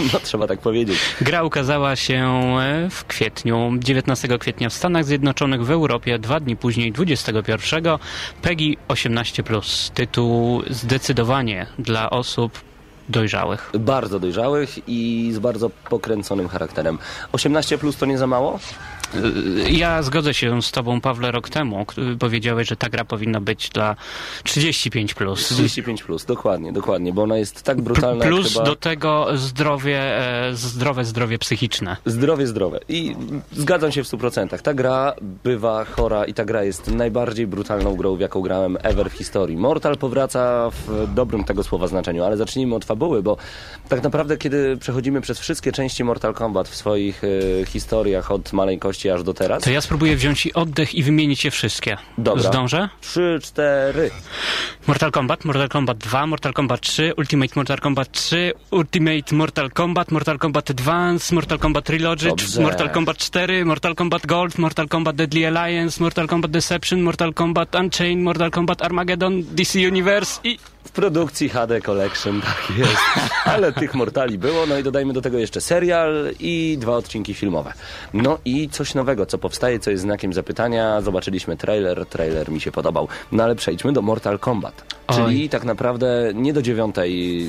No, 0.12 0.20
trzeba 0.20 0.46
tak 0.46 0.60
powiedzieć. 0.60 0.98
Gra 1.20 1.42
ukazała 1.42 1.96
się 1.96 2.16
e, 2.60 2.88
w 2.90 3.04
kwietniu, 3.04 3.72
19 3.78 4.38
kwietnia 4.38 4.68
w 4.68 4.72
Stanach 4.72 5.04
Zjednoczonych, 5.04 5.64
w 5.64 5.70
Europie, 5.70 6.18
dwa 6.18 6.40
dni 6.40 6.56
później, 6.56 6.92
21. 6.92 7.84
PEGI 8.42 8.78
18+. 8.88 9.92
Tytuł 9.94 10.62
zdecydowanie 10.70 11.66
dla 11.84 12.10
osób 12.10 12.60
dojrzałych. 13.08 13.70
Bardzo 13.78 14.20
dojrzałych 14.20 14.88
i 14.88 15.30
z 15.34 15.38
bardzo 15.38 15.70
pokręconym 15.70 16.48
charakterem. 16.48 16.98
18 17.32 17.78
plus 17.78 17.96
to 17.96 18.06
nie 18.06 18.18
za 18.18 18.26
mało? 18.26 18.58
Y, 19.16 19.70
Ja 19.70 20.02
zgodzę 20.02 20.34
się 20.34 20.62
z 20.62 20.70
tobą, 20.70 21.00
Pawle, 21.00 21.30
rok 21.30 21.48
temu. 21.48 21.86
Powiedziałeś, 22.18 22.68
że 22.68 22.76
ta 22.76 22.88
gra 22.88 23.04
powinna 23.04 23.40
być 23.40 23.68
dla 23.70 23.96
35+. 24.44 25.14
Plus. 25.14 25.48
35 25.48 26.02
plus, 26.02 26.24
dokładnie, 26.24 26.72
dokładnie, 26.72 27.12
bo 27.12 27.22
ona 27.22 27.36
jest 27.38 27.62
tak 27.62 27.80
brutalna 27.80 28.24
Plus 28.24 28.52
chyba... 28.52 28.64
do 28.64 28.76
tego 28.76 29.26
zdrowie, 29.34 29.98
e, 30.48 30.54
zdrowe 30.54 31.04
zdrowie 31.04 31.38
psychiczne. 31.38 31.96
Zdrowie, 32.06 32.46
zdrowe. 32.46 32.80
I 32.88 33.16
zgadzam 33.52 33.92
się 33.92 34.04
w 34.04 34.06
100%. 34.06 34.62
Ta 34.62 34.74
gra 34.74 35.14
bywa 35.44 35.84
chora 35.84 36.24
i 36.24 36.34
ta 36.34 36.44
gra 36.44 36.64
jest 36.64 36.90
najbardziej 36.90 37.46
brutalną 37.46 37.96
grą, 37.96 38.16
w 38.16 38.20
jaką 38.20 38.40
grałem 38.40 38.78
ever 38.82 39.10
w 39.10 39.12
historii. 39.12 39.56
Mortal 39.56 39.96
powraca 39.96 40.70
w 40.70 41.14
dobrym 41.14 41.44
tego 41.44 41.62
słowa 41.62 41.86
znaczeniu, 41.86 42.24
ale 42.24 42.36
zacznijmy 42.36 42.74
od 42.74 42.84
fabuły, 42.84 43.22
bo 43.22 43.36
tak 43.88 44.02
naprawdę 44.02 44.36
kiedy 44.36 44.76
przechodzimy 44.76 45.20
przez 45.20 45.38
wszystkie 45.38 45.72
części 45.72 46.04
Mortal 46.04 46.34
Kombat 46.34 46.68
w 46.68 46.76
swoich 46.76 47.22
e, 47.24 47.66
historiach 47.66 48.30
od 48.30 48.52
maleńkości 48.52 49.03
aż 49.10 49.22
do 49.22 49.34
teraz... 49.34 49.62
To 49.62 49.70
ja 49.70 49.80
spróbuję 49.80 50.16
wziąć 50.16 50.46
i 50.46 50.54
oddech 50.54 50.94
i 50.94 51.02
wymienić 51.02 51.44
je 51.44 51.50
wszystkie. 51.50 51.96
Dobra. 52.18 52.42
Zdążę? 52.42 52.88
Trzy, 53.00 53.38
cztery. 53.42 54.10
Mortal 54.86 55.10
Kombat, 55.10 55.44
Mortal 55.44 55.68
Kombat 55.68 55.98
2, 55.98 56.26
Mortal 56.26 56.52
Kombat 56.52 56.80
3, 56.80 57.12
Ultimate 57.16 57.52
Mortal 57.56 57.78
Kombat 57.78 58.12
3, 58.12 58.52
Ultimate 58.70 59.34
Mortal 59.34 59.70
Kombat, 59.70 60.10
Mortal 60.10 60.38
Kombat 60.38 60.70
Advance, 60.70 61.34
Mortal 61.34 61.58
Kombat 61.58 61.84
Trilogy, 61.84 62.28
Dobrze. 62.28 62.62
Mortal 62.62 62.90
Kombat 62.90 63.16
4, 63.18 63.64
Mortal 63.64 63.94
Kombat 63.94 64.26
Gold, 64.26 64.58
Mortal 64.58 64.88
Kombat 64.88 65.16
Deadly 65.16 65.46
Alliance, 65.46 66.02
Mortal 66.02 66.26
Kombat 66.26 66.50
Deception, 66.50 67.02
Mortal 67.02 67.32
Kombat 67.32 67.74
Unchained, 67.74 68.22
Mortal 68.22 68.50
Kombat 68.50 68.82
Armageddon, 68.82 69.42
DC 69.54 69.88
Universe 69.88 70.40
i... 70.44 70.58
W 70.84 70.90
produkcji 70.90 71.48
HD 71.48 71.80
Collection, 71.80 72.40
tak 72.40 72.78
jest. 72.78 72.96
Ale 73.44 73.72
tych 73.72 73.94
mortali 73.94 74.38
było, 74.38 74.66
no 74.66 74.78
i 74.78 74.82
dodajmy 74.82 75.12
do 75.12 75.22
tego 75.22 75.38
jeszcze 75.38 75.60
serial 75.60 76.30
i 76.40 76.76
dwa 76.80 76.96
odcinki 76.96 77.34
filmowe. 77.34 77.72
No 78.12 78.38
i 78.44 78.68
coś 78.68 78.94
nowego, 78.94 79.26
co 79.26 79.38
powstaje, 79.38 79.78
co 79.78 79.90
jest 79.90 80.02
znakiem 80.02 80.32
zapytania. 80.32 81.00
Zobaczyliśmy 81.00 81.56
trailer, 81.56 82.06
trailer 82.06 82.50
mi 82.50 82.60
się 82.60 82.72
podobał. 82.72 83.08
No 83.32 83.44
ale 83.44 83.54
przejdźmy 83.54 83.92
do 83.92 84.02
Mortal 84.02 84.38
Kombat. 84.38 84.94
Czyli 85.10 85.42
Oj. 85.42 85.48
tak 85.48 85.64
naprawdę 85.64 86.32
nie 86.34 86.52
do 86.52 86.62
dziewiątej 86.62 87.46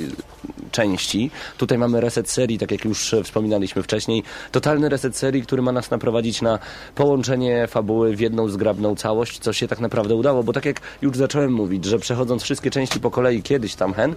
części. 0.76 1.32
Tutaj 1.57 1.78
mamy 1.78 2.01
reset 2.01 2.30
serii, 2.30 2.57
tak 2.57 2.71
jak 2.71 2.86
już 2.86 3.15
wspominaliśmy 3.23 3.84
wcześniej. 3.84 4.23
Totalny 4.51 4.89
reset 4.89 5.17
serii, 5.17 5.41
który 5.41 5.61
ma 5.61 5.71
nas 5.71 5.91
naprowadzić 5.91 6.41
na 6.41 6.59
połączenie 6.95 7.67
fabuły 7.67 8.15
w 8.15 8.19
jedną 8.19 8.49
zgrabną 8.49 8.95
całość, 8.95 9.39
co 9.39 9.53
się 9.53 9.67
tak 9.67 9.80
naprawdę 9.80 10.15
udało, 10.15 10.43
bo 10.43 10.53
tak 10.53 10.65
jak 10.65 10.82
już 11.01 11.17
zacząłem 11.17 11.53
mówić, 11.53 11.86
że 11.86 11.99
przechodząc 11.99 12.43
wszystkie 12.43 12.71
części 12.71 12.99
po 12.99 13.11
kolei 13.11 13.41
kiedyś 13.43 13.76
tam 13.76 13.93
hen, 13.93 14.15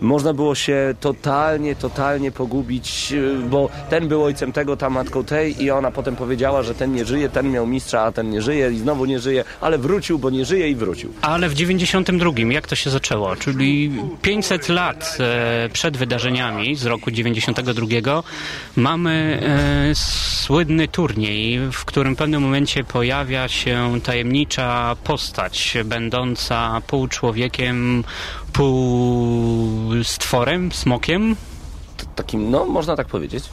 można 0.00 0.32
było 0.32 0.54
się 0.54 0.94
totalnie, 1.00 1.76
totalnie 1.76 2.32
pogubić, 2.32 3.10
yy, 3.10 3.38
bo 3.50 3.68
ten 3.90 4.08
był 4.08 4.24
ojcem 4.24 4.52
tego, 4.52 4.76
ta 4.76 4.90
matką 4.90 5.24
tej 5.24 5.62
i 5.64 5.70
ona 5.70 5.90
potem 5.90 6.16
powiedziała, 6.16 6.62
że 6.62 6.74
ten 6.74 6.92
nie 6.92 7.04
żyje, 7.04 7.28
ten 7.28 7.50
miał 7.50 7.66
mistrza, 7.66 8.02
a 8.02 8.12
ten 8.12 8.30
nie 8.30 8.42
żyje 8.42 8.70
i 8.72 8.78
znowu 8.78 9.04
nie 9.04 9.18
żyje, 9.18 9.44
ale 9.60 9.78
wrócił, 9.78 10.18
bo 10.18 10.30
nie 10.30 10.44
żyje 10.44 10.68
i 10.70 10.74
wrócił. 10.74 11.12
Ale 11.22 11.48
w 11.48 11.54
92, 11.54 12.30
jak 12.50 12.66
to 12.66 12.76
się 12.76 12.90
zaczęło? 12.90 13.36
Czyli 13.36 13.92
500 14.22 14.68
lat 14.68 15.18
e, 15.20 15.68
przed 15.72 15.96
wydarzeniami 15.98 16.76
z 16.76 16.86
roku 16.86 17.10
92 17.10 18.22
mamy 18.76 19.40
e, 19.42 19.94
słynny 19.94 20.88
turniej, 20.88 21.58
w 21.72 21.84
którym 21.84 22.14
w 22.14 22.18
pewnym 22.18 22.42
momencie 22.42 22.84
pojawia 22.84 23.48
się 23.48 24.00
tajemnicza 24.04 24.96
postać, 25.04 25.76
będąca 25.84 26.80
pół 26.86 27.08
człowiekiem, 27.08 28.04
pół 28.52 30.04
stworem, 30.04 30.72
smokiem. 30.72 31.36
Takim, 32.16 32.50
no, 32.50 32.64
można 32.64 32.96
tak 32.96 33.06
powiedzieć. 33.06 33.44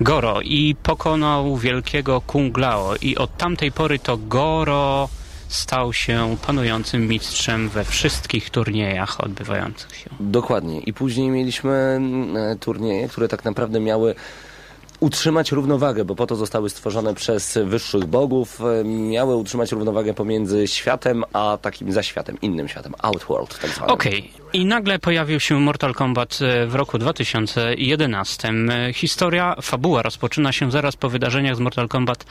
Goro 0.00 0.40
i 0.40 0.76
pokonał 0.82 1.56
wielkiego 1.56 2.20
Kung 2.20 2.58
Lao 2.58 2.94
i 3.02 3.16
od 3.16 3.36
tamtej 3.36 3.72
pory 3.72 3.98
to 3.98 4.16
Goro 4.16 5.08
stał 5.54 5.92
się 5.92 6.36
panującym 6.46 7.08
mistrzem 7.08 7.68
we 7.68 7.84
wszystkich 7.84 8.50
turniejach 8.50 9.20
odbywających 9.24 9.96
się. 9.96 10.10
Dokładnie. 10.20 10.80
I 10.80 10.92
później 10.92 11.30
mieliśmy 11.30 11.72
mm, 11.72 12.36
e, 12.36 12.56
turnieje, 12.56 13.08
które 13.08 13.28
tak 13.28 13.44
naprawdę 13.44 13.80
miały 13.80 14.14
utrzymać 15.00 15.52
równowagę, 15.52 16.04
bo 16.04 16.14
po 16.14 16.26
to 16.26 16.36
zostały 16.36 16.70
stworzone 16.70 17.14
przez 17.14 17.58
wyższych 17.64 18.04
bogów, 18.04 18.60
e, 18.60 18.84
miały 18.84 19.36
utrzymać 19.36 19.72
równowagę 19.72 20.14
pomiędzy 20.14 20.68
światem, 20.68 21.24
a 21.32 21.58
takim 21.62 21.92
zaświatem, 21.92 22.40
innym 22.42 22.68
światem, 22.68 22.94
Outworld 23.02 23.58
tak 23.58 23.70
zwanym. 23.70 23.94
Okej, 23.94 24.30
i 24.52 24.64
nagle 24.64 24.98
pojawił 24.98 25.40
się 25.40 25.60
Mortal 25.60 25.94
Kombat 25.94 26.38
e, 26.42 26.66
w 26.66 26.74
roku 26.74 26.98
2011. 26.98 28.48
E, 28.48 28.92
Historia, 28.92 29.56
fabuła 29.62 30.02
rozpoczyna 30.02 30.52
się 30.52 30.70
zaraz 30.70 30.96
po 30.96 31.08
wydarzeniach 31.08 31.56
z 31.56 31.60
Mortal 31.60 31.88
Kombat 31.88 32.24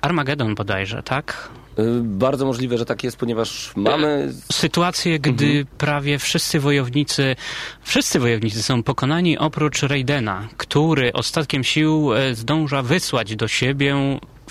Armageddon 0.00 0.54
bodajże, 0.54 1.02
tak? 1.02 1.48
Y, 1.78 1.82
Bardzo 2.02 2.46
możliwe, 2.46 2.78
że 2.78 2.84
tak 2.84 3.04
jest, 3.04 3.16
ponieważ 3.16 3.72
mamy 3.76 4.32
Sytuację, 4.52 5.18
gdy 5.18 5.66
prawie 5.78 6.18
wszyscy 6.18 6.60
wojownicy, 6.60 7.36
wszyscy 7.82 8.20
wojownicy 8.20 8.62
są 8.62 8.82
pokonani 8.82 9.38
oprócz 9.38 9.82
Raidena, 9.82 10.48
który 10.56 11.12
ostatkiem 11.12 11.64
sił 11.64 12.14
e, 12.14 12.34
zdąża 12.34 12.82
wysłać 12.82 13.36
do 13.36 13.48
siebie 13.48 13.96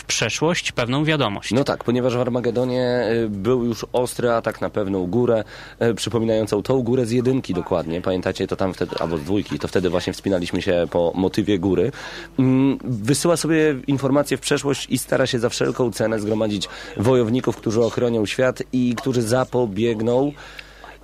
przeszłość 0.10 0.72
pewną 0.72 1.03
wiadomość. 1.03 1.51
No 1.51 1.64
tak, 1.64 1.84
ponieważ 1.84 2.18
w 2.18 2.20
Armagedonie 2.20 3.07
y, 3.12 3.30
był 3.30 3.66
już 3.66 3.86
ostry 3.93 4.32
atak 4.32 4.62
na 4.62 4.70
pewną 4.70 5.07
górę, 5.07 5.43
y, 5.82 5.95
przypominającą 5.95 6.64
tą 6.64 6.82
górę 6.82 7.05
z 7.05 7.12
jedynki 7.12 7.53
dokładnie. 7.53 8.01
Pamiętacie, 8.01 8.47
to 8.47 8.55
tam 8.55 8.74
wtedy, 8.74 8.95
albo 8.99 9.18
z 9.18 9.22
dwójki, 9.22 9.60
to 9.60 9.68
wtedy 9.68 9.89
właśnie 9.89 10.14
wspinaliśmy 10.14 10.62
się 10.62 10.88
po 10.91 11.12
motywie 11.16 11.60
góry. 11.60 11.91
Mm, 12.39 12.78
Wysyła 12.84 13.38
sobie 13.38 13.76
informacje 13.88 14.38
w 14.38 14.39
przeszłość 14.39 14.88
i 14.89 14.97
stara 14.97 15.28
się 15.28 15.39
za 15.39 15.49
wszelką 15.49 15.91
cenę 15.91 16.20
zgromadzić 16.20 16.68
wojowników, 16.97 17.57
którzy 17.57 17.82
ochronią 17.84 18.26
świat 18.26 18.64
i 18.74 18.95
którzy 18.97 19.22
zapobiegną 19.22 20.32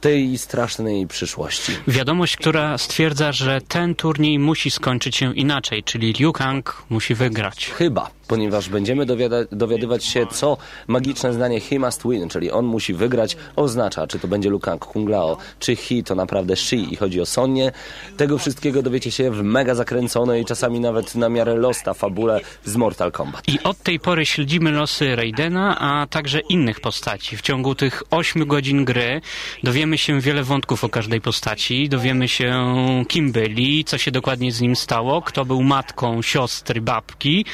tej 0.01 0.37
strasznej 0.37 1.07
przyszłości. 1.07 1.71
Wiadomość, 1.87 2.37
która 2.37 2.77
stwierdza, 2.77 3.31
że 3.31 3.61
ten 3.67 3.95
turniej 3.95 4.39
musi 4.39 4.71
skończyć 4.71 5.15
się 5.15 5.35
inaczej, 5.35 5.83
czyli 5.83 6.13
Liu 6.13 6.33
Kang 6.33 6.83
musi 6.89 7.15
wygrać. 7.15 7.69
Chyba, 7.69 8.09
ponieważ 8.27 8.69
będziemy 8.69 9.05
dowiada- 9.05 9.45
dowiadywać 9.51 10.05
się, 10.05 10.27
co 10.27 10.57
magiczne 10.87 11.33
zdanie 11.33 11.59
he 11.59 11.79
must 11.79 12.03
win, 12.09 12.29
czyli 12.29 12.51
on 12.51 12.65
musi 12.65 12.93
wygrać, 12.93 13.37
oznacza, 13.55 14.07
czy 14.07 14.19
to 14.19 14.27
będzie 14.27 14.49
Lukang 14.49 14.85
Kung 14.85 15.09
Lao, 15.09 15.37
czy 15.59 15.75
he 15.75 16.03
to 16.05 16.15
naprawdę 16.15 16.55
she 16.55 16.75
i 16.75 16.95
chodzi 16.95 17.21
o 17.21 17.25
Sonię. 17.25 17.71
Tego 18.17 18.37
wszystkiego 18.37 18.81
dowiecie 18.81 19.11
się 19.11 19.31
w 19.31 19.43
mega 19.43 19.75
zakręconej, 19.75 20.45
czasami 20.45 20.79
nawet 20.79 21.15
na 21.15 21.29
miarę 21.29 21.55
losta 21.55 21.93
fabule 21.93 22.41
z 22.65 22.75
Mortal 22.75 23.11
Kombat. 23.11 23.43
I 23.47 23.59
od 23.63 23.77
tej 23.77 23.99
pory 23.99 24.25
śledzimy 24.25 24.71
losy 24.71 25.15
Raidena, 25.15 25.79
a 25.79 26.07
także 26.07 26.39
innych 26.39 26.79
postaci. 26.79 27.37
W 27.37 27.41
ciągu 27.41 27.75
tych 27.75 28.03
8 28.11 28.45
godzin 28.47 28.85
gry 28.85 29.21
dowiemy 29.63 29.97
się 29.97 30.21
wiele 30.21 30.43
wątków 30.43 30.83
o 30.83 30.89
każdej 30.89 31.21
postaci, 31.21 31.89
dowiemy 31.89 32.27
się 32.27 32.65
kim 33.07 33.31
byli, 33.31 33.85
co 33.85 33.97
się 33.97 34.11
dokładnie 34.11 34.51
z 34.51 34.61
nim 34.61 34.75
stało, 34.75 35.21
kto 35.21 35.45
był 35.45 35.63
matką, 35.63 36.21
siostry, 36.21 36.81
babki. 36.81 37.45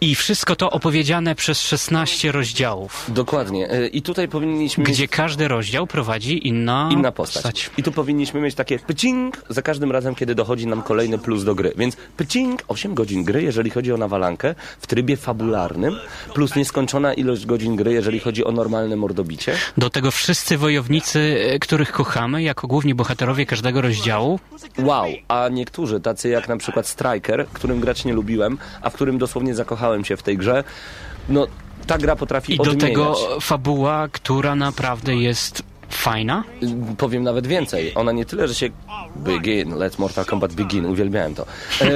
I 0.00 0.14
wszystko 0.14 0.56
to 0.56 0.70
opowiedziane 0.70 1.34
przez 1.34 1.60
16 1.60 2.32
rozdziałów, 2.32 3.06
Dokładnie. 3.08 3.74
Y, 3.74 3.88
I 3.88 4.02
tutaj 4.02 4.28
powinniśmy 4.28 4.84
mieć 4.84 4.92
gdzie 4.92 5.08
każdy 5.08 5.48
rozdział 5.48 5.86
prowadzi 5.86 6.48
inna, 6.48 6.88
inna 6.92 7.12
postać. 7.12 7.70
I 7.76 7.82
tu 7.82 7.92
powinniśmy 7.92 8.40
mieć 8.40 8.54
takie 8.54 8.78
pycing 8.78 9.42
za 9.48 9.62
każdym 9.62 9.92
razem, 9.92 10.14
kiedy 10.14 10.34
dochodzi 10.34 10.66
nam 10.66 10.82
kolejny 10.82 11.18
plus 11.18 11.44
do 11.44 11.54
gry. 11.54 11.72
Więc 11.76 11.96
pycing, 12.16 12.62
8 12.68 12.94
godzin 12.94 13.24
gry, 13.24 13.42
jeżeli 13.42 13.70
chodzi 13.70 13.92
o 13.92 13.96
nawalankę, 13.96 14.54
w 14.80 14.86
trybie 14.86 15.16
fabularnym, 15.16 15.96
plus 16.34 16.56
nieskończona 16.56 17.14
ilość 17.14 17.46
godzin 17.46 17.76
gry, 17.76 17.92
jeżeli 17.92 18.20
chodzi 18.20 18.44
o 18.44 18.52
normalne 18.52 18.96
mordobicie. 18.96 19.52
Do 19.76 19.90
tego 19.90 20.10
wszyscy 20.10 20.58
wojownicy, 20.58 21.46
e, 21.50 21.58
których 21.58 21.92
kochamy, 21.92 22.42
jako 22.42 22.66
główni 22.66 22.94
bohaterowie 22.94 23.46
każdego 23.46 23.80
rozdziału. 23.80 24.40
Wow, 24.78 25.06
a 25.28 25.48
niektórzy, 25.48 26.00
tacy 26.00 26.28
jak 26.28 26.48
na 26.48 26.56
przykład 26.56 26.86
Striker, 26.86 27.46
którym 27.52 27.80
grać 27.80 28.04
nie 28.04 28.12
lubiłem, 28.12 28.58
a 28.82 28.90
w 28.90 28.94
którym 28.94 29.18
dosłownie 29.18 29.54
zakochałem 29.54 29.85
się 30.04 30.16
w 30.16 30.22
tej 30.22 30.36
grze, 30.36 30.64
no 31.28 31.46
ta 31.86 31.98
gra 31.98 32.16
potrafi 32.16 32.54
I 32.54 32.56
do 32.56 32.62
odmieniać. 32.62 32.90
tego 32.90 33.16
fabuła, 33.40 34.08
która 34.12 34.54
naprawdę 34.54 35.16
jest 35.16 35.62
fajna. 35.90 36.44
Powiem 36.98 37.22
nawet 37.22 37.46
więcej. 37.46 37.92
Ona 37.94 38.12
nie 38.12 38.24
tyle, 38.24 38.48
że 38.48 38.54
się 38.54 38.68
begin, 39.16 39.74
let 39.74 39.98
Mortal 39.98 40.24
Kombat 40.24 40.54
begin, 40.54 40.86
uwielbiałem 40.86 41.34
to. 41.34 41.46
E, 41.80 41.86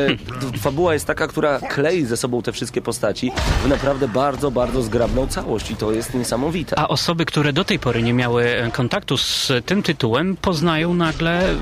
fabuła 0.59 0.95
jest 0.95 1.07
taka, 1.07 1.27
która 1.27 1.59
klei 1.61 2.05
ze 2.05 2.17
sobą 2.17 2.43
te 2.43 2.53
wszystkie 2.53 2.83
postaci 2.83 3.33
w 3.65 3.69
naprawdę 3.69 4.09
bardzo, 4.09 4.51
bardzo 4.51 4.83
zgrabną 4.83 5.27
całość 5.27 5.71
i 5.71 5.77
to 5.77 5.93
jest 5.93 6.15
niesamowite. 6.15 6.79
A 6.79 6.89
osoby, 6.89 7.27
które 7.27 7.53
do 7.53 7.65
tej 7.65 7.79
pory 7.79 8.03
nie 8.03 8.13
miały 8.13 8.47
kontaktu 8.73 9.17
z 9.17 9.53
tym 9.67 9.83
tytułem, 9.83 10.37
poznają 10.37 10.95
nagle 10.95 11.55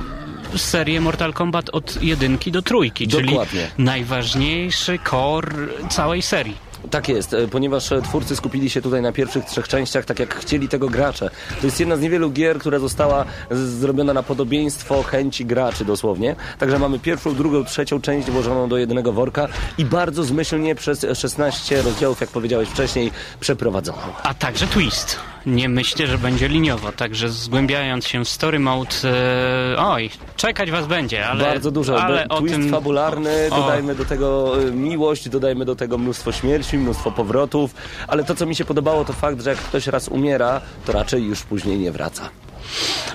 serię 0.56 1.00
Mortal 1.00 1.32
Kombat 1.32 1.70
od 1.70 2.02
jedynki 2.02 2.52
do 2.52 2.62
trójki, 2.62 3.08
Dokładnie. 3.08 3.46
czyli 3.46 3.84
najważniejszy 3.84 4.98
core 5.10 5.52
całej 5.90 6.22
serii. 6.22 6.68
Tak 6.90 7.08
jest, 7.08 7.34
e, 7.34 7.48
ponieważ 7.48 7.92
e, 7.92 8.02
twórcy 8.02 8.36
skupili 8.36 8.70
się 8.70 8.82
tutaj 8.82 9.02
na 9.02 9.12
pierwszych 9.12 9.44
trzech 9.44 9.68
częściach, 9.68 10.04
tak 10.04 10.18
jak 10.18 10.34
chcieli 10.34 10.68
tego 10.68 10.88
gracze. 10.88 11.30
To 11.60 11.66
jest 11.66 11.80
jedna 11.80 11.96
z 11.96 12.00
niewielu 12.00 12.30
gier, 12.30 12.58
która 12.58 12.78
została 12.78 13.24
zrobiona 13.50 14.12
na 14.14 14.22
podobieństwo 14.22 15.02
chęci 15.02 15.46
graczy 15.46 15.84
dosłownie. 15.84 16.36
Także 16.58 16.78
mamy 16.78 16.98
pierwszą, 16.98 17.34
drugą, 17.34 17.64
trzecią 17.64 18.00
część 18.00 18.30
włożoną 18.30 18.68
do 18.68 18.78
jednego 18.78 19.12
worka 19.12 19.48
i 19.78 19.84
bardzo 19.84 20.24
zmyślnie 20.24 20.74
przez 20.74 21.06
16 21.14 21.82
rozdziałów, 21.82 22.20
jak 22.20 22.30
powiedziałeś 22.30 22.68
wcześniej, 22.68 23.10
przeprowadzoną. 23.40 23.98
A 24.22 24.34
także 24.34 24.66
twist. 24.66 25.18
Nie 25.46 25.68
myślę, 25.68 26.06
że 26.06 26.18
będzie 26.18 26.48
liniowo, 26.48 26.92
także 26.92 27.28
zgłębiając 27.28 28.06
się 28.06 28.24
w 28.24 28.28
story 28.28 28.58
mode, 28.58 28.96
e, 29.04 29.78
oj, 29.78 30.10
czekać 30.36 30.70
was 30.70 30.86
będzie, 30.86 31.26
ale... 31.26 31.44
bardzo 31.44 31.70
dużo. 31.70 32.02
ale 32.02 32.26
Twist 32.28 32.54
tym... 32.54 32.70
fabularny, 32.70 33.48
o. 33.50 33.56
dodajmy 33.56 33.94
do 33.94 34.04
tego 34.04 34.60
y, 34.62 34.72
miłość, 34.72 35.28
dodajmy 35.28 35.64
do 35.64 35.76
tego 35.76 35.98
mnóstwo 35.98 36.32
śmierci, 36.32 36.78
mnóstwo 36.78 37.10
powrotów, 37.10 37.74
ale 38.08 38.24
to, 38.24 38.34
co 38.34 38.46
mi 38.46 38.54
się 38.54 38.64
podobało, 38.64 39.04
to 39.04 39.12
fakt, 39.12 39.42
że 39.42 39.50
jak 39.50 39.58
ktoś 39.58 39.86
raz 39.86 40.08
umiera, 40.08 40.60
to 40.86 40.92
raczej 40.92 41.24
już 41.24 41.42
później 41.42 41.78
nie 41.78 41.92
wraca. 41.92 42.30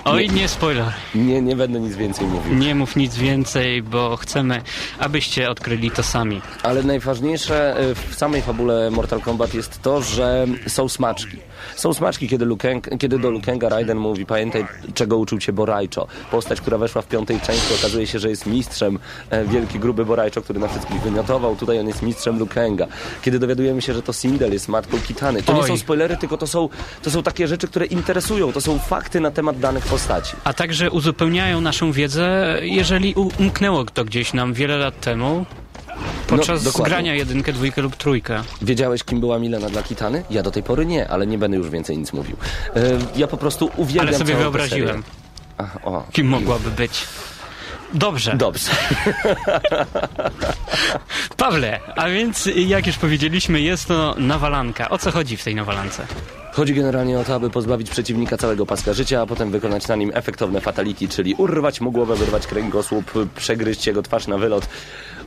Oj, 0.04 0.30
nie 0.30 0.48
spoiler. 0.48 0.92
Nie, 1.14 1.42
nie 1.42 1.56
będę 1.56 1.80
nic 1.80 1.96
więcej 1.96 2.26
mówił. 2.26 2.54
Nie 2.54 2.74
mów 2.74 2.96
nic 2.96 3.16
więcej, 3.16 3.82
bo 3.82 4.16
chcemy, 4.16 4.62
abyście 4.98 5.50
odkryli 5.50 5.90
to 5.90 6.02
sami. 6.02 6.40
Ale 6.62 6.82
najważniejsze 6.82 7.80
y, 7.80 7.94
w 7.94 8.14
samej 8.14 8.42
fabule 8.42 8.90
Mortal 8.90 9.20
Kombat 9.20 9.54
jest 9.54 9.82
to, 9.82 10.02
że 10.02 10.46
są 10.66 10.88
smaczki. 10.88 11.38
Są 11.76 11.94
smaczki, 11.94 12.28
kiedy, 12.28 12.44
Lukeng, 12.44 12.98
kiedy 12.98 13.18
do 13.18 13.30
Lukenga 13.30 13.68
Raiden 13.68 13.98
mówi, 13.98 14.26
pamiętaj, 14.26 14.66
czego 14.94 15.18
uczył 15.18 15.38
cię 15.38 15.52
Borajczo. 15.52 16.06
Postać, 16.30 16.60
która 16.60 16.78
weszła 16.78 17.02
w 17.02 17.06
piątej 17.06 17.40
części, 17.40 17.74
okazuje 17.74 18.06
się, 18.06 18.18
że 18.18 18.30
jest 18.30 18.46
mistrzem. 18.46 18.98
E, 19.30 19.44
wielki, 19.44 19.78
gruby 19.78 20.04
Borajczo, 20.04 20.42
który 20.42 20.60
na 20.60 20.68
wszystkich 20.68 21.00
wymiotował. 21.00 21.56
Tutaj 21.56 21.80
on 21.80 21.86
jest 21.86 22.02
mistrzem 22.02 22.38
Lukenga. 22.38 22.86
Kiedy 23.22 23.38
dowiadujemy 23.38 23.82
się, 23.82 23.94
że 23.94 24.02
to 24.02 24.12
Sindel 24.12 24.52
jest 24.52 24.68
matką 24.68 24.98
Kitany. 25.00 25.42
To 25.42 25.52
nie 25.52 25.60
Oj. 25.60 25.68
są 25.68 25.76
spoilery, 25.76 26.16
tylko 26.16 26.36
to 26.36 26.46
są, 26.46 26.68
to 27.02 27.10
są 27.10 27.22
takie 27.22 27.48
rzeczy, 27.48 27.68
które 27.68 27.86
interesują. 27.86 28.52
To 28.52 28.60
są 28.60 28.78
fakty 28.78 29.20
na 29.20 29.30
temat 29.30 29.58
danych 29.58 29.86
postaci. 29.86 30.36
A 30.44 30.52
także 30.52 30.90
uzupełniają 30.90 31.60
naszą 31.60 31.92
wiedzę, 31.92 32.58
jeżeli 32.62 33.14
umknęło 33.14 33.84
to 33.84 34.04
gdzieś 34.04 34.32
nam 34.32 34.52
wiele 34.52 34.76
lat 34.76 35.00
temu, 35.00 35.46
podczas 36.26 36.78
No, 36.78 36.84
grania 36.84 37.14
jedynkę, 37.14 37.52
dwójkę 37.52 37.82
lub 37.82 37.96
trójkę. 37.96 38.42
Wiedziałeś, 38.62 39.04
kim 39.04 39.20
była 39.20 39.38
Milena 39.38 39.70
dla 39.70 39.82
Kitany? 39.82 40.24
Ja 40.30 40.42
do 40.42 40.50
tej 40.50 40.62
pory 40.62 40.86
nie, 40.86 41.08
ale 41.08 41.26
nie 41.26 41.38
będę 41.38 41.56
już 41.56 41.70
więcej 41.70 41.98
nic 41.98 42.12
mówił. 42.12 42.36
E, 42.76 42.80
ja 43.16 43.26
po 43.26 43.36
prostu 43.36 43.70
uwielbiam 43.76 44.08
Ale 44.08 44.18
sobie 44.18 44.36
wyobraziłem. 44.36 45.02
Ach, 45.58 45.78
o, 45.84 46.06
kim 46.12 46.26
mogłaby 46.26 46.70
być. 46.70 47.06
Dobrze. 47.94 48.36
Dobrze. 48.36 48.70
Pawle, 51.36 51.80
a 51.96 52.08
więc 52.08 52.48
jak 52.56 52.86
już 52.86 52.96
powiedzieliśmy, 52.96 53.60
jest 53.60 53.88
to 53.88 54.14
nawalanka. 54.18 54.90
O 54.90 54.98
co 54.98 55.10
chodzi 55.10 55.36
w 55.36 55.44
tej 55.44 55.54
nawalance? 55.54 56.06
Chodzi 56.52 56.74
generalnie 56.74 57.18
o 57.18 57.24
to, 57.24 57.34
aby 57.34 57.50
pozbawić 57.50 57.90
przeciwnika 57.90 58.36
całego 58.36 58.66
paska 58.66 58.92
życia, 58.92 59.20
a 59.20 59.26
potem 59.26 59.50
wykonać 59.50 59.88
na 59.88 59.96
nim 59.96 60.10
efektowne 60.14 60.60
fatality, 60.60 61.08
czyli 61.08 61.34
urwać 61.34 61.80
mu 61.80 61.92
głowę, 61.92 62.16
wyrwać 62.16 62.46
kręgosłup, 62.46 63.12
przegryźć 63.36 63.86
jego 63.86 64.02
twarz 64.02 64.26
na 64.26 64.38
wylot, 64.38 64.68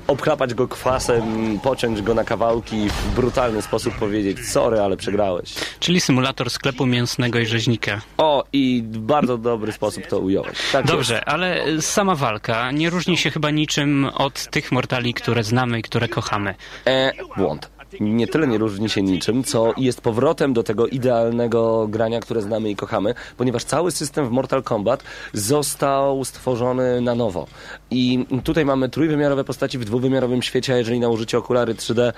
obchlapać 0.07 0.53
go 0.53 0.67
kwasem, 0.67 1.59
pociąć 1.63 2.01
go 2.01 2.13
na 2.13 2.23
kawałki, 2.23 2.89
w 2.89 3.15
brutalny 3.15 3.61
sposób 3.61 3.95
powiedzieć 3.95 4.47
sorry, 4.47 4.79
ale 4.81 4.97
przegrałeś. 4.97 5.53
Czyli 5.79 6.01
symulator 6.01 6.49
sklepu 6.49 6.85
mięsnego 6.85 7.39
i 7.39 7.45
rzeźnika. 7.45 8.01
O, 8.17 8.43
i 8.53 8.83
bardzo 8.85 9.37
dobry 9.37 9.71
sposób 9.71 10.07
to 10.07 10.19
ująłeś. 10.19 10.57
Tak 10.71 10.85
Dobrze, 10.85 11.25
ale 11.25 11.65
sama 11.81 12.15
walka 12.15 12.71
nie 12.71 12.89
różni 12.89 13.17
się 13.17 13.31
chyba 13.31 13.51
niczym 13.51 14.09
od 14.13 14.47
tych 14.47 14.71
mortali, 14.71 15.13
które 15.13 15.43
znamy 15.43 15.79
i 15.79 15.81
które 15.81 16.07
kochamy. 16.07 16.55
E, 16.85 17.11
błąd. 17.37 17.69
Nie 17.99 18.27
tyle 18.27 18.47
nie 18.47 18.57
różni 18.57 18.89
się 18.89 19.01
niczym, 19.01 19.43
co 19.43 19.73
jest 19.77 20.01
powrotem 20.01 20.53
do 20.53 20.63
tego 20.63 20.87
idealnego 20.87 21.87
grania, 21.87 22.19
które 22.19 22.41
znamy 22.41 22.69
i 22.69 22.75
kochamy, 22.75 23.13
ponieważ 23.37 23.63
cały 23.63 23.91
system 23.91 24.27
w 24.27 24.31
Mortal 24.31 24.63
Kombat 24.63 25.03
został 25.33 26.25
stworzony 26.25 27.01
na 27.01 27.15
nowo. 27.15 27.47
I 27.91 28.25
tutaj 28.43 28.65
mamy 28.65 28.89
trójwymiarowe 28.89 29.43
postaci 29.43 29.77
w 29.77 29.85
dwuwymiarowym 29.85 30.41
świecie, 30.41 30.73
a 30.73 30.77
jeżeli 30.77 30.99
nałożycie 30.99 31.37
okulary 31.37 31.73
3D, 31.75 32.13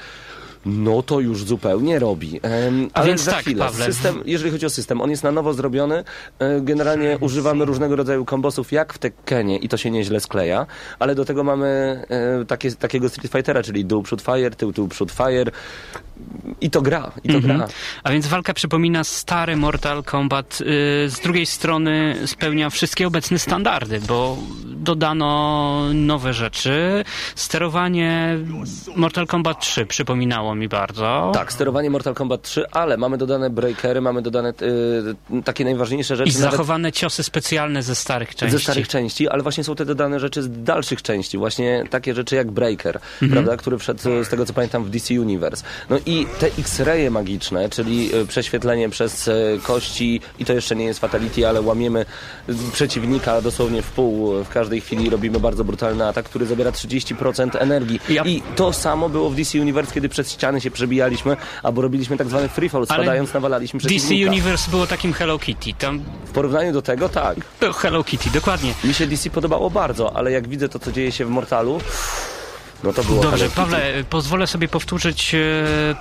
no 0.66 1.04
to 1.04 1.20
już 1.20 1.44
zupełnie 1.44 2.00
robi. 2.00 2.40
Ale 2.94 3.08
więc 3.08 3.22
za 3.22 3.32
tak, 3.32 3.42
chwilę. 3.42 3.66
Pawle. 3.66 3.86
System, 3.86 4.22
jeżeli 4.26 4.52
chodzi 4.52 4.66
o 4.66 4.70
system, 4.70 5.02
on 5.02 5.10
jest 5.10 5.24
na 5.24 5.32
nowo 5.32 5.54
zrobiony. 5.54 6.04
E, 6.40 6.62
Generalnie 6.62 7.18
używamy 7.22 7.66
różnego 7.66 7.96
rodzaju 7.96 8.26
kombosów, 8.26 8.72
jak 8.72 8.94
w 8.94 8.98
Tekkenie 8.98 9.58
i 9.58 9.70
to 9.70 9.78
się 9.78 9.92
nieźle 9.92 10.20
skleja, 10.20 10.66
ale 11.00 11.16
do 11.16 11.26
tego 11.26 11.44
mamy 11.44 11.68
e, 12.10 12.46
takie, 12.46 12.72
takiego 12.72 13.10
Street 13.10 13.32
Fightera, 13.32 13.64
czyli 13.64 13.86
dół, 13.86 14.04
przód, 14.04 14.22
fire, 14.22 14.52
tył, 14.52 14.74
tył, 14.74 14.88
przód, 14.88 15.12
fire 15.12 15.52
i 16.62 16.70
to 16.70 16.82
gra, 16.82 17.12
i 17.24 17.30
to 17.30 17.38
Mhm. 17.38 17.58
gra. 17.58 17.68
A 18.04 18.12
więc 18.12 18.28
walka 18.28 18.54
przypomina 18.54 19.04
stary 19.04 19.56
Mortal 19.58 20.04
Kombat. 20.04 20.62
y, 20.62 21.10
Z 21.10 21.20
drugiej 21.20 21.46
strony 21.46 22.16
spełnia 22.26 22.70
wszystkie 22.70 23.08
obecne 23.08 23.40
standardy, 23.40 24.02
bo 24.08 24.38
dodano 24.66 25.82
nowe 25.94 26.34
rzeczy. 26.34 27.04
Sterowanie 27.36 28.38
Mortal 28.96 29.28
Kombat 29.28 29.60
3 29.62 29.86
przypominało 29.86 30.56
mi 30.56 30.68
bardzo. 30.68 31.32
Tak, 31.34 31.54
sterowanie 31.54 31.90
Mortal 31.90 32.14
Kombat 32.14 32.42
3, 32.42 32.70
ale 32.72 32.98
mamy 32.98 33.18
dodane 33.18 33.50
breakery, 33.50 34.02
mamy 34.02 34.22
dodane 34.22 34.50
e, 35.30 35.42
takie 35.44 35.64
najważniejsze 35.66 36.16
rzeczy. 36.16 36.30
I 36.30 36.34
nawet- 36.34 36.52
zachowane 36.52 36.92
ciosy 36.92 37.24
specjalne 37.24 37.84
ze 37.84 37.96
starych 37.96 38.36
części. 38.36 38.58
Ze 38.58 38.64
starych 38.64 38.88
części, 38.88 39.30
ale 39.30 39.44
właśnie 39.44 39.64
są 39.64 39.76
te 39.76 39.86
dodane 39.86 40.20
rzeczy 40.20 40.44
z 40.44 40.64
dalszych 40.64 41.02
części, 41.02 41.38
właśnie 41.38 41.84
takie 41.90 42.14
rzeczy 42.16 42.36
jak 42.36 42.52
Breaker, 42.52 43.00
prawda, 43.32 43.58
który 43.58 43.78
wszedł 43.78 44.00
z 44.24 44.30
tego 44.30 44.46
co 44.46 44.54
pamiętam 44.54 44.84
w 44.84 44.90
DC 44.90 45.22
Universe. 45.22 45.64
No 45.90 45.98
i 46.10 46.26
te 46.40 46.48
X-raye 46.60 47.10
magiczne, 47.12 47.70
czyli 47.70 48.16
e, 48.16 48.26
prześwietlenie 48.26 48.90
przez 48.90 49.28
e, 49.28 49.34
kości 49.64 50.22
i 50.40 50.46
to 50.46 50.54
jeszcze 50.54 50.76
nie 50.76 50.86
jest 50.86 51.00
fatality, 51.00 51.48
ale 51.48 51.62
łamiemy 51.62 52.06
e, 52.50 52.54
przeciwnika 52.74 53.42
dosłownie 53.42 53.82
w 53.82 53.92
pół 53.92 54.44
w 54.44 54.50
każdej 54.50 54.82
chwili 54.82 55.10
robimy 55.10 55.40
bardzo 55.40 55.64
brutalny 55.64 56.06
atak, 56.08 56.26
który 56.26 56.46
zabiera 56.46 56.72
30% 56.72 57.50
energii. 57.60 58.00
Ja- 58.10 58.24
I 58.26 58.42
to 58.56 58.74
samo 58.74 59.10
było 59.10 59.30
w 59.30 59.36
DC 59.36 59.62
Universe, 59.62 59.94
kiedy 59.94 60.10
przez 60.10 60.32
ściany 60.32 60.62
się 60.62 60.72
przebijaliśmy, 60.72 61.38
albo 61.64 61.82
robiliśmy 61.82 62.18
tak 62.18 62.28
zwany 62.28 62.50
free 62.50 62.70
fall, 62.70 62.86
Ale 62.90 62.98
spadając 63.04 63.34
nawalaliśmy 63.34 63.80
DC 63.80 63.90
przeciwnika. 63.90 64.32
Universe 64.32 64.72
było 64.72 64.88
takim 64.88 65.14
Hello 65.14 65.40
Kitty. 65.40 65.74
Tam 65.74 66.04
W 66.26 66.32
porównaniu 66.32 66.74
do 66.74 66.82
tego, 66.82 67.10
tak. 67.10 67.38
to 67.60 67.74
Hello 67.74 68.04
Kitty, 68.04 68.30
dokładnie. 68.30 68.74
Mi 68.84 68.94
się 68.94 69.08
DC 69.08 69.30
podobało 69.30 69.70
bardzo, 69.70 70.16
ale 70.16 70.32
jak 70.32 70.48
widzę 70.48 70.70
to, 70.70 70.80
co 70.80 70.92
dzieje 70.92 71.12
się 71.12 71.26
w 71.26 71.30
Mortalu, 71.30 71.80
no 72.84 72.94
to 72.94 73.04
było 73.04 73.22
Dobrze. 73.22 73.50
Pawle, 73.50 74.04
pozwolę 74.10 74.48
sobie 74.48 74.68
powtórzyć 74.68 75.36
e, 75.36 75.40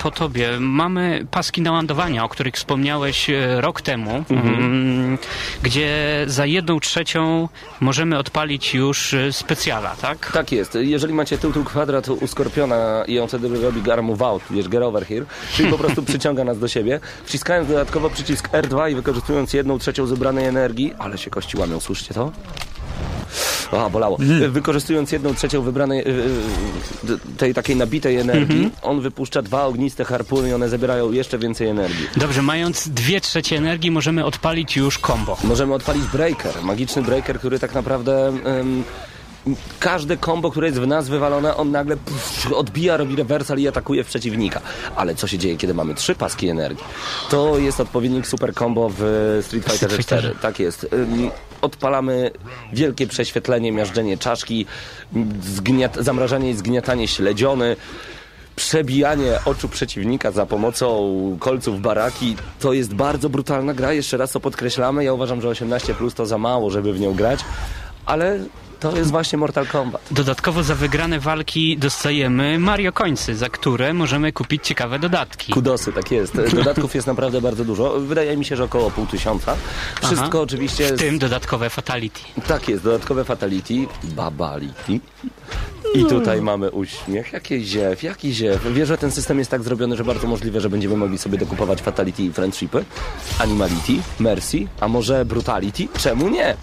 po 0.02 0.10
tobie. 0.10 0.60
Mamy 0.60 1.26
paski 1.30 1.62
naładowania, 1.62 2.24
o 2.24 2.28
których 2.28 2.54
wspomniałeś 2.54 3.30
e, 3.30 3.60
rok 3.60 3.80
temu, 3.80 4.24
mm, 4.30 5.18
gdzie 5.62 6.24
za 6.26 6.46
jedną 6.46 6.80
trzecią 6.80 7.48
możemy 7.80 8.18
odpalić 8.18 8.74
już 8.74 9.14
e, 9.14 9.32
specjala, 9.32 9.96
tak? 9.96 10.32
Tak 10.32 10.52
jest. 10.52 10.78
Jeżeli 10.80 11.14
macie 11.14 11.38
tył, 11.38 11.64
kwadrat 11.64 12.08
u 12.08 12.26
Skorpiona 12.26 13.04
i 13.06 13.18
on 13.18 13.28
wtedy 13.28 13.62
robi 13.62 13.82
gar 13.82 14.02
move 14.02 14.22
out, 14.22 14.42
wiesz, 14.50 14.68
get 14.68 14.82
over 14.82 15.06
here, 15.06 15.26
czyli 15.54 15.70
po 15.70 15.78
prostu 15.82 16.02
przyciąga 16.02 16.44
nas 16.44 16.58
do 16.58 16.68
siebie, 16.68 17.00
wciskając 17.24 17.68
dodatkowo 17.68 18.10
przycisk 18.10 18.48
R2 18.48 18.90
i 18.90 18.94
wykorzystując 18.94 19.52
jedną 19.52 19.78
trzecią 19.78 20.06
zebranej 20.06 20.44
energii, 20.44 20.92
ale 20.98 21.18
się 21.18 21.30
kości 21.30 21.56
łamią, 21.56 21.80
słyszycie 21.80 22.14
to? 22.14 22.32
A, 23.72 23.90
bolało. 23.90 24.18
Wykorzystując 24.48 25.12
jedną 25.12 25.34
trzecią 25.34 25.62
wybranej, 25.62 26.00
y, 26.00 26.10
y, 27.10 27.36
tej 27.38 27.54
takiej 27.54 27.76
nabitej 27.76 28.16
energii, 28.16 28.70
on 28.82 29.00
wypuszcza 29.00 29.42
dwa 29.42 29.64
ogniste 29.64 30.04
harpuny 30.04 30.48
i 30.48 30.52
one 30.52 30.68
zabierają 30.68 31.12
jeszcze 31.12 31.38
więcej 31.38 31.68
energii. 31.68 32.06
Dobrze, 32.16 32.42
mając 32.42 32.88
dwie 32.88 33.20
trzecie 33.20 33.56
energii 33.56 33.90
możemy 33.90 34.24
odpalić 34.24 34.76
już 34.76 34.98
combo. 34.98 35.36
Możemy 35.44 35.74
odpalić 35.74 36.04
breaker, 36.04 36.62
magiczny 36.62 37.02
breaker, 37.02 37.38
który 37.38 37.58
tak 37.58 37.74
naprawdę 37.74 38.28
em, 38.44 38.84
każde 39.80 40.16
combo, 40.16 40.50
które 40.50 40.66
jest 40.66 40.80
w 40.80 40.86
nas 40.86 41.08
wywalone, 41.08 41.56
on 41.56 41.70
nagle 41.70 41.96
odbija, 42.54 42.96
robi 42.96 43.16
rewersal 43.16 43.58
i 43.58 43.68
atakuje 43.68 44.04
w 44.04 44.06
przeciwnika. 44.06 44.60
Ale 44.96 45.14
co 45.14 45.26
się 45.26 45.38
dzieje, 45.38 45.56
kiedy 45.56 45.74
mamy 45.74 45.94
trzy 45.94 46.14
paski 46.14 46.48
energii? 46.48 46.84
To 47.30 47.58
jest 47.58 47.80
odpowiednik 47.80 48.26
super 48.26 48.54
combo 48.54 48.90
w 48.98 49.02
Street 49.42 49.64
Fighter 49.64 49.90
Street 49.90 50.06
4. 50.06 50.22
Fighterze. 50.22 50.34
Tak 50.42 50.58
jest. 50.60 50.86
Odpalamy 51.62 52.30
wielkie 52.72 53.06
prześwietlenie, 53.06 53.72
miażdżenie 53.72 54.18
czaszki, 54.18 54.66
zgniat, 55.42 55.96
zamrażanie 55.96 56.50
i 56.50 56.54
zgniatanie 56.54 57.08
śledziony, 57.08 57.76
przebijanie 58.56 59.38
oczu 59.44 59.68
przeciwnika 59.68 60.30
za 60.30 60.46
pomocą 60.46 61.36
kolców 61.40 61.80
baraki. 61.80 62.36
To 62.60 62.72
jest 62.72 62.94
bardzo 62.94 63.28
brutalna 63.28 63.74
gra, 63.74 63.92
jeszcze 63.92 64.16
raz 64.16 64.32
to 64.32 64.40
podkreślamy. 64.40 65.04
Ja 65.04 65.12
uważam, 65.12 65.40
że 65.40 65.48
18 65.48 65.94
plus 65.94 66.14
to 66.14 66.26
za 66.26 66.38
mało, 66.38 66.70
żeby 66.70 66.92
w 66.92 67.00
nią 67.00 67.14
grać, 67.14 67.40
ale 68.06 68.38
to 68.80 68.96
jest 68.96 69.10
właśnie 69.10 69.38
Mortal 69.38 69.66
Kombat. 69.66 70.02
Dodatkowo 70.10 70.62
za 70.62 70.74
wygrane 70.74 71.20
walki 71.20 71.78
dostajemy 71.78 72.58
Mario 72.58 72.92
Końcy, 72.92 73.36
za 73.36 73.48
które 73.48 73.94
możemy 73.94 74.32
kupić 74.32 74.66
ciekawe 74.66 74.98
dodatki. 74.98 75.52
Kudosy, 75.52 75.92
tak 75.92 76.10
jest. 76.10 76.36
Dodatków 76.54 76.94
jest 76.94 77.06
naprawdę 77.06 77.40
bardzo 77.40 77.64
dużo. 77.64 78.00
Wydaje 78.00 78.36
mi 78.36 78.44
się, 78.44 78.56
że 78.56 78.64
około 78.64 78.90
pół 78.90 79.06
tysiąca. 79.06 79.56
Wszystko 80.02 80.28
Aha. 80.28 80.40
oczywiście... 80.40 80.96
W 80.96 80.98
tym 80.98 81.18
dodatkowe 81.18 81.70
fatality. 81.70 82.20
Tak 82.46 82.68
jest, 82.68 82.84
dodatkowe 82.84 83.24
fatality, 83.24 83.74
babality. 84.04 85.00
I 85.94 86.04
tutaj 86.04 86.42
mamy 86.42 86.70
uśmiech. 86.70 87.32
Jaki 87.32 87.64
ziew, 87.64 88.02
jaki 88.02 88.32
ziew. 88.32 88.72
Wiesz, 88.72 88.88
że 88.88 88.98
ten 88.98 89.10
system 89.10 89.38
jest 89.38 89.50
tak 89.50 89.62
zrobiony, 89.62 89.96
że 89.96 90.04
bardzo 90.04 90.26
możliwe, 90.26 90.60
że 90.60 90.70
będziemy 90.70 90.96
mogli 90.96 91.18
sobie 91.18 91.38
dokupować 91.38 91.82
fatality 91.82 92.22
i 92.22 92.32
friendshipy, 92.32 92.84
animality, 93.38 93.92
mercy, 94.20 94.66
a 94.80 94.88
może 94.88 95.24
brutality? 95.24 95.88
Czemu 95.98 96.28
nie? 96.28 96.56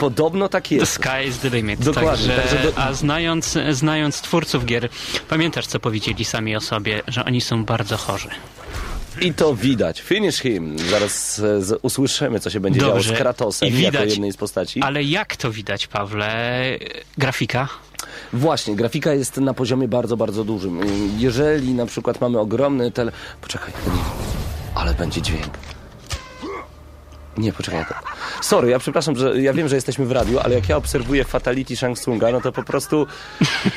Podobno 0.00 0.48
tak 0.48 0.68
The 0.68 0.74
jest. 0.74 0.92
sky 0.92 1.28
is 1.28 1.38
the 1.38 1.50
limit. 1.50 1.80
Dokładnie, 1.84 2.28
Także, 2.28 2.42
także 2.42 2.72
do- 2.72 2.78
A 2.82 2.92
znając, 2.92 3.58
znając 3.70 4.20
twórców 4.20 4.64
gier, 4.64 4.88
pamiętasz, 5.28 5.66
co 5.66 5.80
powiedzieli 5.80 6.24
sami 6.24 6.56
o 6.56 6.60
sobie, 6.60 7.02
że 7.08 7.24
oni 7.24 7.40
są 7.40 7.64
bardzo 7.64 7.96
chorzy. 7.96 8.28
I 9.20 9.34
to 9.34 9.54
widać. 9.54 10.00
Finish 10.00 10.38
him. 10.40 10.78
Zaraz 10.78 11.38
e, 11.38 11.62
z, 11.62 11.78
usłyszymy, 11.82 12.40
co 12.40 12.50
się 12.50 12.60
będzie 12.60 12.80
działo 12.80 12.92
Dobrze. 12.94 13.14
z 13.14 13.18
Kratosem 13.18 13.68
I 13.68 13.72
jako 13.80 13.98
widać. 13.98 14.10
jednej 14.10 14.32
z 14.32 14.36
postaci. 14.36 14.82
Ale 14.82 15.02
jak 15.02 15.36
to 15.36 15.50
widać, 15.50 15.86
Pawle? 15.86 16.64
Grafika? 17.18 17.68
Właśnie, 18.32 18.76
grafika 18.76 19.12
jest 19.14 19.36
na 19.36 19.54
poziomie 19.54 19.88
bardzo, 19.88 20.16
bardzo 20.16 20.44
dużym. 20.44 20.80
Jeżeli 21.18 21.74
na 21.74 21.86
przykład 21.86 22.20
mamy 22.20 22.38
ogromny 22.38 22.90
tele... 22.90 23.12
Poczekaj, 23.40 23.72
ale 24.74 24.94
będzie 24.94 25.22
dźwięk. 25.22 25.50
Nie, 27.40 27.52
poczekaj. 27.52 27.84
To... 27.88 27.94
Sorry, 28.42 28.70
ja 28.70 28.78
przepraszam, 28.78 29.16
że 29.16 29.40
ja 29.42 29.52
wiem, 29.52 29.68
że 29.68 29.74
jesteśmy 29.74 30.06
w 30.06 30.12
radiu, 30.12 30.38
ale 30.38 30.54
jak 30.54 30.68
ja 30.68 30.76
obserwuję 30.76 31.24
Fatality 31.24 31.76
Shang 31.76 31.98
Tsunga, 31.98 32.32
no 32.32 32.40
to 32.40 32.52
po 32.52 32.62
prostu 32.62 33.06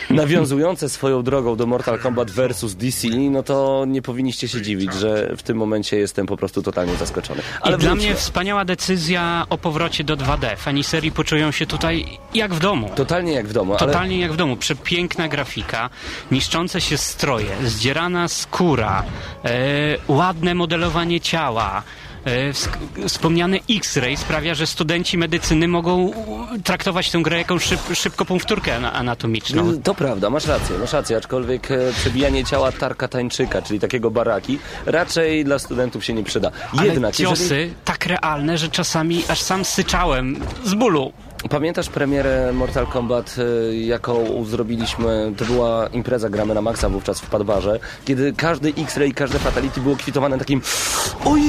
nawiązujące 0.09 0.89
swoją 0.89 1.23
drogą 1.23 1.55
do 1.55 1.65
Mortal 1.67 1.99
Kombat 1.99 2.31
versus 2.31 2.75
DC, 2.75 3.07
no 3.07 3.43
to 3.43 3.85
nie 3.87 4.01
powinniście 4.01 4.47
się 4.47 4.61
dziwić, 4.61 4.93
że 4.93 5.33
w 5.37 5.43
tym 5.43 5.57
momencie 5.57 5.97
jestem 5.97 6.25
po 6.25 6.37
prostu 6.37 6.61
totalnie 6.61 6.95
zaskoczony. 6.95 7.41
Ale 7.61 7.77
I 7.77 7.79
dla 7.79 7.95
mnie 7.95 8.15
wspaniała 8.15 8.65
decyzja 8.65 9.45
o 9.49 9.57
powrocie 9.57 10.03
do 10.03 10.17
2D. 10.17 10.57
Fani 10.57 10.83
serii 10.83 11.11
poczują 11.11 11.51
się 11.51 11.65
tutaj 11.65 12.19
jak 12.33 12.53
w 12.53 12.59
domu. 12.59 12.89
Totalnie 12.95 13.33
jak 13.33 13.47
w 13.47 13.53
domu, 13.53 13.71
ale... 13.71 13.79
Totalnie 13.79 14.19
jak 14.19 14.33
w 14.33 14.35
domu. 14.35 14.57
Przepiękna 14.57 15.27
grafika, 15.27 15.89
niszczące 16.31 16.81
się 16.81 16.97
stroje, 16.97 17.55
zdzierana 17.65 18.27
skóra, 18.27 19.03
e, 19.45 19.49
ładne 20.07 20.55
modelowanie 20.55 21.21
ciała. 21.21 21.83
E, 22.25 22.53
wspomniany 23.07 23.59
X-ray 23.69 24.17
sprawia, 24.17 24.53
że 24.53 24.67
studenci 24.67 25.17
medycyny 25.17 25.67
mogą 25.67 26.11
traktować 26.63 27.11
tę 27.11 27.19
grę 27.21 27.37
jako 27.37 27.59
szyb, 27.59 27.79
szybką 27.93 28.25
powtórkę 28.25 28.75
ana- 28.75 28.93
anatomiczną. 28.93 29.61
Mm, 29.61 29.81
To 29.81 29.95
prawda, 29.95 30.29
masz 30.29 30.45
rację, 30.47 30.77
masz 30.79 30.93
rację, 30.93 31.17
aczkolwiek 31.17 31.71
e, 31.71 31.77
przebijanie 31.93 32.43
ciała 32.45 32.71
Tarka 32.71 33.07
Tańczyka, 33.07 33.61
czyli 33.61 33.79
takiego 33.79 34.11
baraki, 34.11 34.59
raczej 34.85 35.45
dla 35.45 35.59
studentów 35.59 36.05
się 36.05 36.13
nie 36.13 36.23
przyda. 36.23 36.51
Ale 36.77 36.87
Jednak, 36.87 37.15
ciosy 37.15 37.43
jeżeli... 37.55 37.73
tak 37.85 38.05
realne, 38.05 38.57
że 38.57 38.69
czasami 38.69 39.23
aż 39.27 39.41
sam 39.41 39.65
syczałem 39.65 40.39
z 40.65 40.73
bólu. 40.73 41.13
Pamiętasz 41.49 41.89
premierę 41.89 42.53
Mortal 42.53 42.87
Kombat, 42.87 43.35
e, 43.69 43.75
jaką 43.75 44.45
zrobiliśmy, 44.45 45.33
to 45.37 45.45
była 45.45 45.87
impreza 45.87 46.29
Gramy 46.29 46.53
na 46.53 46.61
Maxa 46.61 46.89
wówczas 46.89 47.19
w 47.21 47.25
Padbarze, 47.29 47.79
kiedy 48.05 48.33
każdy 48.37 48.73
X-Ray, 48.77 49.13
każde 49.13 49.39
Fatality 49.39 49.81
było 49.81 49.95
kwitowane 49.95 50.37
takim 50.37 50.61
Oj, 51.25 51.41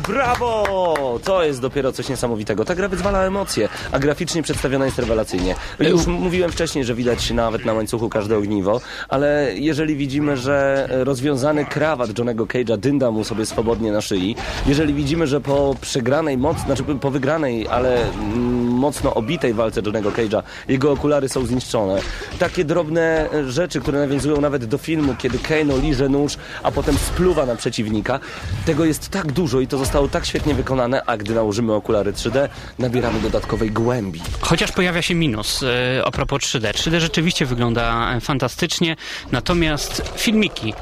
brawo! 0.00 1.18
To 1.24 1.44
jest 1.44 1.60
dopiero 1.60 1.92
coś 1.92 2.08
niesamowitego. 2.08 2.64
Ta 2.64 2.74
gra 2.74 2.88
wyzwala 2.88 3.24
emocje, 3.24 3.68
a 3.92 3.98
graficznie 3.98 4.42
przedstawiona 4.42 4.84
jest 4.84 4.98
rewelacyjnie. 4.98 5.54
Już 5.80 6.06
mówiłem 6.06 6.52
wcześniej, 6.52 6.84
że 6.84 6.94
widać 6.94 7.30
nawet 7.30 7.64
na 7.64 7.72
łańcuchu 7.72 8.08
każde 8.08 8.38
ogniwo, 8.38 8.80
ale 9.08 9.50
jeżeli 9.54 9.96
widzimy, 9.96 10.36
że 10.36 10.88
rozwiązany 10.90 11.64
krawat 11.64 12.18
Johnego 12.18 12.46
Cage'a 12.46 12.78
dynda 12.78 13.10
mu 13.10 13.24
sobie 13.24 13.46
swobodnie 13.46 13.92
na 13.92 14.00
szyi, 14.00 14.36
jeżeli 14.66 14.94
widzimy, 14.94 15.26
że 15.26 15.40
po 15.40 15.74
przegranej 15.80 16.38
moc, 16.38 16.58
znaczy 16.58 16.84
po 16.84 17.10
wygranej, 17.10 17.68
ale 17.68 18.02
mm, 18.02 18.66
mocno 18.66 19.14
obitej 19.14 19.54
walce 19.54 19.80
Johnego 19.80 20.10
Cage'a 20.10 20.42
jego 20.68 20.92
okulary 20.92 21.28
są 21.28 21.46
zniszczone. 21.46 22.00
Takie 22.38 22.64
drobne 22.64 23.28
rzeczy, 23.48 23.80
które 23.80 23.98
nawiązują 23.98 24.40
nawet 24.40 24.64
do 24.64 24.78
filmu, 24.78 25.14
kiedy 25.18 25.38
Kano 25.38 25.76
liże 25.76 26.08
nóż, 26.08 26.36
a 26.62 26.72
potem 26.72 26.98
spluwa 26.98 27.46
na 27.46 27.56
przeciwnika. 27.56 28.20
Tego 28.66 28.84
jest 28.84 29.08
tak 29.08 29.32
dużo 29.32 29.60
i 29.60 29.66
to 29.66 29.78
zostało 29.86 30.08
tak 30.08 30.26
świetnie 30.26 30.54
wykonane, 30.54 31.02
a 31.06 31.16
gdy 31.16 31.34
nałożymy 31.34 31.72
okulary 31.72 32.12
3D, 32.12 32.48
nabieramy 32.78 33.20
dodatkowej 33.20 33.70
głębi. 33.70 34.20
Chociaż 34.40 34.72
pojawia 34.72 35.02
się 35.02 35.14
minus 35.14 35.62
e, 35.62 36.02
a 36.04 36.10
propos 36.10 36.42
3D. 36.42 36.70
3D 36.70 37.00
rzeczywiście 37.00 37.46
wygląda 37.46 38.14
e, 38.16 38.20
fantastycznie, 38.20 38.96
natomiast 39.32 40.02
filmiki 40.16 40.74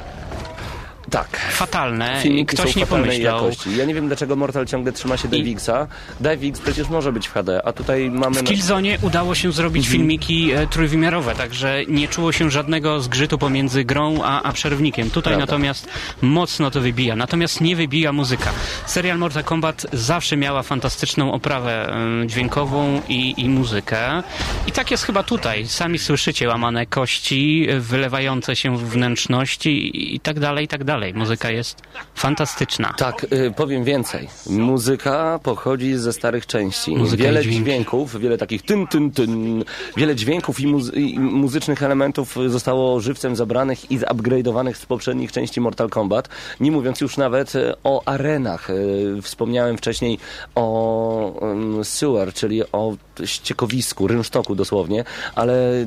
Tak. 1.09 1.37
fatalne. 1.51 2.19
Filmiki 2.23 2.55
Ktoś 2.55 2.73
są 2.73 2.79
nie 2.79 2.85
pomyślał. 2.85 3.35
jakości. 3.43 3.77
Ja 3.77 3.85
nie 3.85 3.93
wiem, 3.93 4.07
dlaczego 4.07 4.35
Mortal 4.35 4.65
ciągle 4.65 4.91
trzyma 4.91 5.17
się 5.17 5.27
DivXa. 5.27 5.87
DivX 6.19 6.59
przecież 6.61 6.89
może 6.89 7.13
być 7.13 7.27
w 7.27 7.33
HD, 7.33 7.61
a 7.65 7.73
tutaj 7.73 8.09
mamy... 8.11 8.35
W 8.35 8.43
Killzone 8.43 8.89
udało 9.01 9.35
się 9.35 9.51
zrobić 9.51 9.85
Mhm. 9.85 9.99
filmiki 9.99 10.51
e, 10.51 10.67
trójwymiarowe, 10.67 11.35
także 11.35 11.81
nie 11.87 12.07
czuło 12.07 12.31
się 12.31 12.51
żadnego 12.51 13.01
zgrzytu 13.01 13.37
pomiędzy 13.37 13.83
grą 13.85 14.19
a, 14.23 14.41
a 14.43 14.51
przerwnikiem. 14.51 15.09
Tutaj 15.09 15.33
Prawda. 15.33 15.51
natomiast 15.53 15.87
mocno 16.21 16.71
to 16.71 16.81
wybija. 16.81 17.15
Natomiast 17.15 17.61
nie 17.61 17.75
wybija 17.75 18.11
muzyka. 18.11 18.49
Serial 18.85 19.17
Mortal 19.17 19.43
Kombat 19.43 19.85
zawsze 19.93 20.37
miała 20.37 20.63
fantastyczną 20.63 21.31
oprawę 21.33 21.93
e, 22.23 22.27
dźwiękową 22.27 23.01
i, 23.09 23.33
i 23.37 23.49
muzykę. 23.49 24.23
I 24.67 24.71
tak 24.71 24.91
jest 24.91 25.03
chyba 25.03 25.23
tutaj. 25.23 25.67
Sami 25.67 25.97
słyszycie 25.99 26.47
łamane 26.47 26.85
kości, 26.85 27.67
wylewające 27.79 28.55
się 28.55 28.77
w 28.77 28.89
wnętrzności 28.89 29.69
i, 29.97 30.15
i 30.15 30.19
tak 30.19 30.39
dalej, 30.39 30.65
i 30.65 30.67
tak 30.67 30.83
dalej. 30.83 31.04
Muzyka 31.13 31.51
jest 31.51 31.81
fantastyczna. 32.15 32.93
Tak, 32.97 33.23
y, 33.33 33.51
powiem 33.55 33.83
więcej. 33.83 34.27
Muzyka 34.49 35.39
pochodzi 35.43 35.97
ze 35.97 36.13
starych 36.13 36.45
części. 36.47 36.95
Muzyka 36.95 37.23
wiele 37.23 37.41
dźwięków, 37.43 38.19
wiele 38.19 38.37
takich 38.37 38.61
tyn, 38.61 38.87
tyn, 38.87 39.11
tyn, 39.11 39.63
wiele 39.97 40.15
dźwięków 40.15 40.59
i, 40.59 40.67
muzy- 40.67 40.93
i 40.95 41.19
muzycznych 41.19 41.83
elementów 41.83 42.35
zostało 42.47 42.99
żywcem 42.99 43.35
zabranych 43.35 43.91
i 43.91 43.99
zupgrade'owanych 43.99 44.73
z 44.73 44.85
poprzednich 44.85 45.31
części 45.31 45.61
Mortal 45.61 45.89
Kombat. 45.89 46.29
Nie 46.59 46.71
mówiąc 46.71 47.01
już 47.01 47.17
nawet 47.17 47.55
y, 47.55 47.73
o 47.83 48.01
arenach. 48.05 48.69
Y, 48.69 49.21
Wspomniałem 49.21 49.77
wcześniej 49.77 50.19
o 50.55 51.41
sewer, 51.83 52.33
czyli 52.33 52.61
o 52.71 52.95
ściekowisku, 53.25 54.07
rynsztoku 54.07 54.55
dosłownie, 54.55 55.03
ale 55.35 55.85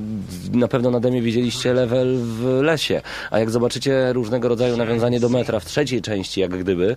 na 0.52 0.68
pewno 0.68 0.90
na 0.90 1.00
demie 1.00 1.22
widzieliście 1.22 1.72
level 1.72 2.18
w 2.22 2.44
lesie. 2.62 3.02
A 3.30 3.38
jak 3.38 3.50
zobaczycie 3.50 4.12
różnego 4.12 4.48
rodzaju 4.48 4.76
nawiązanie 4.76 5.20
do 5.20 5.28
metra 5.28 5.60
w 5.60 5.64
trzeciej 5.64 6.02
części, 6.02 6.40
jak 6.40 6.58
gdyby, 6.58 6.96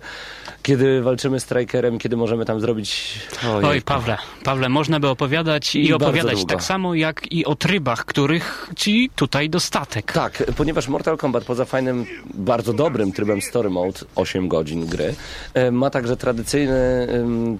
kiedy 0.62 1.02
walczymy 1.02 1.40
z 1.40 1.42
Strikerem, 1.42 1.98
kiedy 1.98 2.16
możemy 2.16 2.44
tam 2.44 2.60
zrobić... 2.60 3.18
Ojej. 3.54 3.70
Oj, 3.70 3.82
Pawle, 3.82 4.18
Pawle, 4.44 4.68
można 4.68 5.00
by 5.00 5.08
opowiadać 5.08 5.74
i, 5.74 5.86
I 5.86 5.92
opowiadać 5.92 6.44
tak 6.44 6.62
samo 6.62 6.94
jak 6.94 7.32
i 7.32 7.44
o 7.44 7.54
trybach, 7.54 8.04
których 8.04 8.70
ci 8.76 9.10
tutaj 9.16 9.50
dostatek. 9.50 10.12
Tak, 10.12 10.42
ponieważ 10.56 10.88
Mortal 10.88 11.16
Kombat 11.16 11.44
poza 11.44 11.64
fajnym, 11.64 12.06
bardzo 12.34 12.72
dobrym 12.72 13.12
trybem 13.12 13.42
Story 13.42 13.70
Mode, 13.70 14.00
8 14.14 14.48
godzin 14.48 14.86
gry, 14.86 15.14
e, 15.54 15.70
ma 15.70 15.90
także 15.90 16.16
tradycyjny 16.16 17.08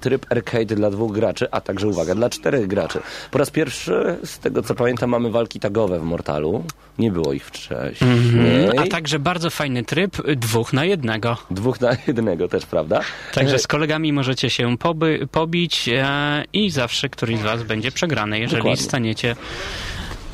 tryb 0.01 0.27
arcade 0.31 0.75
dla 0.75 0.91
dwóch 0.91 1.12
graczy, 1.12 1.47
a 1.51 1.61
także, 1.61 1.89
uwaga, 1.89 2.14
dla 2.14 2.31
czterech 2.31 2.62
graczy. 2.67 3.01
Po 3.31 3.39
raz 3.39 3.51
pierwszy, 3.51 4.17
z 4.25 4.39
tego 4.39 4.63
co 4.63 4.75
pamiętam, 4.75 5.11
mamy 5.11 5.31
walki 5.31 5.61
tagowe 5.61 6.01
w 6.01 6.03
Mortalu. 6.03 6.65
Nie 6.99 7.11
było 7.11 7.33
ich 7.33 7.45
wcześniej. 7.45 8.11
Mhm. 8.11 8.79
A 8.79 8.87
także 8.87 9.19
bardzo 9.19 9.51
fajny 9.51 9.85
tryb 9.85 10.17
dwóch 10.37 10.73
na 10.73 10.85
jednego. 10.85 11.37
Dwóch 11.51 11.81
na 11.81 11.97
jednego 12.07 12.49
też, 12.49 12.67
prawda? 12.67 13.01
Także 13.35 13.59
z 13.59 13.67
kolegami 13.67 14.13
możecie 14.13 14.51
się 14.51 14.79
poby, 14.79 15.29
pobić 15.31 15.89
e, 15.89 16.45
i 16.53 16.71
zawsze 16.71 17.09
któryś 17.09 17.39
z 17.39 17.43
was 17.43 17.63
będzie 17.63 17.93
przegrany, 17.93 18.39
jeżeli 18.39 18.63
Dokładnie. 18.63 18.85
staniecie 18.85 19.37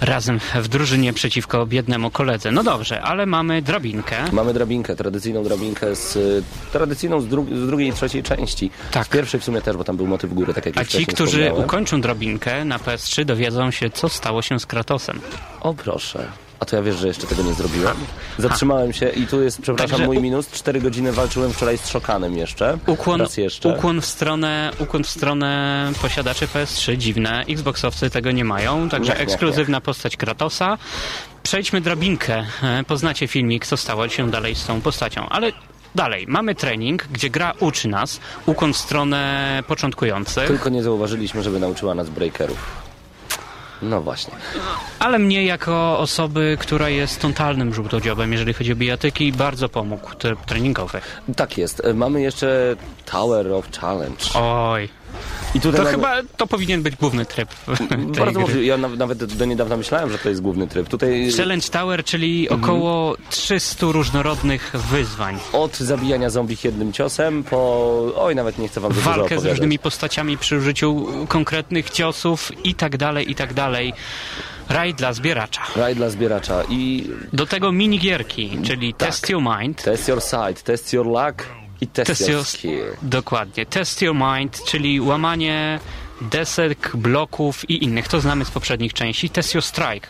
razem 0.01 0.41
w 0.55 0.69
drużynie 0.69 1.13
przeciwko 1.13 1.67
biednemu 1.67 2.11
koledze. 2.11 2.51
No 2.51 2.63
dobrze, 2.63 3.03
ale 3.03 3.27
mamy 3.27 3.63
drabinkę. 3.63 4.17
Mamy 4.33 4.55
drabinkę, 4.55 4.97
tradycyjną 4.97 5.45
drabinkę 5.45 5.97
z 5.97 6.17
y, 6.17 6.43
tradycyjną 6.73 7.21
z, 7.21 7.27
dru- 7.27 7.65
z 7.65 7.67
drugiej 7.67 7.89
i 7.89 7.93
trzeciej 7.93 8.23
części. 8.23 8.71
Tak. 8.91 9.07
Z 9.07 9.09
pierwszej 9.09 9.41
w 9.41 9.45
sumie 9.45 9.61
też, 9.63 9.77
bo 9.77 9.85
tam 9.85 9.97
był 9.97 10.07
motyw 10.07 10.35
góry, 10.35 10.55
tak 10.55 10.67
jak 10.67 10.79
A 10.79 10.85
ci, 10.85 11.07
którzy 11.07 11.53
ukończą 11.53 12.01
drabinkę 12.01 12.65
na 12.65 12.79
PS3 12.79 13.25
dowiedzą 13.25 13.71
się, 13.71 13.91
co 13.91 14.09
stało 14.09 14.43
się 14.43 14.61
z 14.61 14.67
Kratosem. 14.67 15.21
O 15.61 15.75
proszę. 15.75 16.29
A 16.61 16.65
to 16.65 16.77
ja 16.77 16.83
wiesz, 16.83 16.97
że 16.97 17.07
jeszcze 17.09 17.27
tego 17.27 17.43
nie 17.43 17.55
zrobiłem? 17.55 17.97
Zatrzymałem 18.39 18.93
się 18.93 19.09
i 19.09 19.27
tu 19.27 19.43
jest, 19.43 19.63
przepraszam, 19.63 19.91
Także 19.91 20.07
mój 20.07 20.17
u- 20.19 20.21
minus. 20.23 20.51
Cztery 20.51 20.81
godziny 20.81 21.13
walczyłem 21.13 21.53
wczoraj 21.53 21.79
z 21.79 21.89
Szokanem 21.89 22.37
jeszcze. 22.37 22.79
Ukłon, 22.87 23.23
jeszcze. 23.37 23.69
ukłon, 23.69 24.01
w 24.01 24.07
stronę, 24.07 24.71
ukłon 24.79 25.05
w 25.05 25.09
stronę 25.11 25.93
posiadaczy 26.03 26.47
PS3, 26.47 26.97
dziwne. 26.97 27.45
Xboxowcy 27.49 28.11
tego 28.11 28.31
nie 28.31 28.45
mają, 28.45 28.89
także 28.89 29.19
ekskluzywna 29.19 29.81
postać 29.81 30.17
Kratosa. 30.17 30.79
Przejdźmy 31.43 31.81
drabinkę. 31.81 32.47
E, 32.63 32.85
Poznacie 32.85 33.29
filmik, 33.29 33.67
co 33.67 33.77
stało 33.77 34.09
się 34.09 34.31
dalej 34.31 34.55
z 34.55 34.65
tą 34.67 34.81
postacią, 34.81 35.29
ale 35.29 35.53
dalej. 35.95 36.25
Mamy 36.29 36.55
trening, 36.55 37.07
gdzie 37.13 37.31
gra 37.31 37.53
uczy 37.61 37.89
nas, 37.89 38.21
ukłon 38.47 38.73
w 38.73 38.77
stronę 38.77 39.63
początkujących, 39.67 40.47
Tylko 40.49 40.69
nie 40.69 40.83
zauważyliśmy, 40.83 41.43
żeby 41.43 41.61
nauczyła 41.61 41.95
nas 41.95 42.11
breakerów. 42.11 42.88
No 43.83 44.01
właśnie. 44.01 44.35
ale 44.99 45.19
mnie 45.19 45.45
jako 45.45 45.99
osoby, 45.99 46.57
która 46.61 46.89
jest 46.89 47.21
totalnym 47.21 47.75
żółtodziobem, 47.75 48.33
jeżeli 48.33 48.53
chodzi 48.53 48.73
o 48.73 48.77
bijatyki, 48.77 49.33
bardzo 49.33 49.69
pomógł 49.69 50.11
treningowy. 50.47 51.01
Tak 51.37 51.59
jest. 51.59 51.83
Mamy 51.95 52.21
jeszcze 52.21 52.77
Tower 53.05 53.53
of 53.53 53.71
Challenge. 53.81 54.25
Oj, 54.35 54.89
I 55.59 55.61
tutaj 55.61 55.79
to 55.79 55.85
mamy... 55.85 55.91
chyba 56.23 56.35
to 56.37 56.47
powinien 56.47 56.83
być 56.83 56.97
główny 56.97 57.27
tryb 57.27 57.49
Bardzo 58.19 58.41
możliwe. 58.41 58.65
Ja 58.65 58.77
naw- 58.79 58.97
nawet 58.97 59.25
do 59.25 59.45
niedawna 59.45 59.77
myślałem, 59.77 60.13
że 60.13 60.19
to 60.19 60.29
jest 60.29 60.41
główny 60.43 60.67
tryb. 60.67 60.89
Tutaj 60.89 61.31
Challenge 61.37 61.69
Tower, 61.69 62.05
czyli 62.05 62.49
Mhm. 62.51 62.65
około 62.65 63.17
300 63.31 63.87
różnorodnych 63.93 64.73
wyzwań. 64.91 65.39
od 65.53 65.77
zabijania 65.77 66.31
zombie 66.31 66.57
jednym 66.65 66.93
ciosem 66.93 67.45
po... 67.45 68.13
Oj, 68.17 68.35
nawet 68.35 68.59
nie 68.59 68.69
chcę 68.69 68.81
wam 68.81 68.93
Walkę 68.93 69.13
z 69.15 69.19
opowiadać. 69.19 69.51
różnymi 69.51 69.79
postaciami 69.79 70.39
przy 70.39 70.57
użyciu 70.57 71.07
konkretnych 71.29 71.91
ciosów 71.91 72.53
i 72.65 72.75
tak 72.75 72.97
dalej, 72.97 73.31
i 73.31 73.35
tak 73.35 73.55
dalej. 73.55 73.93
Raj 74.69 74.95
dla 74.95 75.13
zbieracza. 75.13 75.63
Raj 75.77 75.95
dla 75.97 76.11
zbieracza 76.11 76.63
i 76.71 77.11
Do 77.33 77.47
tego 77.47 77.73
minigierki, 77.73 78.59
czyli 78.65 78.95
Tak. 78.95 79.09
Test 79.09 79.31
Your 79.31 79.43
Mind. 79.43 79.83
test 79.83 80.09
your 80.09 80.21
sight, 80.23 80.63
test 80.63 80.93
your 80.93 81.07
luck 81.07 81.47
i 81.81 81.87
test, 81.87 82.07
Test 82.09 82.29
your 82.29 82.45
skill. 82.45 82.81
dokładnie. 83.03 83.67
Test 83.67 84.03
Your 84.03 84.15
Mind, 84.15 84.65
czyli 84.65 85.01
łamanie 85.01 85.81
desek, 86.21 86.91
bloków 86.95 87.71
i 87.71 87.85
innych. 87.85 88.09
To 88.09 88.21
znamy 88.21 88.45
z 88.45 88.51
poprzednich 88.51 88.93
części. 88.95 89.31
Test 89.31 89.55
Your 89.55 89.65
Strike. 89.65 90.09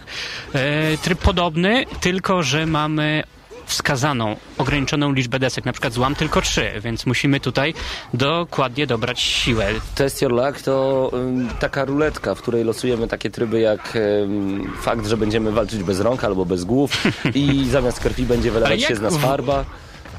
E, 0.55 0.99
tryb 0.99 1.19
podobny, 1.19 1.85
tylko 2.01 2.43
że 2.43 2.67
mamy 2.67 3.23
wskazaną, 3.67 4.37
ograniczoną 4.59 5.13
liczbę 5.13 5.39
desek, 5.39 5.65
na 5.65 5.73
przykład 5.73 5.93
złam 5.93 6.15
tylko 6.15 6.41
trzy, 6.41 6.73
więc 6.83 7.07
musimy 7.07 7.41
tutaj 7.41 7.75
dokładnie 8.15 8.87
dobrać 8.87 9.21
siłę. 9.21 9.67
Test 9.95 10.23
Your 10.23 10.33
Luck 10.33 10.63
to 10.63 11.11
ym, 11.15 11.49
taka 11.61 11.85
ruletka, 11.85 12.35
w 12.35 12.43
której 12.43 12.65
losujemy 12.65 13.09
takie 13.09 13.31
tryby 13.31 13.61
jak 13.61 13.97
ym, 13.97 14.73
fakt, 14.81 15.07
że 15.07 15.17
będziemy 15.17 15.53
walczyć 15.53 15.83
bez 15.83 16.01
rąk 16.01 16.25
albo 16.25 16.45
bez 16.45 16.65
głów 16.65 16.93
i 17.35 17.69
zamiast 17.71 18.01
krwi 18.01 18.23
będzie 18.27 18.51
wylewać 18.51 18.83
się 18.83 18.97
z 18.97 19.01
nas 19.01 19.17
w- 19.17 19.21
farba. 19.23 19.65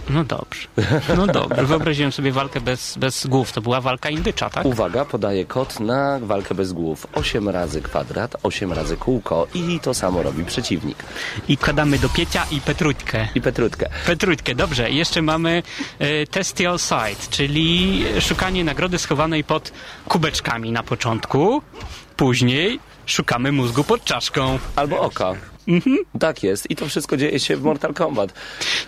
No 0.09 0.23
dobrze. 0.23 0.67
No 1.17 1.27
dobrze. 1.27 1.65
Wyobraziłem 1.65 2.11
sobie 2.11 2.31
walkę 2.31 2.61
bez, 2.61 2.97
bez 2.97 3.27
głów. 3.27 3.51
To 3.51 3.61
była 3.61 3.81
walka 3.81 4.09
indycza, 4.09 4.49
tak? 4.49 4.65
Uwaga, 4.65 5.05
podaję 5.05 5.45
kod 5.45 5.79
na 5.79 6.19
walkę 6.21 6.55
bez 6.55 6.73
głów. 6.73 7.07
8 7.13 7.49
razy 7.49 7.81
kwadrat, 7.81 8.35
8 8.43 8.73
razy 8.73 8.97
kółko 8.97 9.47
i 9.53 9.79
to 9.79 9.93
samo 9.93 10.23
robi 10.23 10.45
przeciwnik. 10.45 10.97
I 11.47 11.57
kładamy 11.57 11.99
do 11.99 12.09
piecia 12.09 12.45
i 12.51 12.61
petrutkę. 12.61 13.27
I 13.35 13.41
Petrutkę. 13.41 13.89
Petrutkę, 14.05 14.55
dobrze. 14.55 14.91
Jeszcze 14.91 15.21
mamy 15.21 15.63
e, 15.99 16.27
test 16.27 16.59
your 16.59 16.79
sight, 16.79 17.29
czyli 17.29 18.03
szukanie 18.19 18.63
nagrody 18.63 18.99
schowanej 18.99 19.43
pod 19.43 19.71
kubeczkami 20.07 20.71
na 20.71 20.83
początku. 20.83 21.61
Później 22.17 22.79
szukamy 23.05 23.51
mózgu 23.51 23.83
pod 23.83 24.03
czaszką. 24.03 24.59
Albo 24.75 24.99
oka. 24.99 25.33
Tak 26.19 26.43
jest. 26.43 26.71
I 26.71 26.75
to 26.75 26.85
wszystko 26.85 27.17
dzieje 27.17 27.39
się 27.39 27.57
w 27.57 27.63
Mortal 27.63 27.93
Kombat. 27.93 28.33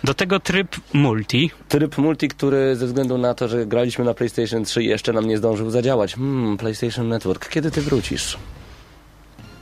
Do 0.04 0.14
tego 0.14 0.40
tryb 0.40 0.76
multi. 0.92 1.50
Tryb 1.68 1.98
multi, 1.98 2.28
który 2.28 2.76
ze 2.76 2.86
względu 2.86 3.18
na 3.18 3.34
to, 3.34 3.48
że 3.48 3.66
graliśmy 3.66 4.04
na 4.04 4.14
PlayStation 4.14 4.64
3 4.64 4.82
jeszcze 4.82 5.12
nam 5.12 5.28
nie 5.28 5.38
zdążył 5.38 5.70
zadziałać. 5.70 6.14
Hmm, 6.14 6.56
PlayStation 6.56 7.08
Network, 7.08 7.48
kiedy 7.48 7.70
ty 7.70 7.80
wrócisz? 7.80 8.38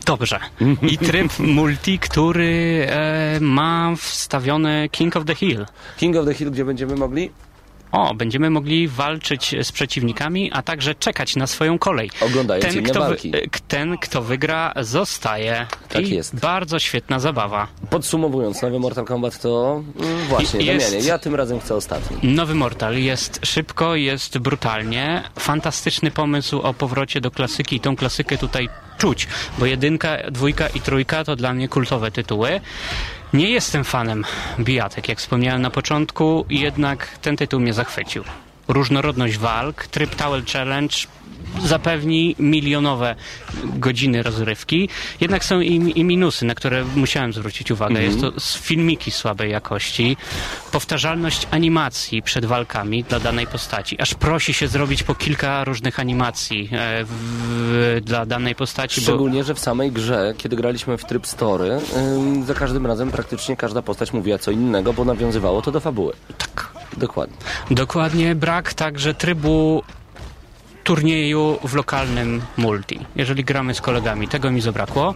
Dobrze. 0.06 0.40
I 0.82 0.98
tryb 0.98 1.38
multi, 1.38 1.98
który 1.98 2.86
e, 2.90 3.38
ma 3.40 3.94
wstawione 3.96 4.88
King 4.88 5.16
of 5.16 5.24
the 5.24 5.34
Hill. 5.34 5.66
King 5.96 6.16
of 6.16 6.26
the 6.26 6.34
Hill, 6.34 6.50
gdzie 6.50 6.64
będziemy 6.64 6.96
mogli 6.96 7.30
O, 7.92 8.14
będziemy 8.14 8.50
mogli 8.50 8.88
walczyć 8.88 9.54
z 9.62 9.72
przeciwnikami, 9.72 10.50
a 10.52 10.62
także 10.62 10.94
czekać 10.94 11.36
na 11.36 11.46
swoją 11.46 11.78
kolej. 11.78 12.10
Oglądając 12.20 12.66
ten, 12.66 12.74
inne 12.78 12.90
kto 12.90 13.00
walki. 13.00 13.30
Wy, 13.30 13.42
ten, 13.68 13.98
kto 13.98 14.22
wygra, 14.22 14.72
zostaje. 14.80 15.66
Tak 15.88 16.08
I 16.08 16.14
jest. 16.14 16.40
Bardzo 16.40 16.78
świetna 16.78 17.18
zabawa. 17.18 17.66
Podsumowując, 17.90 18.62
nowy 18.62 18.78
Mortal 18.78 19.04
Kombat 19.04 19.40
to 19.40 19.82
mm, 20.00 20.18
właśnie, 20.28 20.60
Jest- 20.60 20.86
Damianie, 20.86 21.08
ja 21.08 21.18
tym 21.18 21.34
razem 21.34 21.60
chcę 21.60 21.74
ostatni. 21.74 22.32
Nowy 22.34 22.54
Mortal 22.54 22.98
jest 22.98 23.40
szybko, 23.46 23.94
jest 23.94 24.38
brutalnie. 24.38 25.22
Fantastyczny 25.38 26.10
pomysł 26.10 26.60
o 26.60 26.74
powrocie 26.74 27.20
do 27.20 27.30
klasyki. 27.30 27.76
I 27.76 27.80
tą 27.80 27.96
klasykę 27.96 28.38
tutaj 28.38 28.68
czuć, 28.98 29.28
bo 29.58 29.66
jedynka, 29.66 30.16
dwójka 30.30 30.68
i 30.68 30.80
trójka 30.80 31.24
to 31.24 31.36
dla 31.36 31.54
mnie 31.54 31.68
kultowe 31.68 32.10
tytuły. 32.10 32.60
Nie 33.32 33.50
jestem 33.50 33.84
fanem 33.84 34.24
bijatek, 34.60 35.08
jak 35.08 35.18
wspomniałem 35.18 35.62
na 35.62 35.70
początku, 35.70 36.46
jednak 36.50 37.18
ten 37.18 37.36
tytuł 37.36 37.60
mnie 37.60 37.74
zachwycił. 37.74 38.24
Różnorodność 38.68 39.38
walk, 39.38 39.86
tryb 39.86 40.14
Tower 40.14 40.44
Challenge 40.44 40.96
zapewni 41.64 42.36
milionowe 42.38 43.16
godziny 43.64 44.22
rozrywki. 44.22 44.88
Jednak 45.20 45.44
są 45.44 45.60
i, 45.60 45.92
i 45.98 46.04
minusy, 46.04 46.44
na 46.44 46.54
które 46.54 46.84
musiałem 46.96 47.32
zwrócić 47.32 47.70
uwagę. 47.70 48.02
Jest 48.02 48.20
to 48.20 48.32
filmiki 48.60 49.10
słabej 49.10 49.50
jakości, 49.50 50.16
powtarzalność 50.72 51.46
animacji 51.50 52.22
przed 52.22 52.44
walkami 52.44 53.04
dla 53.04 53.20
danej 53.20 53.46
postaci. 53.46 54.00
Aż 54.00 54.14
prosi 54.14 54.54
się 54.54 54.68
zrobić 54.68 55.02
po 55.02 55.14
kilka 55.14 55.64
różnych 55.64 56.00
animacji 56.00 56.68
e, 56.72 57.04
w, 57.04 58.00
dla 58.04 58.26
danej 58.26 58.54
postaci, 58.54 59.00
bo 59.00 59.04
Szczególnie, 59.04 59.44
że 59.44 59.54
w 59.54 59.58
samej 59.58 59.92
grze, 59.92 60.34
kiedy 60.38 60.56
graliśmy 60.56 60.98
w 60.98 61.04
tryb 61.04 61.26
story, 61.26 61.80
ym, 61.96 62.44
za 62.44 62.54
każdym 62.54 62.86
razem 62.86 63.10
praktycznie 63.10 63.56
każda 63.56 63.82
postać 63.82 64.12
mówiła 64.12 64.38
co 64.38 64.50
innego, 64.50 64.92
bo 64.92 65.04
nawiązywało 65.04 65.62
to 65.62 65.72
do 65.72 65.80
fabuły. 65.80 66.12
Tak. 66.38 66.70
Dokładnie. 66.96 67.36
Dokładnie, 67.70 68.34
brak 68.34 68.74
także 68.74 69.14
trybu 69.14 69.82
turnieju 70.84 71.58
w 71.64 71.74
lokalnym 71.74 72.42
multi. 72.56 73.00
Jeżeli 73.16 73.44
gramy 73.44 73.74
z 73.74 73.80
kolegami, 73.80 74.28
tego 74.28 74.50
mi 74.50 74.60
zabrakło. 74.60 75.14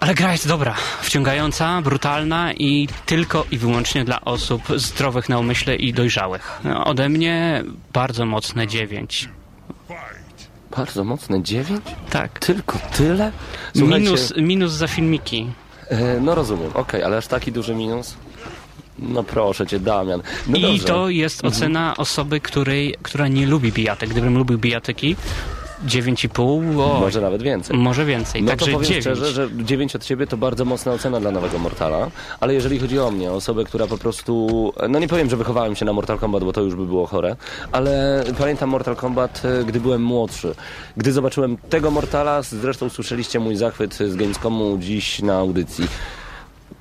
Ale 0.00 0.14
gra 0.14 0.32
jest 0.32 0.48
dobra, 0.48 0.74
wciągająca, 1.00 1.82
brutalna 1.82 2.52
i 2.52 2.88
tylko 3.06 3.44
i 3.50 3.58
wyłącznie 3.58 4.04
dla 4.04 4.20
osób 4.20 4.62
zdrowych 4.76 5.28
na 5.28 5.38
umyśle 5.38 5.76
i 5.76 5.92
dojrzałych. 5.92 6.60
Ode 6.84 7.08
mnie 7.08 7.64
bardzo 7.92 8.26
mocne 8.26 8.66
9. 8.66 9.28
Bardzo 10.76 11.04
mocne 11.04 11.42
9? 11.42 11.80
Tak. 12.10 12.38
Tylko 12.38 12.78
tyle? 12.96 13.32
Słuchajcie, 13.76 14.04
Minus, 14.04 14.32
minus 14.36 14.72
za 14.72 14.86
filmiki. 14.88 15.50
e, 15.88 16.20
no 16.20 16.34
rozumiem, 16.34 16.70
okej, 16.74 17.02
ale 17.02 17.16
aż 17.16 17.26
taki 17.26 17.52
duży 17.52 17.74
minus? 17.74 18.14
No 18.98 19.22
proszę 19.22 19.66
cię, 19.66 19.80
Damian. 19.80 20.22
No 20.46 20.56
I 20.58 20.62
dobrze. 20.62 20.84
to 20.84 21.08
jest 21.08 21.44
ocena 21.44 21.94
osoby, 21.96 22.40
której, 22.40 22.94
która 23.02 23.28
nie 23.28 23.46
lubi 23.46 23.72
bijatek. 23.72 24.10
Gdybym 24.10 24.38
lubił 24.38 24.58
bijatyki, 24.58 25.16
9,5, 25.86 26.80
o, 26.80 27.00
Może 27.00 27.20
nawet 27.20 27.42
więcej. 27.42 27.76
może 27.76 28.04
więcej. 28.04 28.42
No 28.42 28.48
Także 28.50 28.66
to 28.66 28.72
powiem 28.72 28.88
9. 28.88 29.02
szczerze, 29.04 29.26
że 29.32 29.48
9 29.64 29.96
od 29.96 30.04
ciebie 30.04 30.26
to 30.26 30.36
bardzo 30.36 30.64
mocna 30.64 30.92
ocena 30.92 31.20
dla 31.20 31.30
nowego 31.30 31.58
Mortala, 31.58 32.10
ale 32.40 32.54
jeżeli 32.54 32.78
chodzi 32.78 32.98
o 32.98 33.10
mnie, 33.10 33.32
osobę, 33.32 33.64
która 33.64 33.86
po 33.86 33.98
prostu, 33.98 34.72
no 34.88 34.98
nie 34.98 35.08
powiem, 35.08 35.30
że 35.30 35.36
wychowałem 35.36 35.76
się 35.76 35.84
na 35.84 35.92
Mortal 35.92 36.18
Kombat, 36.18 36.44
bo 36.44 36.52
to 36.52 36.60
już 36.60 36.74
by 36.74 36.86
było 36.86 37.06
chore, 37.06 37.36
ale 37.72 38.24
pamiętam 38.38 38.70
Mortal 38.70 38.96
Kombat, 38.96 39.42
e, 39.44 39.64
gdy 39.64 39.80
byłem 39.80 40.02
młodszy. 40.02 40.54
Gdy 40.96 41.12
zobaczyłem 41.12 41.56
tego 41.56 41.90
Mortala, 41.90 42.42
zresztą 42.42 42.88
słyszeliście 42.88 43.40
mój 43.40 43.56
zachwyt 43.56 43.94
z 43.94 44.16
Gamescomu 44.16 44.78
dziś 44.78 45.22
na 45.22 45.34
audycji. 45.38 45.88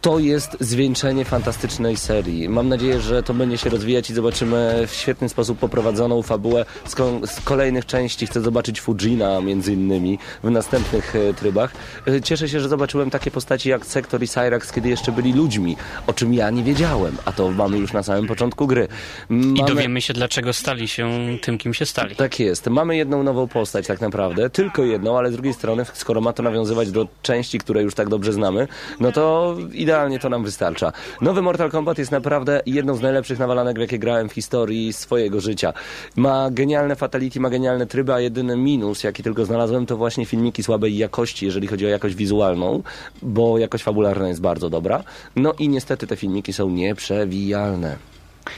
To 0.02 0.20
jest 0.20 0.58
zwieńczenie 0.60 1.26
fantastycznej 1.26 1.98
serii. 1.98 2.50
Mam 2.50 2.70
nadzieję, 2.70 3.02
że 3.02 3.24
to 3.24 3.34
będzie 3.34 3.58
się 3.58 3.70
rozwijać 3.70 4.10
i 4.10 4.14
zobaczymy 4.14 4.84
w 4.88 4.94
świetny 4.94 5.30
sposób 5.30 5.60
poprowadzoną 5.60 6.22
fabułę 6.22 6.66
z, 6.86 6.96
ko- 6.96 7.20
z 7.26 7.40
kolejnych 7.42 7.86
części. 7.86 8.28
Chcę 8.28 8.42
zobaczyć 8.42 8.82
Fujina 8.82 9.42
między 9.42 9.74
innymi 9.74 10.20
w 10.44 10.50
następnych 10.52 11.16
e, 11.16 11.34
trybach. 11.34 11.72
E, 12.08 12.22
Cieszę 12.22 12.50
się, 12.50 12.60
że 12.60 12.70
zobaczyłem 12.70 13.10
takie 13.10 13.32
postaci 13.32 13.70
jak 13.70 13.86
Sektor 13.86 14.24
i 14.24 14.28
Cyrax, 14.28 14.72
kiedy 14.72 14.90
jeszcze 14.90 15.12
byli 15.12 15.34
ludźmi, 15.34 15.78
o 16.08 16.14
czym 16.14 16.34
ja 16.34 16.50
nie 16.50 16.64
wiedziałem, 16.64 17.18
a 17.26 17.32
to 17.32 17.50
mamy 17.52 17.78
już 17.78 17.94
na 17.94 18.04
samym 18.04 18.28
początku 18.28 18.68
gry. 18.68 18.88
I 19.30 19.34
Mamy... 19.34 19.68
dowiemy 19.68 20.02
się, 20.02 20.14
dlaczego 20.14 20.54
stali 20.54 20.88
się 20.88 21.10
tym, 21.42 21.58
kim 21.58 21.74
się 21.74 21.86
stali. 21.86 22.16
Tak 22.16 22.40
jest. 22.40 22.68
Mamy 22.68 22.98
jedną 22.98 23.24
nową 23.24 23.48
postać 23.48 23.88
tak 23.88 24.02
naprawdę, 24.02 24.50
tylko 24.50 24.84
jedną, 24.84 25.18
ale 25.18 25.30
z 25.30 25.34
drugiej 25.34 25.54
strony, 25.54 25.86
skoro 25.94 26.22
ma 26.22 26.34
to 26.34 26.44
nawiązywać 26.44 26.92
do 26.92 27.08
części, 27.22 27.60
które 27.60 27.82
już 27.84 27.96
tak 27.96 28.10
dobrze 28.10 28.34
znamy, 28.34 28.68
no 29.00 29.12
to 29.12 29.56
idealnie 29.92 30.20
to 30.20 30.30
nam 30.30 30.44
wystarcza. 30.44 30.92
Nowy 31.22 31.42
Mortal 31.42 31.72
Kombat 31.72 31.98
jest 31.98 32.12
naprawdę 32.12 32.62
jedną 32.66 32.96
z 32.96 33.02
najlepszych 33.02 33.40
nawalanek, 33.40 33.78
jakie 33.78 34.00
grałem 34.00 34.30
w 34.30 34.34
historii 34.34 34.94
swojego 34.94 35.42
życia. 35.42 35.74
Ma 36.16 36.50
genialne 36.52 36.96
fatality, 36.96 37.40
ma 37.40 37.50
genialne 37.50 37.86
tryby, 37.86 38.14
a 38.14 38.20
jedyny 38.20 38.58
minus, 38.58 39.04
jaki 39.04 39.24
tylko 39.24 39.46
znalazłem, 39.46 39.86
to 39.86 39.98
właśnie 39.98 40.26
filmiki 40.26 40.64
słabej 40.64 40.98
jakości, 40.98 41.46
jeżeli 41.46 41.68
chodzi 41.68 41.86
o 41.86 41.90
jakość 41.90 42.16
wizualną, 42.16 42.84
bo 43.22 43.58
jakość 43.58 43.84
fabularna 43.84 44.28
jest 44.28 44.42
bardzo 44.42 44.70
dobra. 44.70 45.04
No 45.36 45.54
i 45.60 45.70
niestety 45.70 46.08
te 46.08 46.16
filmiki 46.16 46.54
są 46.54 46.70
nieprzewijalne. 46.70 47.98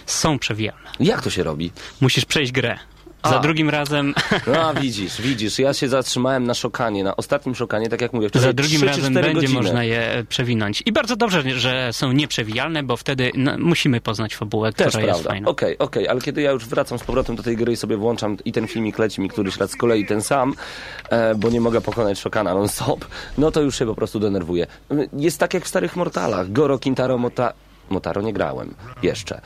Są 0.06 0.40
przewijane. 0.40 0.80
Jak 1.00 1.22
to 1.22 1.30
się 1.30 1.44
robi? 1.44 1.72
Musisz 2.02 2.26
przejść 2.26 2.52
grę. 2.52 2.93
Za 3.30 3.38
A. 3.38 3.40
drugim 3.40 3.70
razem, 3.70 4.14
No 4.54 4.74
widzisz, 4.82 5.22
widzisz, 5.22 5.60
ja 5.60 5.74
się 5.74 5.90
zatrzymałem 5.90 6.44
na 6.44 6.54
szokanie, 6.54 7.04
na 7.04 7.16
ostatnim 7.18 7.56
szokanie, 7.56 7.90
tak 7.90 8.02
jak 8.02 8.14
mówię, 8.14 8.30
wczoraj 8.30 8.48
za 8.48 8.54
drugim 8.54 8.78
3 8.82 8.86
czy 8.90 8.96
razem 8.96 9.12
4 9.14 9.28
będzie 9.28 9.42
godziny. 9.42 9.62
można 9.62 9.84
je 9.84 10.12
e, 10.14 10.24
przewinąć. 10.24 10.84
I 10.86 10.92
bardzo 10.92 11.16
dobrze, 11.16 11.60
że 11.60 11.90
są 11.94 12.12
nieprzewijalne, 12.12 12.84
bo 12.84 12.98
wtedy 12.98 13.32
no, 13.36 13.58
musimy 13.58 14.02
poznać 14.02 14.36
fabułę, 14.36 14.74
Też 14.74 14.88
która 14.88 15.04
jest 15.04 15.14
prawda. 15.14 15.30
fajna. 15.30 15.48
Okej, 15.50 15.78
okej, 15.78 16.08
ale 16.08 16.22
kiedy 16.22 16.42
ja 16.42 16.52
już 16.52 16.66
wracam 16.66 17.00
z 17.00 17.04
powrotem 17.04 17.36
do 17.36 17.44
tej 17.44 17.58
gry 17.58 17.72
i 17.72 17.78
sobie 17.78 17.98
włączam 17.98 18.38
i 18.46 18.52
ten 18.52 18.68
filmik 18.68 19.00
leci 19.00 19.22
mi 19.22 19.30
któryś 19.30 19.58
raz 19.58 19.72
z 19.72 19.76
kolei 19.76 20.06
ten 20.06 20.22
sam, 20.22 20.54
e, 21.10 21.36
bo 21.36 21.50
nie 21.50 21.62
mogę 21.62 21.82
pokonać 21.82 22.20
szokana 22.20 22.54
non-stop, 22.54 23.06
no 23.38 23.52
to 23.52 23.62
już 23.62 23.80
się 23.80 23.86
po 23.86 23.96
prostu 23.96 24.20
denerwuję. 24.20 24.68
Jest 25.14 25.40
tak 25.40 25.54
jak 25.54 25.64
w 25.66 25.68
starych 25.68 25.96
Mortalach. 25.96 26.52
Goro, 26.52 26.80
Kintaro, 26.80 27.18
Mota... 27.18 27.54
Motaro 27.90 28.22
nie 28.22 28.34
grałem. 28.34 28.74
Jeszcze. 29.04 29.42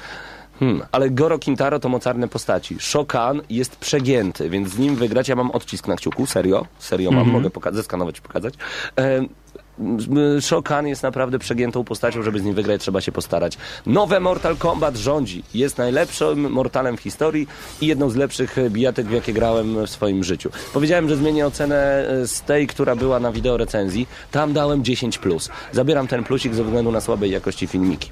Hmm, 0.60 0.82
ale 0.92 1.10
Goro 1.10 1.40
Kintaro 1.40 1.80
to 1.80 1.90
mocarne 1.90 2.28
postaci. 2.28 2.76
Shokan 2.80 3.42
jest 3.50 3.76
przegięty, 3.76 4.50
więc 4.50 4.70
z 4.70 4.78
nim 4.78 4.96
wygrać 4.96 5.28
ja 5.28 5.36
mam 5.36 5.52
odcisk 5.52 5.88
na 5.88 5.96
kciuku, 5.96 6.26
serio, 6.26 6.66
serio 6.80 7.12
mam, 7.12 7.30
mogę 7.30 7.50
poka- 7.50 7.74
zeskanować 7.74 8.18
i 8.18 8.22
pokazać. 8.22 8.54
E, 9.00 9.22
Shokan 10.42 10.88
jest 10.88 11.04
naprawdę 11.04 11.40
przegiętą 11.40 11.84
postacią, 11.84 12.24
żeby 12.24 12.40
z 12.40 12.44
nim 12.44 12.54
wygrać 12.54 12.82
trzeba 12.82 13.02
się 13.02 13.12
postarać. 13.12 13.58
Nowe 13.86 14.20
Mortal 14.20 14.58
Kombat 14.58 14.98
rządzi. 14.98 15.44
Jest 15.54 15.78
najlepszym 15.78 16.52
Mortalem 16.52 16.98
w 16.98 17.00
historii 17.02 17.48
i 17.82 17.88
jedną 17.88 18.10
z 18.10 18.16
lepszych 18.16 18.56
bijatek, 18.70 19.08
w 19.08 19.12
jakie 19.12 19.34
grałem 19.34 19.86
w 19.86 19.90
swoim 19.90 20.24
życiu. 20.24 20.50
Powiedziałem, 20.74 21.10
że 21.10 21.16
zmienię 21.18 21.48
ocenę 21.48 22.08
e, 22.08 22.28
z 22.28 22.42
tej, 22.42 22.68
która 22.68 22.96
była 22.96 23.20
na 23.20 23.32
wideo 23.32 23.58
recenzji. 23.58 24.08
Tam 24.32 24.54
dałem 24.54 24.84
10+. 24.84 25.20
Plus. 25.20 25.50
Zabieram 25.72 26.08
ten 26.08 26.24
plusik 26.24 26.54
ze 26.54 26.64
względu 26.64 26.92
na 26.92 27.02
słabej 27.02 27.32
jakości 27.32 27.68
filmiki. 27.68 28.12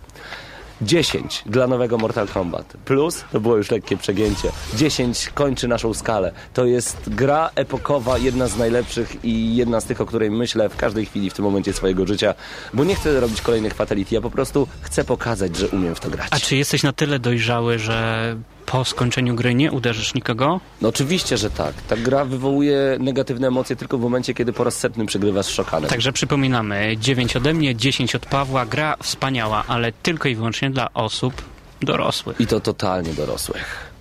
10 0.81 1.43
dla 1.45 1.67
nowego 1.67 1.97
Mortal 1.97 2.27
Kombat. 2.27 2.73
Plus, 2.85 3.25
to 3.31 3.39
było 3.39 3.57
już 3.57 3.71
lekkie 3.71 3.97
przegięcie. 3.97 4.51
10 4.75 5.29
kończy 5.29 5.67
naszą 5.67 5.93
skalę. 5.93 6.31
To 6.53 6.65
jest 6.65 6.97
gra 7.07 7.49
epokowa, 7.55 8.17
jedna 8.17 8.47
z 8.47 8.57
najlepszych 8.57 9.25
i 9.25 9.55
jedna 9.55 9.81
z 9.81 9.85
tych, 9.85 10.01
o 10.01 10.05
której 10.05 10.31
myślę 10.31 10.69
w 10.69 10.75
każdej 10.75 11.05
chwili 11.05 11.29
w 11.29 11.33
tym 11.33 11.45
momencie 11.45 11.73
swojego 11.73 12.07
życia, 12.07 12.33
bo 12.73 12.83
nie 12.83 12.95
chcę 12.95 13.19
robić 13.19 13.41
kolejnych 13.41 13.73
fatality, 13.73 14.15
ja 14.15 14.21
po 14.21 14.31
prostu 14.31 14.67
chcę 14.81 15.03
pokazać, 15.03 15.55
że 15.55 15.67
umiem 15.67 15.95
w 15.95 15.99
to 15.99 16.09
grać. 16.09 16.27
A 16.31 16.39
czy 16.39 16.55
jesteś 16.55 16.83
na 16.83 16.93
tyle 16.93 17.19
dojrzały, 17.19 17.79
że 17.79 18.35
po 18.65 18.85
skończeniu 18.85 19.35
gry 19.35 19.55
nie 19.55 19.71
uderzysz 19.71 20.13
nikogo? 20.13 20.59
No 20.81 20.89
oczywiście, 20.89 21.37
że 21.37 21.49
tak. 21.49 21.73
Ta 21.87 21.97
gra 21.97 22.25
wywołuje 22.25 22.97
negatywne 22.99 23.47
emocje 23.47 23.75
tylko 23.75 23.97
w 23.97 24.01
momencie, 24.01 24.33
kiedy 24.33 24.53
po 24.53 24.63
raz 24.63 24.77
setny 24.77 25.05
przegrywasz 25.05 25.47
szokanem. 25.47 25.89
Także 25.89 26.13
przypominamy, 26.13 26.95
9 26.99 27.35
ode 27.35 27.53
mnie, 27.53 27.75
10 27.75 28.15
od 28.15 28.25
Pawła, 28.25 28.65
gra 28.65 28.95
wspaniała, 29.03 29.63
ale 29.67 29.91
tylko 29.91 30.29
i 30.29 30.35
wyłącznie 30.35 30.69
dla 30.69 30.93
osób 30.93 31.41
dorosłych. 31.81 32.41
I 32.41 32.47
to 32.47 32.59
totalnie 32.59 33.13
dorosłych. 33.13 33.95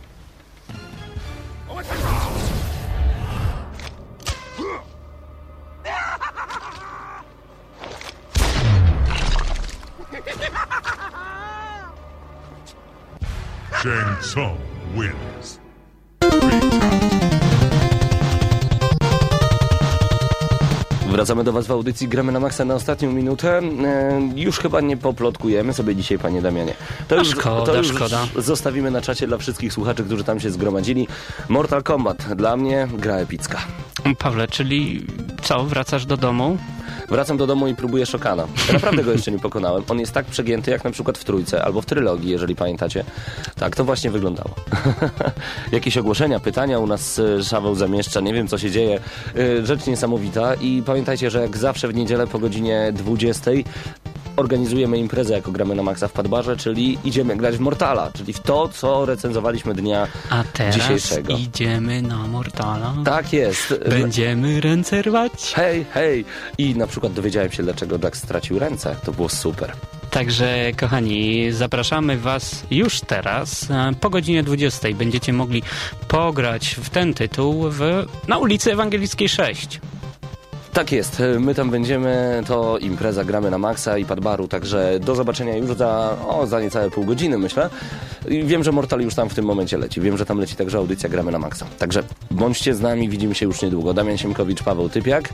Shang 13.85 14.17
Tsung 14.21 14.57
wins. 14.97 15.61
Wracamy 21.11 21.45
do 21.45 21.53
Was 21.53 21.67
w 21.67 21.71
audycji 21.71 22.09
Gramy 22.09 22.33
na 22.33 22.41
Maxa 22.41 22.65
na 22.65 22.75
ostatnią 22.75 23.13
minutę. 23.13 23.59
E, 23.59 24.31
już 24.37 24.59
chyba 24.59 24.81
nie 24.81 24.97
poplotkujemy 24.97 25.73
sobie 25.75 25.97
dzisiaj, 25.97 26.19
Panie 26.19 26.43
Damianie. 26.43 26.75
To 27.09 27.17
A 27.17 27.19
już, 27.19 27.29
szkoda, 27.29 27.73
to 27.73 27.77
już 27.77 27.89
szkoda. 27.89 28.27
zostawimy 28.37 28.91
na 28.91 29.01
czacie 29.01 29.27
dla 29.27 29.39
wszystkich 29.39 29.73
słuchaczy, 29.73 30.05
którzy 30.05 30.25
tam 30.25 30.41
się 30.41 30.51
zgromadzili. 30.51 31.09
Mortal 31.49 31.83
Kombat. 31.83 32.35
Dla 32.37 32.57
mnie 32.57 32.89
gra 32.93 33.15
epicka. 33.17 33.59
Pawle, 34.19 34.49
czyli 34.49 35.07
co, 35.43 35.65
wracasz 35.65 36.07
do 36.07 36.17
domu? 36.17 36.59
Wracam 37.09 37.37
do 37.37 37.47
domu 37.47 37.69
i 37.69 37.75
próbuję 37.75 38.07
Szokana. 38.07 38.47
Naprawdę 38.73 39.05
go 39.05 39.13
jeszcze 39.13 39.31
nie 39.31 39.39
pokonałem. 39.39 39.83
On 39.89 40.01
jest 40.01 40.13
tak 40.13 40.27
przegięty, 40.27 40.71
jak 40.71 40.85
na 40.85 40.91
przykład 40.91 41.19
w 41.19 41.25
Trójce 41.25 41.65
albo 41.65 41.83
w 41.83 41.87
Trylogii, 41.87 42.31
jeżeli 42.31 42.57
pamiętacie. 42.57 43.05
Tak, 43.57 43.77
to 43.77 43.85
właśnie 43.85 44.11
wyglądało. 44.11 44.51
Jakieś 45.73 45.97
ogłoszenia, 45.99 46.41
pytania 46.41 46.79
u 46.79 46.87
nas 46.87 47.19
e, 47.19 47.43
Szaweł 47.43 47.75
zamieszcza, 47.75 48.21
nie 48.21 48.35
wiem 48.35 48.49
co 48.49 48.59
się 48.59 48.71
dzieje. 48.71 49.01
E, 49.37 49.67
Rzecz 49.67 49.87
niesamowita 49.87 50.55
i 50.55 50.83
pamiętajcie, 50.87 51.31
że 51.31 51.41
jak 51.41 51.57
zawsze 51.57 51.89
w 51.89 51.95
niedzielę 51.95 52.27
po 52.27 52.39
godzinie 52.39 52.93
20 52.93 53.51
organizujemy 54.37 54.99
imprezę, 54.99 55.35
jako 55.35 55.53
gramy 55.53 55.75
na 55.75 55.83
Maxa 55.83 56.09
w 56.09 56.13
Padbarze, 56.13 56.57
czyli 56.57 56.99
idziemy 57.05 57.37
grać 57.37 57.57
w 57.57 57.61
Mortala, 57.61 58.11
czyli 58.15 58.33
w 58.33 58.41
to, 58.41 58.69
co 58.69 59.07
recenzowaliśmy 59.07 59.75
dnia 59.75 60.07
A 60.31 60.45
teraz 60.53 60.75
dzisiejszego. 60.75 61.37
idziemy 61.37 62.03
na 62.03 62.17
Mortala. 62.17 62.95
Tak 63.05 63.33
jest. 63.33 63.75
Będziemy 63.89 64.61
ręce 64.61 65.03
rwać. 65.03 65.53
Hej, 65.57 65.85
hej! 65.95 66.25
I 66.59 66.75
na 66.77 66.87
przykład 66.87 67.13
dowiedziałem 67.13 67.53
się, 67.53 67.63
dlaczego 67.63 67.99
Dax 67.99 68.23
stracił 68.23 68.59
ręce. 68.59 68.97
To 69.05 69.13
było 69.13 69.29
super. 69.29 69.73
Także, 70.11 70.73
kochani, 70.81 71.53
zapraszamy 71.53 72.19
Was 72.19 72.63
już 72.71 73.01
teraz. 73.01 73.67
Po 74.01 74.11
godzinie 74.11 74.43
20 74.43 74.89
będziecie 74.95 75.33
mogli 75.33 75.63
pograć 76.09 76.77
w 76.83 76.91
ten 76.91 77.15
tytuł 77.15 77.65
w, 77.71 78.07
na 78.29 78.39
ulicy 78.39 78.73
Ewangelickiej 78.73 79.29
6. 79.29 79.81
Tak 80.75 80.93
jest, 80.93 81.23
my 81.41 81.55
tam 81.55 81.71
będziemy, 81.71 82.43
to 82.47 82.79
impreza 82.79 83.25
gramy 83.25 83.51
na 83.51 83.59
maksa 83.59 83.99
i 83.99 84.05
padbaru, 84.05 84.49
także 84.49 85.01
do 85.01 85.15
zobaczenia 85.15 85.57
już 85.57 85.77
za, 85.77 86.17
o, 86.29 86.47
za 86.47 86.61
niecałe 86.61 86.91
pół 86.91 87.05
godziny 87.05 87.39
myślę. 87.39 87.71
I 88.29 88.45
wiem, 88.45 88.65
że 88.65 88.73
Mortal 88.73 89.01
już 89.01 89.15
tam 89.15 89.29
w 89.29 89.35
tym 89.35 89.45
momencie 89.45 89.79
leci, 89.79 90.01
wiem, 90.01 90.19
że 90.19 90.27
tam 90.27 90.39
leci 90.39 90.57
także 90.57 90.79
audycja 90.79 91.09
gramy 91.09 91.33
na 91.33 91.39
maksa. 91.39 91.67
Także 91.79 92.03
bądźcie 92.31 92.75
z 92.75 92.81
nami, 92.81 93.09
widzimy 93.09 93.35
się 93.35 93.47
już 93.47 93.63
niedługo. 93.63 93.95
Damian 93.95 94.19
Siemkowicz, 94.19 94.63
Paweł 94.63 94.89
Typiak. 94.89 95.29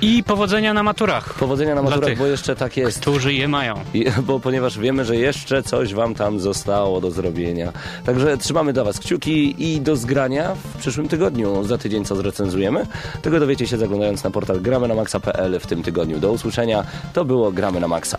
I 0.00 0.24
powodzenia 0.24 0.74
na 0.74 0.82
maturach, 0.82 1.34
Powodzenia 1.34 1.74
na 1.74 1.82
maturach, 1.82 2.08
tych, 2.10 2.18
bo 2.18 2.26
jeszcze 2.26 2.56
tak 2.56 2.76
jest. 2.76 3.00
którzy 3.00 3.34
je 3.34 3.48
mają. 3.48 3.74
I, 3.94 4.06
bo 4.26 4.40
ponieważ 4.40 4.78
wiemy, 4.78 5.04
że 5.04 5.16
jeszcze 5.16 5.62
coś 5.62 5.94
wam 5.94 6.14
tam 6.14 6.40
zostało 6.40 7.00
do 7.00 7.10
zrobienia. 7.10 7.72
Także 8.06 8.36
trzymamy 8.38 8.72
dla 8.72 8.84
was 8.84 8.98
kciuki 9.00 9.54
i 9.58 9.80
do 9.80 9.96
zgrania 9.96 10.54
w 10.54 10.78
przyszłym 10.78 11.08
tygodniu. 11.08 11.64
Za 11.64 11.78
tydzień 11.78 12.04
co 12.04 12.16
zrecenzujemy. 12.16 12.86
Tego 13.22 13.40
dowiecie 13.40 13.66
się 13.66 13.78
zaglądając 13.78 14.24
na 14.24 14.30
portal 14.30 14.60
gramy 14.60 14.79
na 14.88 14.94
maxa.pl 14.94 15.60
w 15.60 15.66
tym 15.66 15.82
tygodniu. 15.82 16.18
Do 16.18 16.32
usłyszenia. 16.32 16.84
To 17.12 17.24
było 17.24 17.52
Gramy 17.52 17.80
na 17.80 17.88
Maxa. 17.88 18.18